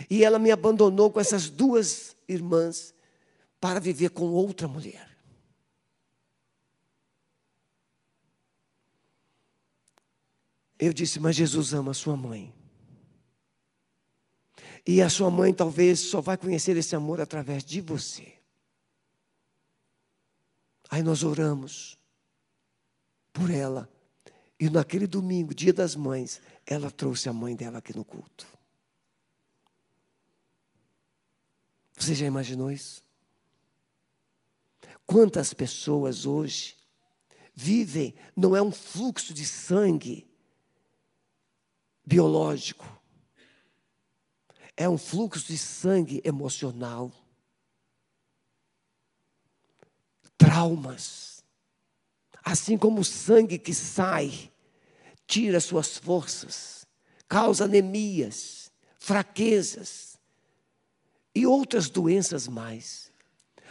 e 0.09 0.25
ela 0.25 0.39
me 0.39 0.51
abandonou 0.51 1.11
com 1.11 1.21
essas 1.21 1.51
duas 1.51 2.17
irmãs 2.29 2.95
para 3.61 3.81
viver 3.81 4.11
com 4.11 4.31
outra 4.31 4.67
mulher. 4.67 5.14
Eu 10.79 10.93
disse, 10.93 11.21
mas 11.21 11.37
Jesus 11.37 11.73
ama 11.73 11.93
a 11.93 11.95
sua 11.95 12.17
mãe. 12.17 12.53
E 14.87 15.01
a 15.01 15.09
sua 15.09 15.31
mãe 15.31 15.53
talvez 15.53 16.01
só 16.01 16.21
vai 16.21 16.37
conhecer 16.37 16.77
esse 16.77 16.95
amor 16.95 17.21
através 17.21 17.65
de 17.65 17.81
você. 17.81 18.35
Aí 20.91 21.03
nós 21.03 21.23
oramos 21.23 21.99
por 23.33 23.51
ela. 23.51 23.89
E 24.61 24.69
naquele 24.69 25.07
domingo, 25.07 25.55
dia 25.55 25.73
das 25.73 25.97
mães, 25.97 26.41
ela 26.67 26.91
trouxe 26.91 27.29
a 27.29 27.33
mãe 27.33 27.57
dela 27.57 27.79
aqui 27.79 27.97
no 27.97 28.05
culto. 28.05 28.47
Você 31.97 32.15
já 32.15 32.27
imaginou 32.27 32.71
isso? 32.71 33.03
Quantas 35.07 35.55
pessoas 35.55 36.27
hoje 36.27 36.77
vivem, 37.55 38.15
não 38.37 38.55
é 38.55 38.63
um 38.63 38.73
fluxo 38.73 39.33
de 39.33 39.47
sangue 39.47 40.27
biológico, 42.05 42.87
é 44.77 44.89
um 44.89 44.99
fluxo 44.99 45.47
de 45.47 45.59
sangue 45.59 46.21
emocional. 46.25 47.13
Traumas. 50.37 51.45
Assim 52.45 52.77
como 52.77 53.01
o 53.01 53.05
sangue 53.05 53.59
que 53.59 53.73
sai, 53.73 54.53
tira 55.27 55.61
suas 55.61 55.97
forças, 55.97 56.87
causa 57.27 57.65
anemias, 57.65 58.71
fraquezas 58.99 60.19
e 61.35 61.47
outras 61.47 61.89
doenças 61.89 62.47
mais. 62.47 63.11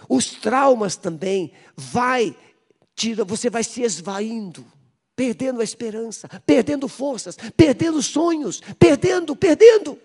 Os 0.09 0.31
traumas 0.31 0.95
também 0.95 1.53
vai 1.75 2.35
tira, 2.95 3.23
você 3.23 3.49
vai 3.49 3.63
se 3.63 3.81
esvaindo, 3.81 4.65
perdendo 5.15 5.61
a 5.61 5.63
esperança, 5.63 6.27
perdendo 6.45 6.87
forças, 6.87 7.37
perdendo 7.55 8.01
sonhos, 8.01 8.61
perdendo, 8.79 9.35
perdendo. 9.35 9.99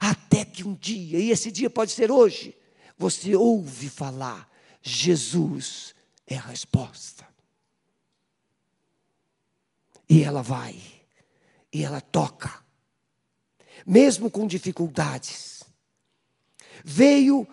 Até 0.00 0.44
que 0.44 0.66
um 0.66 0.74
dia, 0.74 1.18
e 1.18 1.30
esse 1.30 1.50
dia 1.50 1.70
pode 1.70 1.92
ser 1.92 2.10
hoje, 2.10 2.56
você 2.96 3.34
ouve 3.34 3.88
falar: 3.88 4.48
Jesus 4.82 5.94
é 6.26 6.36
a 6.36 6.42
resposta. 6.42 7.26
E 10.08 10.22
ela 10.22 10.42
vai, 10.42 10.80
e 11.72 11.84
ela 11.84 12.00
toca, 12.00 12.64
mesmo 13.86 14.30
com 14.30 14.46
dificuldades. 14.46 15.62
Veio 16.84 17.46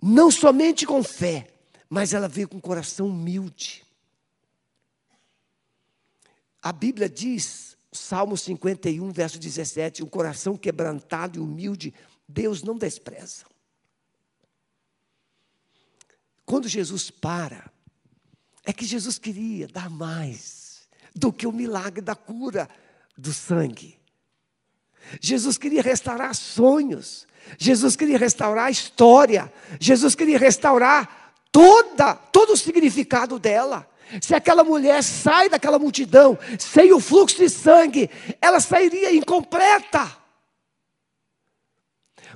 não 0.00 0.30
somente 0.30 0.86
com 0.86 1.02
fé, 1.02 1.51
mas 1.92 2.14
ela 2.14 2.26
veio 2.26 2.48
com 2.48 2.56
um 2.56 2.60
coração 2.60 3.08
humilde. 3.08 3.84
A 6.62 6.72
Bíblia 6.72 7.06
diz, 7.06 7.76
Salmo 7.92 8.34
51, 8.34 9.12
verso 9.12 9.38
17: 9.38 10.02
um 10.02 10.06
coração 10.06 10.56
quebrantado 10.56 11.38
e 11.38 11.42
humilde, 11.42 11.92
Deus 12.26 12.62
não 12.62 12.78
despreza. 12.78 13.44
Quando 16.46 16.66
Jesus 16.66 17.10
para, 17.10 17.70
é 18.64 18.72
que 18.72 18.86
Jesus 18.86 19.18
queria 19.18 19.68
dar 19.68 19.90
mais 19.90 20.88
do 21.14 21.30
que 21.30 21.46
o 21.46 21.52
milagre 21.52 22.00
da 22.00 22.14
cura 22.14 22.70
do 23.18 23.34
sangue. 23.34 24.00
Jesus 25.20 25.58
queria 25.58 25.82
restaurar 25.82 26.34
sonhos, 26.34 27.26
Jesus 27.58 27.96
queria 27.96 28.16
restaurar 28.16 28.68
a 28.68 28.70
história, 28.70 29.52
Jesus 29.78 30.14
queria 30.14 30.38
restaurar 30.38 31.21
toda, 31.52 32.14
todo 32.14 32.54
o 32.54 32.56
significado 32.56 33.38
dela. 33.38 33.88
Se 34.20 34.34
aquela 34.34 34.64
mulher 34.64 35.02
sai 35.04 35.48
daquela 35.48 35.78
multidão 35.78 36.38
sem 36.58 36.92
o 36.92 37.00
fluxo 37.00 37.36
de 37.36 37.48
sangue, 37.48 38.10
ela 38.40 38.58
sairia 38.58 39.14
incompleta. 39.14 40.18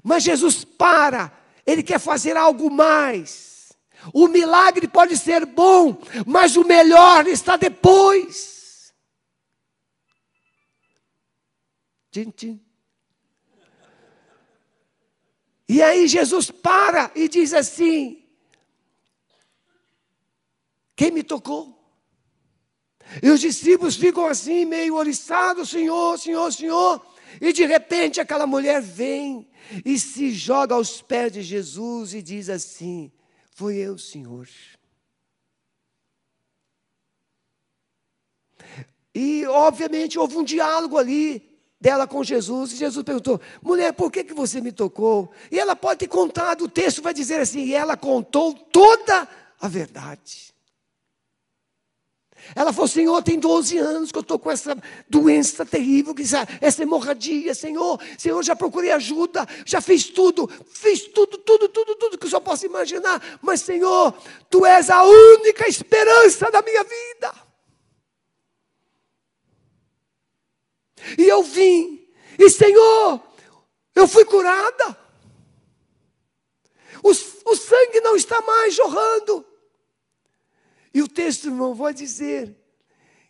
Mas 0.02 0.22
Jesus 0.22 0.64
para, 0.64 1.32
ele 1.66 1.82
quer 1.82 1.98
fazer 1.98 2.36
algo 2.36 2.70
mais. 2.70 3.72
O 4.12 4.28
milagre 4.28 4.86
pode 4.86 5.16
ser 5.16 5.44
bom, 5.44 6.00
mas 6.26 6.56
o 6.56 6.64
melhor 6.64 7.26
está 7.26 7.56
depois. 7.56 8.94
Tchim, 12.12 12.30
tchim. 12.30 12.66
E 15.68 15.82
aí 15.82 16.06
Jesus 16.06 16.50
para 16.50 17.10
e 17.14 17.28
diz 17.28 17.52
assim: 17.52 18.25
Quem 20.96 21.10
me 21.10 21.22
tocou? 21.22 21.76
E 23.22 23.30
os 23.30 23.40
discípulos 23.40 23.94
ficam 23.94 24.26
assim, 24.26 24.64
meio 24.64 24.96
oriçados, 24.96 25.70
Senhor, 25.70 26.18
Senhor, 26.18 26.50
Senhor. 26.52 27.06
E 27.40 27.52
de 27.52 27.64
repente 27.66 28.20
aquela 28.20 28.46
mulher 28.46 28.80
vem 28.80 29.48
e 29.84 29.98
se 29.98 30.30
joga 30.30 30.74
aos 30.74 31.02
pés 31.02 31.32
de 31.32 31.42
Jesus 31.42 32.14
e 32.14 32.22
diz 32.22 32.48
assim: 32.48 33.12
Foi 33.50 33.76
eu, 33.76 33.98
Senhor. 33.98 34.48
E, 39.14 39.46
obviamente, 39.46 40.18
houve 40.18 40.36
um 40.36 40.44
diálogo 40.44 40.98
ali 40.98 41.58
dela 41.80 42.06
com 42.06 42.22
Jesus. 42.22 42.72
E 42.72 42.76
Jesus 42.76 43.04
perguntou: 43.04 43.40
Mulher, 43.62 43.92
por 43.92 44.10
que, 44.10 44.24
que 44.24 44.34
você 44.34 44.60
me 44.60 44.72
tocou? 44.72 45.30
E 45.50 45.58
ela 45.58 45.76
pode 45.76 46.00
ter 46.00 46.08
contado, 46.08 46.64
o 46.64 46.68
texto 46.68 47.02
vai 47.02 47.14
dizer 47.14 47.40
assim: 47.40 47.64
E 47.64 47.74
ela 47.74 47.96
contou 47.96 48.54
toda 48.54 49.28
a 49.60 49.68
verdade. 49.68 50.55
Ela 52.54 52.72
falou: 52.72 52.88
Senhor, 52.88 53.22
tem 53.22 53.38
12 53.38 53.78
anos 53.78 54.12
que 54.12 54.18
eu 54.18 54.22
estou 54.22 54.38
com 54.38 54.50
essa 54.50 54.76
doença 55.08 55.64
terrível, 55.64 56.14
essa 56.60 56.82
hemorragia, 56.82 57.54
Senhor. 57.54 58.00
Senhor, 58.18 58.42
já 58.42 58.54
procurei 58.54 58.92
ajuda, 58.92 59.46
já 59.64 59.80
fiz 59.80 60.04
tudo, 60.04 60.48
fiz 60.70 61.02
tudo, 61.08 61.38
tudo, 61.38 61.68
tudo, 61.68 61.94
tudo 61.96 62.18
que 62.18 62.26
eu 62.26 62.30
só 62.30 62.40
posso 62.40 62.66
imaginar. 62.66 63.22
Mas, 63.42 63.60
Senhor, 63.60 64.14
Tu 64.50 64.64
és 64.64 64.90
a 64.90 65.02
única 65.02 65.68
esperança 65.68 66.50
da 66.50 66.62
minha 66.62 66.84
vida. 66.84 67.34
E 71.18 71.24
eu 71.24 71.42
vim, 71.42 72.08
e 72.38 72.50
Senhor, 72.50 73.20
eu 73.94 74.08
fui 74.08 74.24
curada. 74.24 74.96
O, 77.02 77.10
o 77.10 77.56
sangue 77.56 78.00
não 78.00 78.16
está 78.16 78.40
mais 78.40 78.74
jorrando. 78.74 79.44
E 80.96 81.02
o 81.02 81.06
texto, 81.06 81.48
irmão, 81.48 81.74
vai 81.74 81.92
dizer 81.92 82.56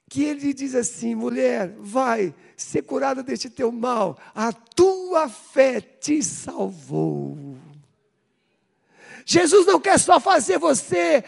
que 0.08 0.22
ele 0.22 0.54
diz 0.54 0.72
assim: 0.72 1.16
mulher, 1.16 1.74
vai 1.80 2.32
ser 2.56 2.82
curada 2.82 3.24
deste 3.24 3.50
teu 3.50 3.72
mal, 3.72 4.16
a 4.32 4.52
tua 4.52 5.28
fé 5.28 5.80
te 5.80 6.22
salvou. 6.22 7.58
Jesus 9.24 9.66
não 9.66 9.80
quer 9.80 9.98
só 9.98 10.20
fazer 10.20 10.60
você 10.60 11.24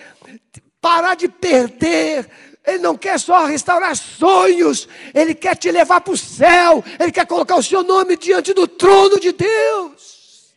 parar 0.81 1.17
de 1.17 1.29
perder, 1.29 2.31
ele 2.65 2.79
não 2.79 2.97
quer 2.97 3.19
só 3.19 3.45
restaurar 3.45 3.97
sonhos, 3.97 4.87
Ele 5.13 5.35
quer 5.35 5.57
te 5.57 5.73
levar 5.73 6.01
para 6.01 6.15
o 6.15 6.17
céu, 6.17 6.85
Ele 7.01 7.11
quer 7.11 7.27
colocar 7.27 7.57
o 7.57 7.63
seu 7.65 7.83
nome 7.83 8.17
diante 8.17 8.55
do 8.55 8.69
trono 8.69 9.19
de 9.19 9.33
Deus. 9.33 10.55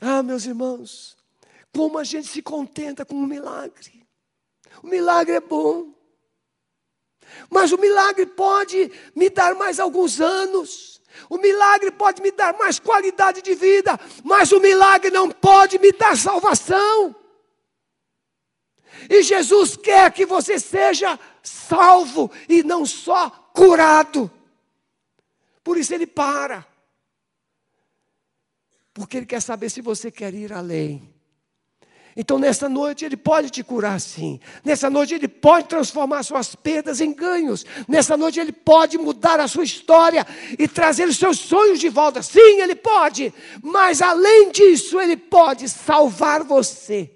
Ah, 0.00 0.20
meus 0.20 0.44
irmãos, 0.46 1.21
como 1.74 1.98
a 1.98 2.04
gente 2.04 2.28
se 2.28 2.42
contenta 2.42 3.04
com 3.04 3.14
um 3.14 3.26
milagre. 3.26 4.06
O 4.82 4.86
milagre 4.86 5.36
é 5.36 5.40
bom. 5.40 5.94
Mas 7.48 7.72
o 7.72 7.78
milagre 7.78 8.26
pode 8.26 8.90
me 9.14 9.30
dar 9.30 9.54
mais 9.54 9.80
alguns 9.80 10.20
anos. 10.20 11.00
O 11.28 11.38
milagre 11.38 11.90
pode 11.90 12.22
me 12.22 12.30
dar 12.30 12.56
mais 12.58 12.78
qualidade 12.78 13.42
de 13.42 13.54
vida. 13.54 13.98
Mas 14.22 14.52
o 14.52 14.60
milagre 14.60 15.10
não 15.10 15.30
pode 15.30 15.78
me 15.78 15.92
dar 15.92 16.16
salvação. 16.16 17.14
E 19.08 19.22
Jesus 19.22 19.76
quer 19.76 20.12
que 20.12 20.26
você 20.26 20.58
seja 20.58 21.18
salvo 21.42 22.30
e 22.48 22.62
não 22.62 22.84
só 22.86 23.30
curado. 23.54 24.30
Por 25.64 25.76
isso 25.76 25.94
ele 25.94 26.06
para. 26.06 26.66
Porque 28.92 29.16
ele 29.16 29.26
quer 29.26 29.40
saber 29.40 29.70
se 29.70 29.80
você 29.80 30.10
quer 30.10 30.34
ir 30.34 30.52
além. 30.52 31.12
Então, 32.16 32.38
nessa 32.38 32.68
noite, 32.68 33.04
Ele 33.04 33.16
pode 33.16 33.48
te 33.48 33.62
curar 33.62 34.00
sim. 34.00 34.38
Nessa 34.62 34.90
noite, 34.90 35.14
Ele 35.14 35.28
pode 35.28 35.68
transformar 35.68 36.22
suas 36.22 36.54
perdas 36.54 37.00
em 37.00 37.12
ganhos. 37.12 37.64
Nessa 37.88 38.16
noite, 38.16 38.38
Ele 38.38 38.52
pode 38.52 38.98
mudar 38.98 39.40
a 39.40 39.48
sua 39.48 39.64
história 39.64 40.26
e 40.58 40.68
trazer 40.68 41.08
os 41.08 41.16
seus 41.16 41.38
sonhos 41.38 41.80
de 41.80 41.88
volta. 41.88 42.22
Sim, 42.22 42.60
Ele 42.60 42.74
pode. 42.74 43.32
Mas, 43.62 44.02
além 44.02 44.50
disso, 44.50 45.00
Ele 45.00 45.16
pode 45.16 45.68
salvar 45.68 46.44
você. 46.44 47.10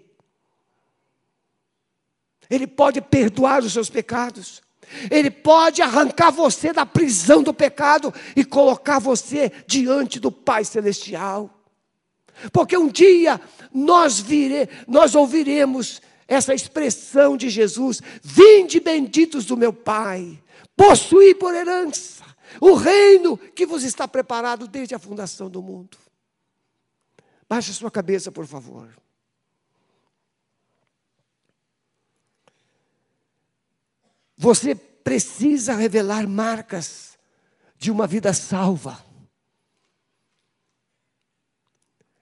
Ele 2.48 2.66
pode 2.66 3.00
perdoar 3.00 3.62
os 3.62 3.72
seus 3.72 3.90
pecados. 3.90 4.62
Ele 5.10 5.30
pode 5.30 5.82
arrancar 5.82 6.30
você 6.30 6.72
da 6.72 6.86
prisão 6.86 7.42
do 7.42 7.52
pecado 7.52 8.14
e 8.34 8.44
colocar 8.44 8.98
você 8.98 9.52
diante 9.66 10.20
do 10.20 10.30
Pai 10.30 10.64
Celestial. 10.64 11.55
Porque 12.52 12.76
um 12.76 12.88
dia 12.88 13.40
nós, 13.72 14.20
vire, 14.20 14.68
nós 14.86 15.14
ouviremos 15.14 16.00
essa 16.28 16.54
expressão 16.54 17.36
de 17.36 17.48
Jesus: 17.48 18.00
Vinde 18.22 18.80
benditos 18.80 19.44
do 19.44 19.56
meu 19.56 19.72
Pai, 19.72 20.42
possuí 20.76 21.34
por 21.34 21.54
herança 21.54 22.24
o 22.60 22.74
reino 22.74 23.36
que 23.36 23.66
vos 23.66 23.82
está 23.82 24.06
preparado 24.06 24.66
desde 24.66 24.94
a 24.94 24.98
fundação 24.98 25.50
do 25.50 25.62
mundo. 25.62 25.98
Baixe 27.48 27.72
sua 27.72 27.90
cabeça, 27.90 28.32
por 28.32 28.46
favor. 28.46 28.88
Você 34.36 34.74
precisa 34.74 35.74
revelar 35.74 36.28
marcas 36.28 37.16
de 37.78 37.90
uma 37.90 38.06
vida 38.06 38.32
salva. 38.32 39.05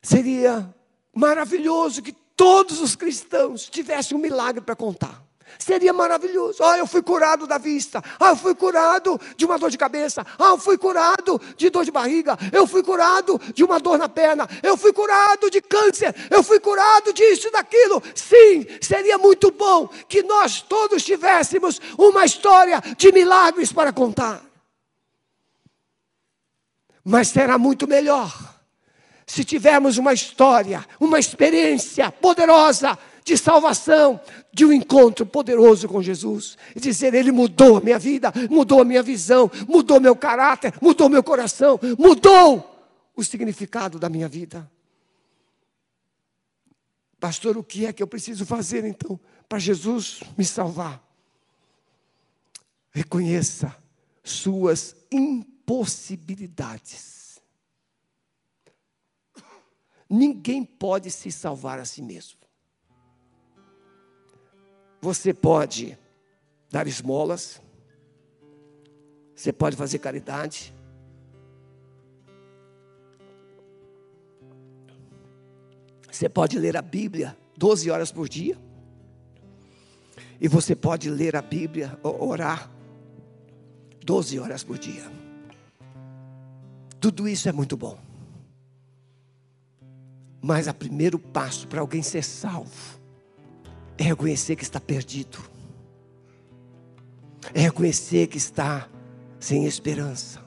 Seria 0.04 0.68
maravilhoso 1.14 2.02
que 2.02 2.12
todos 2.36 2.78
os 2.78 2.94
cristãos 2.94 3.70
tivessem 3.70 4.14
um 4.14 4.20
milagre 4.20 4.60
para 4.60 4.76
contar. 4.76 5.24
Seria 5.58 5.94
maravilhoso. 5.94 6.62
Ah, 6.62 6.76
eu 6.76 6.86
fui 6.86 7.00
curado 7.00 7.46
da 7.46 7.56
vista. 7.56 8.02
Ah, 8.20 8.30
eu 8.30 8.36
fui 8.36 8.54
curado 8.54 9.18
de 9.34 9.46
uma 9.46 9.58
dor 9.58 9.70
de 9.70 9.78
cabeça. 9.78 10.26
Ah, 10.38 10.50
eu 10.50 10.58
fui 10.58 10.76
curado 10.76 11.40
de 11.56 11.70
dor 11.70 11.86
de 11.86 11.90
barriga. 11.90 12.36
Eu 12.52 12.66
fui 12.66 12.82
curado 12.82 13.40
de 13.54 13.64
uma 13.64 13.80
dor 13.80 13.96
na 13.96 14.06
perna. 14.06 14.46
Eu 14.62 14.76
fui 14.76 14.92
curado 14.92 15.48
de 15.50 15.62
câncer. 15.62 16.14
Eu 16.30 16.42
fui 16.42 16.60
curado 16.60 17.10
disso 17.14 17.48
e 17.48 17.50
daquilo. 17.50 18.02
Sim, 18.14 18.66
seria 18.82 19.16
muito 19.16 19.50
bom 19.52 19.88
que 20.06 20.22
nós 20.22 20.60
todos 20.60 21.02
tivéssemos 21.02 21.80
uma 21.96 22.26
história 22.26 22.82
de 22.98 23.10
milagres 23.10 23.72
para 23.72 23.90
contar. 23.90 24.42
Mas 27.02 27.28
será 27.28 27.56
muito 27.56 27.86
melhor 27.88 28.53
se 29.26 29.44
tivermos 29.44 29.98
uma 29.98 30.12
história, 30.12 30.86
uma 31.00 31.18
experiência 31.18 32.12
poderosa 32.12 32.96
de 33.24 33.36
salvação, 33.38 34.20
de 34.52 34.66
um 34.66 34.72
encontro 34.72 35.24
poderoso 35.24 35.88
com 35.88 36.02
Jesus, 36.02 36.58
e 36.76 36.80
dizer: 36.80 37.14
Ele 37.14 37.32
mudou 37.32 37.78
a 37.78 37.80
minha 37.80 37.98
vida, 37.98 38.30
mudou 38.50 38.82
a 38.82 38.84
minha 38.84 39.02
visão, 39.02 39.50
mudou 39.66 39.98
meu 39.98 40.14
caráter, 40.14 40.74
mudou 40.80 41.08
meu 41.08 41.22
coração, 41.22 41.80
mudou 41.98 42.70
o 43.16 43.24
significado 43.24 43.98
da 43.98 44.10
minha 44.10 44.28
vida. 44.28 44.70
Pastor, 47.18 47.56
o 47.56 47.64
que 47.64 47.86
é 47.86 47.92
que 47.92 48.02
eu 48.02 48.06
preciso 48.06 48.44
fazer 48.44 48.84
então 48.84 49.18
para 49.48 49.58
Jesus 49.58 50.20
me 50.36 50.44
salvar? 50.44 51.02
Reconheça 52.90 53.74
suas 54.22 54.94
impossibilidades 55.10 57.13
Ninguém 60.08 60.64
pode 60.64 61.10
se 61.10 61.30
salvar 61.32 61.78
a 61.78 61.84
si 61.84 62.02
mesmo. 62.02 62.38
Você 65.00 65.34
pode 65.34 65.98
dar 66.70 66.86
esmolas, 66.86 67.60
você 69.34 69.52
pode 69.52 69.76
fazer 69.76 69.98
caridade, 69.98 70.74
você 76.10 76.28
pode 76.28 76.58
ler 76.58 76.76
a 76.76 76.82
Bíblia 76.82 77.36
12 77.56 77.90
horas 77.90 78.10
por 78.10 78.28
dia, 78.28 78.58
e 80.40 80.48
você 80.48 80.74
pode 80.74 81.08
ler 81.08 81.36
a 81.36 81.42
Bíblia, 81.42 81.98
orar 82.02 82.70
12 84.04 84.38
horas 84.38 84.64
por 84.64 84.78
dia. 84.78 85.04
Tudo 87.00 87.28
isso 87.28 87.48
é 87.48 87.52
muito 87.52 87.76
bom. 87.76 87.98
Mas 90.46 90.66
o 90.66 90.74
primeiro 90.74 91.18
passo 91.18 91.66
para 91.66 91.80
alguém 91.80 92.02
ser 92.02 92.22
salvo 92.22 93.00
é 93.96 94.02
reconhecer 94.02 94.56
que 94.56 94.62
está 94.62 94.78
perdido, 94.78 95.38
é 97.54 97.60
reconhecer 97.60 98.26
que 98.26 98.36
está 98.36 98.86
sem 99.40 99.64
esperança. 99.64 100.44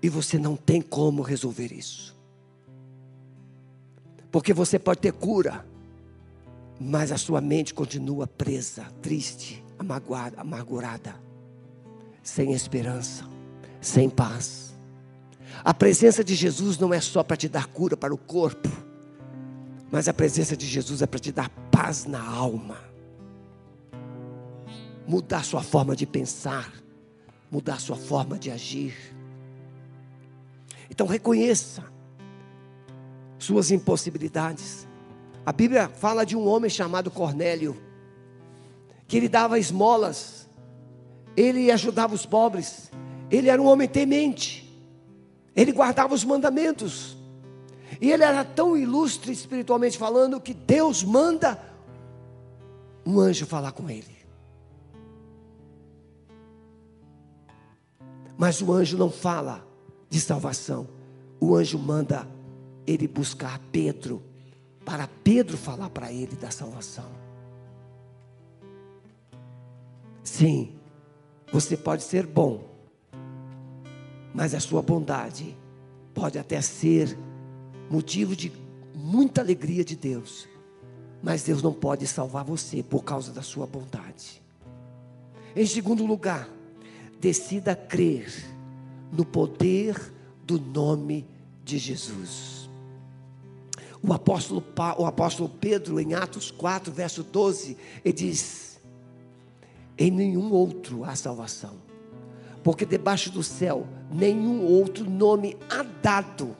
E 0.00 0.08
você 0.08 0.38
não 0.38 0.54
tem 0.54 0.80
como 0.80 1.20
resolver 1.20 1.72
isso. 1.72 2.16
Porque 4.30 4.54
você 4.54 4.78
pode 4.78 5.00
ter 5.00 5.12
cura, 5.12 5.66
mas 6.78 7.10
a 7.10 7.18
sua 7.18 7.40
mente 7.40 7.74
continua 7.74 8.24
presa, 8.24 8.84
triste, 9.02 9.64
amargurada, 9.76 11.16
sem 12.22 12.52
esperança, 12.52 13.28
sem 13.80 14.08
paz. 14.08 14.67
A 15.64 15.74
presença 15.74 16.22
de 16.22 16.34
Jesus 16.34 16.78
não 16.78 16.92
é 16.92 17.00
só 17.00 17.22
para 17.22 17.36
te 17.36 17.48
dar 17.48 17.66
cura 17.66 17.96
para 17.96 18.14
o 18.14 18.18
corpo, 18.18 18.68
mas 19.90 20.08
a 20.08 20.14
presença 20.14 20.56
de 20.56 20.66
Jesus 20.66 21.02
é 21.02 21.06
para 21.06 21.18
te 21.18 21.32
dar 21.32 21.48
paz 21.70 22.04
na 22.04 22.22
alma. 22.22 22.78
Mudar 25.06 25.44
sua 25.44 25.62
forma 25.62 25.96
de 25.96 26.06
pensar, 26.06 26.72
mudar 27.50 27.80
sua 27.80 27.96
forma 27.96 28.38
de 28.38 28.50
agir. 28.50 28.94
Então 30.90 31.06
reconheça 31.06 31.84
suas 33.38 33.70
impossibilidades. 33.70 34.86
A 35.46 35.52
Bíblia 35.52 35.88
fala 35.88 36.26
de 36.26 36.36
um 36.36 36.46
homem 36.46 36.68
chamado 36.68 37.10
Cornélio, 37.10 37.80
que 39.06 39.16
ele 39.16 39.28
dava 39.28 39.58
esmolas, 39.58 40.46
ele 41.34 41.70
ajudava 41.70 42.14
os 42.14 42.26
pobres, 42.26 42.90
ele 43.30 43.48
era 43.48 43.62
um 43.62 43.66
homem 43.66 43.88
temente, 43.88 44.67
ele 45.60 45.72
guardava 45.72 46.14
os 46.14 46.22
mandamentos, 46.22 47.16
e 48.00 48.12
ele 48.12 48.22
era 48.22 48.44
tão 48.44 48.76
ilustre 48.76 49.32
espiritualmente 49.32 49.98
falando 49.98 50.40
que 50.40 50.54
Deus 50.54 51.02
manda 51.02 51.60
um 53.04 53.18
anjo 53.18 53.44
falar 53.44 53.72
com 53.72 53.90
ele. 53.90 54.16
Mas 58.36 58.62
o 58.62 58.72
anjo 58.72 58.96
não 58.96 59.10
fala 59.10 59.66
de 60.08 60.20
salvação, 60.20 60.86
o 61.40 61.56
anjo 61.56 61.76
manda 61.76 62.24
ele 62.86 63.08
buscar 63.08 63.58
Pedro 63.72 64.22
para 64.84 65.08
Pedro 65.24 65.56
falar 65.56 65.90
para 65.90 66.12
ele 66.12 66.36
da 66.36 66.52
salvação. 66.52 67.10
Sim, 70.22 70.78
você 71.52 71.76
pode 71.76 72.04
ser 72.04 72.24
bom, 72.28 72.77
mas 74.38 74.54
a 74.54 74.60
sua 74.60 74.80
bondade 74.80 75.56
pode 76.14 76.38
até 76.38 76.60
ser 76.60 77.18
motivo 77.90 78.36
de 78.36 78.52
muita 78.94 79.40
alegria 79.40 79.84
de 79.84 79.96
Deus, 79.96 80.48
mas 81.20 81.42
Deus 81.42 81.60
não 81.60 81.72
pode 81.72 82.06
salvar 82.06 82.44
você 82.44 82.80
por 82.80 83.02
causa 83.02 83.32
da 83.32 83.42
sua 83.42 83.66
bondade. 83.66 84.40
Em 85.56 85.66
segundo 85.66 86.06
lugar, 86.06 86.48
decida 87.20 87.74
crer 87.74 88.32
no 89.10 89.24
poder 89.24 90.14
do 90.44 90.56
nome 90.56 91.26
de 91.64 91.76
Jesus. 91.76 92.70
O 94.00 94.12
apóstolo, 94.12 94.62
o 94.98 95.04
apóstolo 95.04 95.48
Pedro, 95.48 95.98
em 95.98 96.14
Atos 96.14 96.52
4, 96.52 96.92
verso 96.92 97.24
12, 97.24 97.76
ele 98.04 98.14
diz: 98.14 98.80
Em 99.98 100.12
nenhum 100.12 100.52
outro 100.52 101.02
há 101.02 101.16
salvação, 101.16 101.87
porque 102.62 102.84
debaixo 102.84 103.30
do 103.30 103.42
céu 103.42 103.86
nenhum 104.10 104.62
outro 104.64 105.08
nome 105.08 105.56
há 105.68 105.82
dado, 105.82 106.56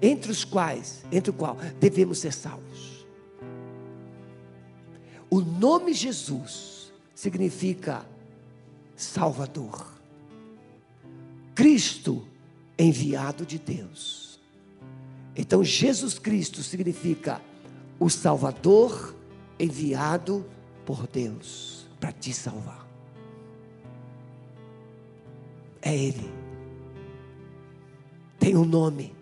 entre 0.00 0.30
os 0.30 0.44
quais, 0.44 1.04
entre 1.10 1.30
o 1.30 1.34
qual 1.34 1.56
devemos 1.78 2.18
ser 2.18 2.32
salvos. 2.32 3.06
O 5.30 5.40
nome 5.40 5.94
Jesus 5.94 6.92
significa 7.14 8.04
Salvador, 8.96 9.92
Cristo 11.54 12.26
enviado 12.78 13.46
de 13.46 13.58
Deus. 13.58 14.40
Então, 15.34 15.64
Jesus 15.64 16.18
Cristo 16.18 16.62
significa 16.62 17.40
o 17.98 18.10
Salvador 18.10 19.14
enviado 19.58 20.44
por 20.84 21.06
Deus 21.06 21.86
para 21.98 22.12
te 22.12 22.32
salvar. 22.32 22.81
É 25.82 25.94
Ele. 25.94 26.30
Tem 28.38 28.56
um 28.56 28.64
nome. 28.64 29.14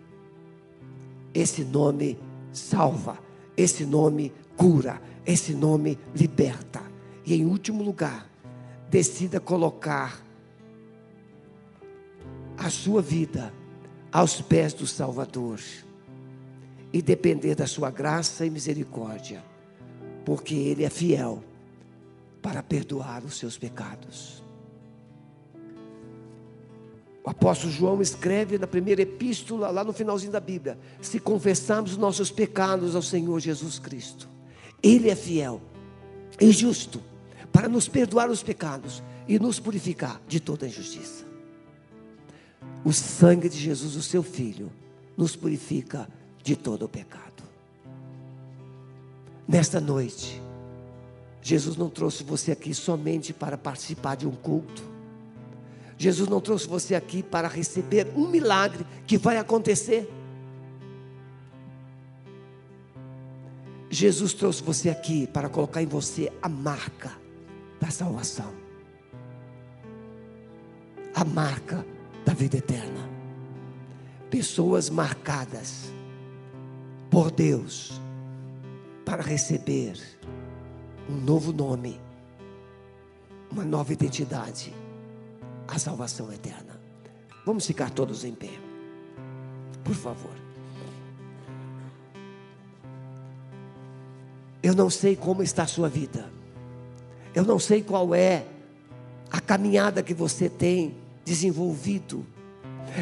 Esse 1.33 1.63
nome 1.63 2.17
salva. 2.53 3.19
Esse 3.57 3.85
nome 3.85 4.31
cura. 4.55 5.01
Esse 5.25 5.53
nome 5.53 5.97
liberta. 6.15 6.81
E 7.25 7.33
em 7.33 7.45
último 7.45 7.83
lugar, 7.83 8.29
decida 8.89 9.39
colocar 9.39 10.23
a 12.57 12.69
sua 12.69 13.01
vida 13.01 13.51
aos 14.11 14.41
pés 14.41 14.73
do 14.73 14.85
Salvador 14.85 15.59
e 16.93 17.01
depender 17.01 17.55
da 17.55 17.65
sua 17.65 17.89
graça 17.89 18.45
e 18.45 18.49
misericórdia, 18.49 19.43
porque 20.25 20.53
Ele 20.53 20.83
é 20.83 20.89
fiel 20.89 21.43
para 22.41 22.61
perdoar 22.61 23.23
os 23.23 23.37
seus 23.37 23.57
pecados. 23.57 24.43
O 27.23 27.29
apóstolo 27.29 27.71
João 27.71 28.01
escreve 28.01 28.57
na 28.57 28.65
primeira 28.65 29.03
epístola, 29.03 29.69
lá 29.69 29.83
no 29.83 29.93
finalzinho 29.93 30.31
da 30.31 30.39
Bíblia: 30.39 30.77
se 31.01 31.19
confessarmos 31.19 31.91
os 31.91 31.97
nossos 31.97 32.31
pecados 32.31 32.95
ao 32.95 33.01
Senhor 33.01 33.39
Jesus 33.39 33.77
Cristo, 33.77 34.27
Ele 34.81 35.09
é 35.09 35.15
fiel 35.15 35.61
e 36.39 36.51
justo 36.51 37.01
para 37.51 37.67
nos 37.67 37.87
perdoar 37.87 38.29
os 38.29 38.41
pecados 38.41 39.03
e 39.27 39.37
nos 39.37 39.59
purificar 39.59 40.21
de 40.27 40.39
toda 40.39 40.67
injustiça. 40.67 41.25
O 42.83 42.91
sangue 42.91 43.47
de 43.47 43.57
Jesus, 43.57 43.95
o 43.95 44.01
seu 44.01 44.23
Filho, 44.23 44.71
nos 45.15 45.35
purifica 45.35 46.09
de 46.43 46.55
todo 46.55 46.85
o 46.85 46.89
pecado. 46.89 47.43
Nesta 49.47 49.79
noite, 49.79 50.41
Jesus 51.41 51.75
não 51.75 51.89
trouxe 51.89 52.23
você 52.23 52.51
aqui 52.51 52.73
somente 52.73 53.33
para 53.33 53.57
participar 53.57 54.15
de 54.15 54.27
um 54.27 54.31
culto. 54.31 54.90
Jesus 56.01 56.27
não 56.27 56.41
trouxe 56.41 56.67
você 56.67 56.95
aqui 56.95 57.21
para 57.21 57.47
receber 57.47 58.11
um 58.15 58.27
milagre 58.27 58.83
que 59.05 59.19
vai 59.19 59.37
acontecer. 59.37 60.11
Jesus 63.87 64.33
trouxe 64.33 64.63
você 64.63 64.89
aqui 64.89 65.27
para 65.27 65.47
colocar 65.47 65.79
em 65.79 65.85
você 65.85 66.31
a 66.41 66.49
marca 66.49 67.11
da 67.79 67.91
salvação, 67.91 68.51
a 71.13 71.23
marca 71.23 71.85
da 72.25 72.33
vida 72.33 72.57
eterna. 72.57 73.07
Pessoas 74.31 74.89
marcadas 74.89 75.93
por 77.11 77.29
Deus 77.29 78.01
para 79.05 79.21
receber 79.21 79.99
um 81.07 81.17
novo 81.17 81.53
nome, 81.53 82.01
uma 83.51 83.63
nova 83.63 83.93
identidade, 83.93 84.80
a 85.71 85.79
salvação 85.79 86.31
eterna. 86.31 86.79
Vamos 87.45 87.65
ficar 87.65 87.89
todos 87.89 88.23
em 88.23 88.35
pé, 88.35 88.51
por 89.83 89.95
favor. 89.95 90.35
Eu 94.61 94.75
não 94.75 94.91
sei 94.91 95.15
como 95.15 95.41
está 95.41 95.63
a 95.63 95.67
sua 95.67 95.89
vida, 95.89 96.29
eu 97.33 97.43
não 97.43 97.57
sei 97.57 97.81
qual 97.81 98.13
é 98.13 98.45
a 99.31 99.41
caminhada 99.41 100.03
que 100.03 100.13
você 100.13 100.47
tem 100.47 100.95
desenvolvido, 101.25 102.23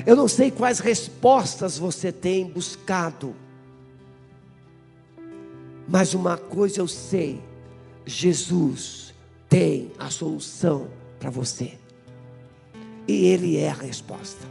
eu 0.05 0.15
não 0.15 0.29
sei 0.29 0.49
quais 0.49 0.79
respostas 0.79 1.77
você 1.77 2.11
tem 2.11 2.49
buscado 2.49 3.35
mas 5.89 6.13
uma 6.13 6.37
coisa 6.37 6.79
eu 6.79 6.87
sei: 6.87 7.41
Jesus 8.05 9.13
tem 9.49 9.91
a 9.97 10.11
solução 10.11 10.87
para 11.19 11.31
você. 11.31 11.73
E 13.09 13.25
Ele 13.25 13.57
é 13.57 13.71
a 13.71 13.73
resposta. 13.73 14.45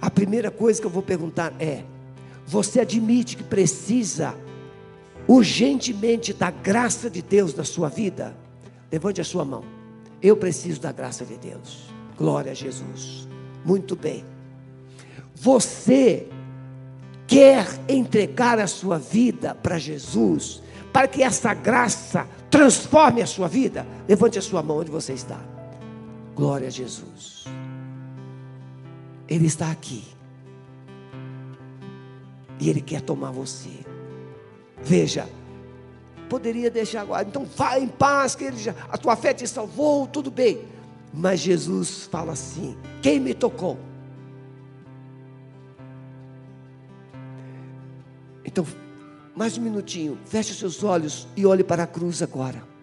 A 0.00 0.08
primeira 0.08 0.50
coisa 0.50 0.80
que 0.80 0.86
eu 0.86 0.90
vou 0.90 1.02
perguntar 1.02 1.52
é: 1.60 1.84
você 2.46 2.80
admite 2.80 3.36
que 3.36 3.42
precisa 3.42 4.34
urgentemente 5.26 6.32
da 6.32 6.50
graça 6.50 7.10
de 7.10 7.20
Deus 7.20 7.54
na 7.54 7.64
sua 7.64 7.90
vida? 7.90 8.34
Levante 8.90 9.20
a 9.20 9.24
sua 9.24 9.44
mão. 9.44 9.62
Eu 10.22 10.38
preciso 10.38 10.80
da 10.80 10.90
graça 10.90 11.22
de 11.22 11.36
Deus. 11.36 11.90
Glória 12.16 12.52
a 12.52 12.54
Jesus. 12.54 13.28
Muito 13.62 13.94
bem. 13.94 14.24
Você 15.34 16.28
quer 17.26 17.66
entregar 17.90 18.58
a 18.58 18.66
sua 18.66 18.98
vida 18.98 19.54
para 19.54 19.78
Jesus, 19.78 20.62
para 20.94 21.06
que 21.06 21.22
essa 21.22 21.52
graça 21.52 22.26
transforme 22.50 23.20
a 23.20 23.26
sua 23.26 23.48
vida, 23.48 23.86
levante 24.08 24.38
a 24.38 24.42
sua 24.42 24.62
mão 24.62 24.78
onde 24.78 24.90
você 24.90 25.12
está. 25.12 25.57
Glória 26.38 26.68
a 26.68 26.70
Jesus. 26.70 27.46
Ele 29.28 29.48
está 29.48 29.72
aqui. 29.72 30.04
E 32.60 32.70
Ele 32.70 32.80
quer 32.80 33.00
tomar 33.00 33.32
você. 33.32 33.84
Veja, 34.80 35.28
poderia 36.28 36.70
deixar 36.70 37.00
agora, 37.00 37.26
então 37.26 37.44
vá 37.44 37.76
em 37.76 37.88
paz, 37.88 38.36
que 38.36 38.44
ele 38.44 38.56
já, 38.56 38.72
a 38.88 38.96
tua 38.96 39.16
fé 39.16 39.34
te 39.34 39.48
salvou, 39.48 40.06
tudo 40.06 40.30
bem. 40.30 40.64
Mas 41.12 41.40
Jesus 41.40 42.04
fala 42.04 42.34
assim: 42.34 42.76
quem 43.02 43.18
me 43.18 43.34
tocou? 43.34 43.76
Então, 48.44 48.64
mais 49.34 49.58
um 49.58 49.62
minutinho, 49.62 50.16
feche 50.24 50.52
os 50.52 50.58
seus 50.60 50.84
olhos 50.84 51.26
e 51.36 51.44
olhe 51.44 51.64
para 51.64 51.82
a 51.82 51.86
cruz 51.88 52.22
agora. 52.22 52.77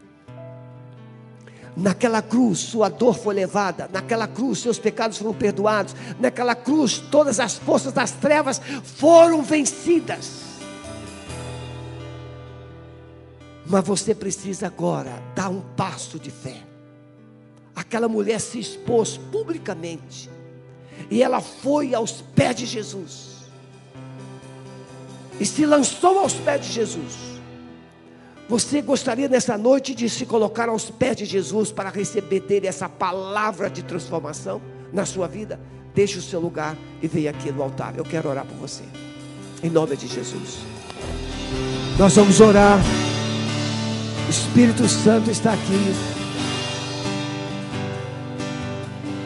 Naquela 1.75 2.21
cruz, 2.21 2.59
sua 2.59 2.87
dor 2.87 3.17
foi 3.17 3.35
levada. 3.35 3.89
Naquela 3.91 4.27
cruz, 4.27 4.59
seus 4.59 4.79
pecados 4.79 5.17
foram 5.17 5.33
perdoados. 5.33 5.93
Naquela 6.19 6.55
cruz, 6.55 6.99
todas 7.11 7.39
as 7.39 7.55
forças 7.55 7.91
das 7.91 8.11
trevas 8.11 8.61
foram 8.83 9.43
vencidas. 9.43 10.45
Mas 13.65 13.85
você 13.85 14.15
precisa 14.15 14.67
agora 14.67 15.21
dar 15.35 15.49
um 15.49 15.59
passo 15.59 16.17
de 16.17 16.31
fé. 16.31 16.61
Aquela 17.75 18.07
mulher 18.07 18.39
se 18.39 18.57
expôs 18.57 19.17
publicamente. 19.17 20.29
E 21.11 21.21
ela 21.21 21.41
foi 21.41 21.93
aos 21.93 22.21
pés 22.21 22.55
de 22.55 22.65
Jesus. 22.65 23.35
E 25.39 25.45
se 25.45 25.65
lançou 25.65 26.19
aos 26.19 26.33
pés 26.33 26.65
de 26.65 26.71
Jesus. 26.71 27.34
Você 28.47 28.79
gostaria 28.81 29.27
nessa 29.27 29.57
noite 29.57 29.95
de 29.95 30.07
se 30.07 30.23
colocar 30.25 30.69
aos 30.69 30.89
pés 30.91 31.17
de 31.17 31.25
Jesus 31.25 31.71
para 31.71 31.89
receber 31.89 32.41
dele 32.41 32.67
essa 32.67 32.87
palavra 32.87 33.69
de 33.69 33.81
transformação 33.83 34.61
na 34.93 35.03
sua 35.03 35.27
vida? 35.27 35.59
Deixe 35.95 36.19
o 36.19 36.21
seu 36.21 36.39
lugar 36.39 36.77
e 37.01 37.07
venha 37.07 37.31
aqui 37.31 37.51
no 37.51 37.63
altar. 37.63 37.95
Eu 37.97 38.03
quero 38.03 38.29
orar 38.29 38.45
por 38.45 38.55
você. 38.57 38.83
Em 39.63 39.69
nome 39.69 39.95
de 39.97 40.07
Jesus. 40.07 40.59
Nós 41.97 42.15
vamos 42.15 42.39
orar. 42.39 42.79
Espírito 44.29 44.87
Santo 44.87 45.31
está 45.31 45.53
aqui. 45.53 45.95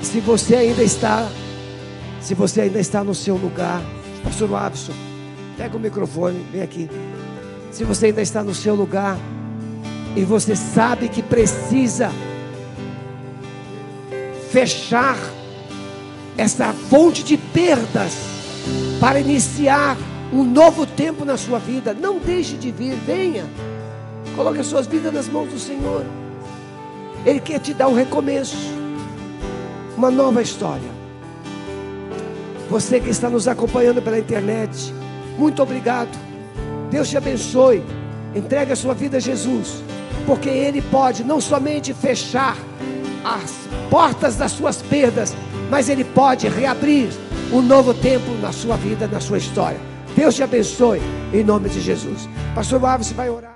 Se 0.01 0.21
você 0.21 0.55
ainda 0.55 0.81
está, 0.81 1.29
se 2.21 2.33
você 2.33 2.61
ainda 2.61 2.79
está 2.79 3.03
no 3.03 3.13
seu 3.13 3.35
lugar, 3.35 3.81
Pastor 4.23 4.53
Abson, 4.55 4.93
pega 5.57 5.75
o 5.75 5.79
microfone, 5.79 6.45
vem 6.51 6.61
aqui. 6.61 6.89
Se 7.71 7.83
você 7.83 8.07
ainda 8.07 8.21
está 8.21 8.43
no 8.43 8.53
seu 8.53 8.75
lugar 8.75 9.17
e 10.15 10.23
você 10.23 10.55
sabe 10.55 11.07
que 11.07 11.21
precisa 11.21 12.11
fechar 14.51 15.17
essa 16.37 16.73
fonte 16.73 17.23
de 17.23 17.37
perdas 17.37 18.13
para 18.99 19.19
iniciar 19.19 19.97
um 20.33 20.43
novo 20.43 20.85
tempo 20.85 21.23
na 21.25 21.37
sua 21.37 21.59
vida, 21.59 21.93
não 21.93 22.17
deixe 22.19 22.55
de 22.55 22.71
vir, 22.71 22.95
venha. 22.95 23.45
Coloque 24.35 24.59
as 24.59 24.67
suas 24.67 24.87
vidas 24.87 25.13
nas 25.13 25.27
mãos 25.27 25.49
do 25.49 25.59
Senhor. 25.59 26.05
Ele 27.25 27.39
quer 27.39 27.59
te 27.59 27.73
dar 27.73 27.87
um 27.87 27.93
recomeço, 27.93 28.57
uma 29.97 30.09
nova 30.09 30.41
história. 30.41 30.89
Você 32.69 32.99
que 32.99 33.09
está 33.09 33.29
nos 33.29 33.47
acompanhando 33.47 34.01
pela 34.01 34.19
internet, 34.19 34.93
muito 35.37 35.61
obrigado. 35.61 36.28
Deus 36.89 37.09
te 37.09 37.17
abençoe. 37.17 37.83
Entregue 38.35 38.71
a 38.71 38.75
sua 38.75 38.93
vida 38.93 39.17
a 39.17 39.19
Jesus, 39.19 39.83
porque 40.25 40.49
Ele 40.49 40.81
pode 40.81 41.23
não 41.23 41.41
somente 41.41 41.93
fechar 41.93 42.57
as 43.23 43.67
portas 43.89 44.35
das 44.35 44.51
suas 44.51 44.81
perdas, 44.81 45.35
mas 45.69 45.89
Ele 45.89 46.03
pode 46.03 46.47
reabrir 46.47 47.09
um 47.51 47.61
novo 47.61 47.93
tempo 47.93 48.31
na 48.41 48.51
sua 48.51 48.77
vida, 48.77 49.07
na 49.07 49.19
sua 49.19 49.37
história. 49.37 49.79
Deus 50.15 50.35
te 50.35 50.43
abençoe, 50.43 51.01
em 51.33 51.43
nome 51.43 51.69
de 51.69 51.81
Jesus. 51.81 52.27
Pastor 52.53 52.83
Alves 52.85 53.11
vai 53.11 53.29
orar. 53.29 53.48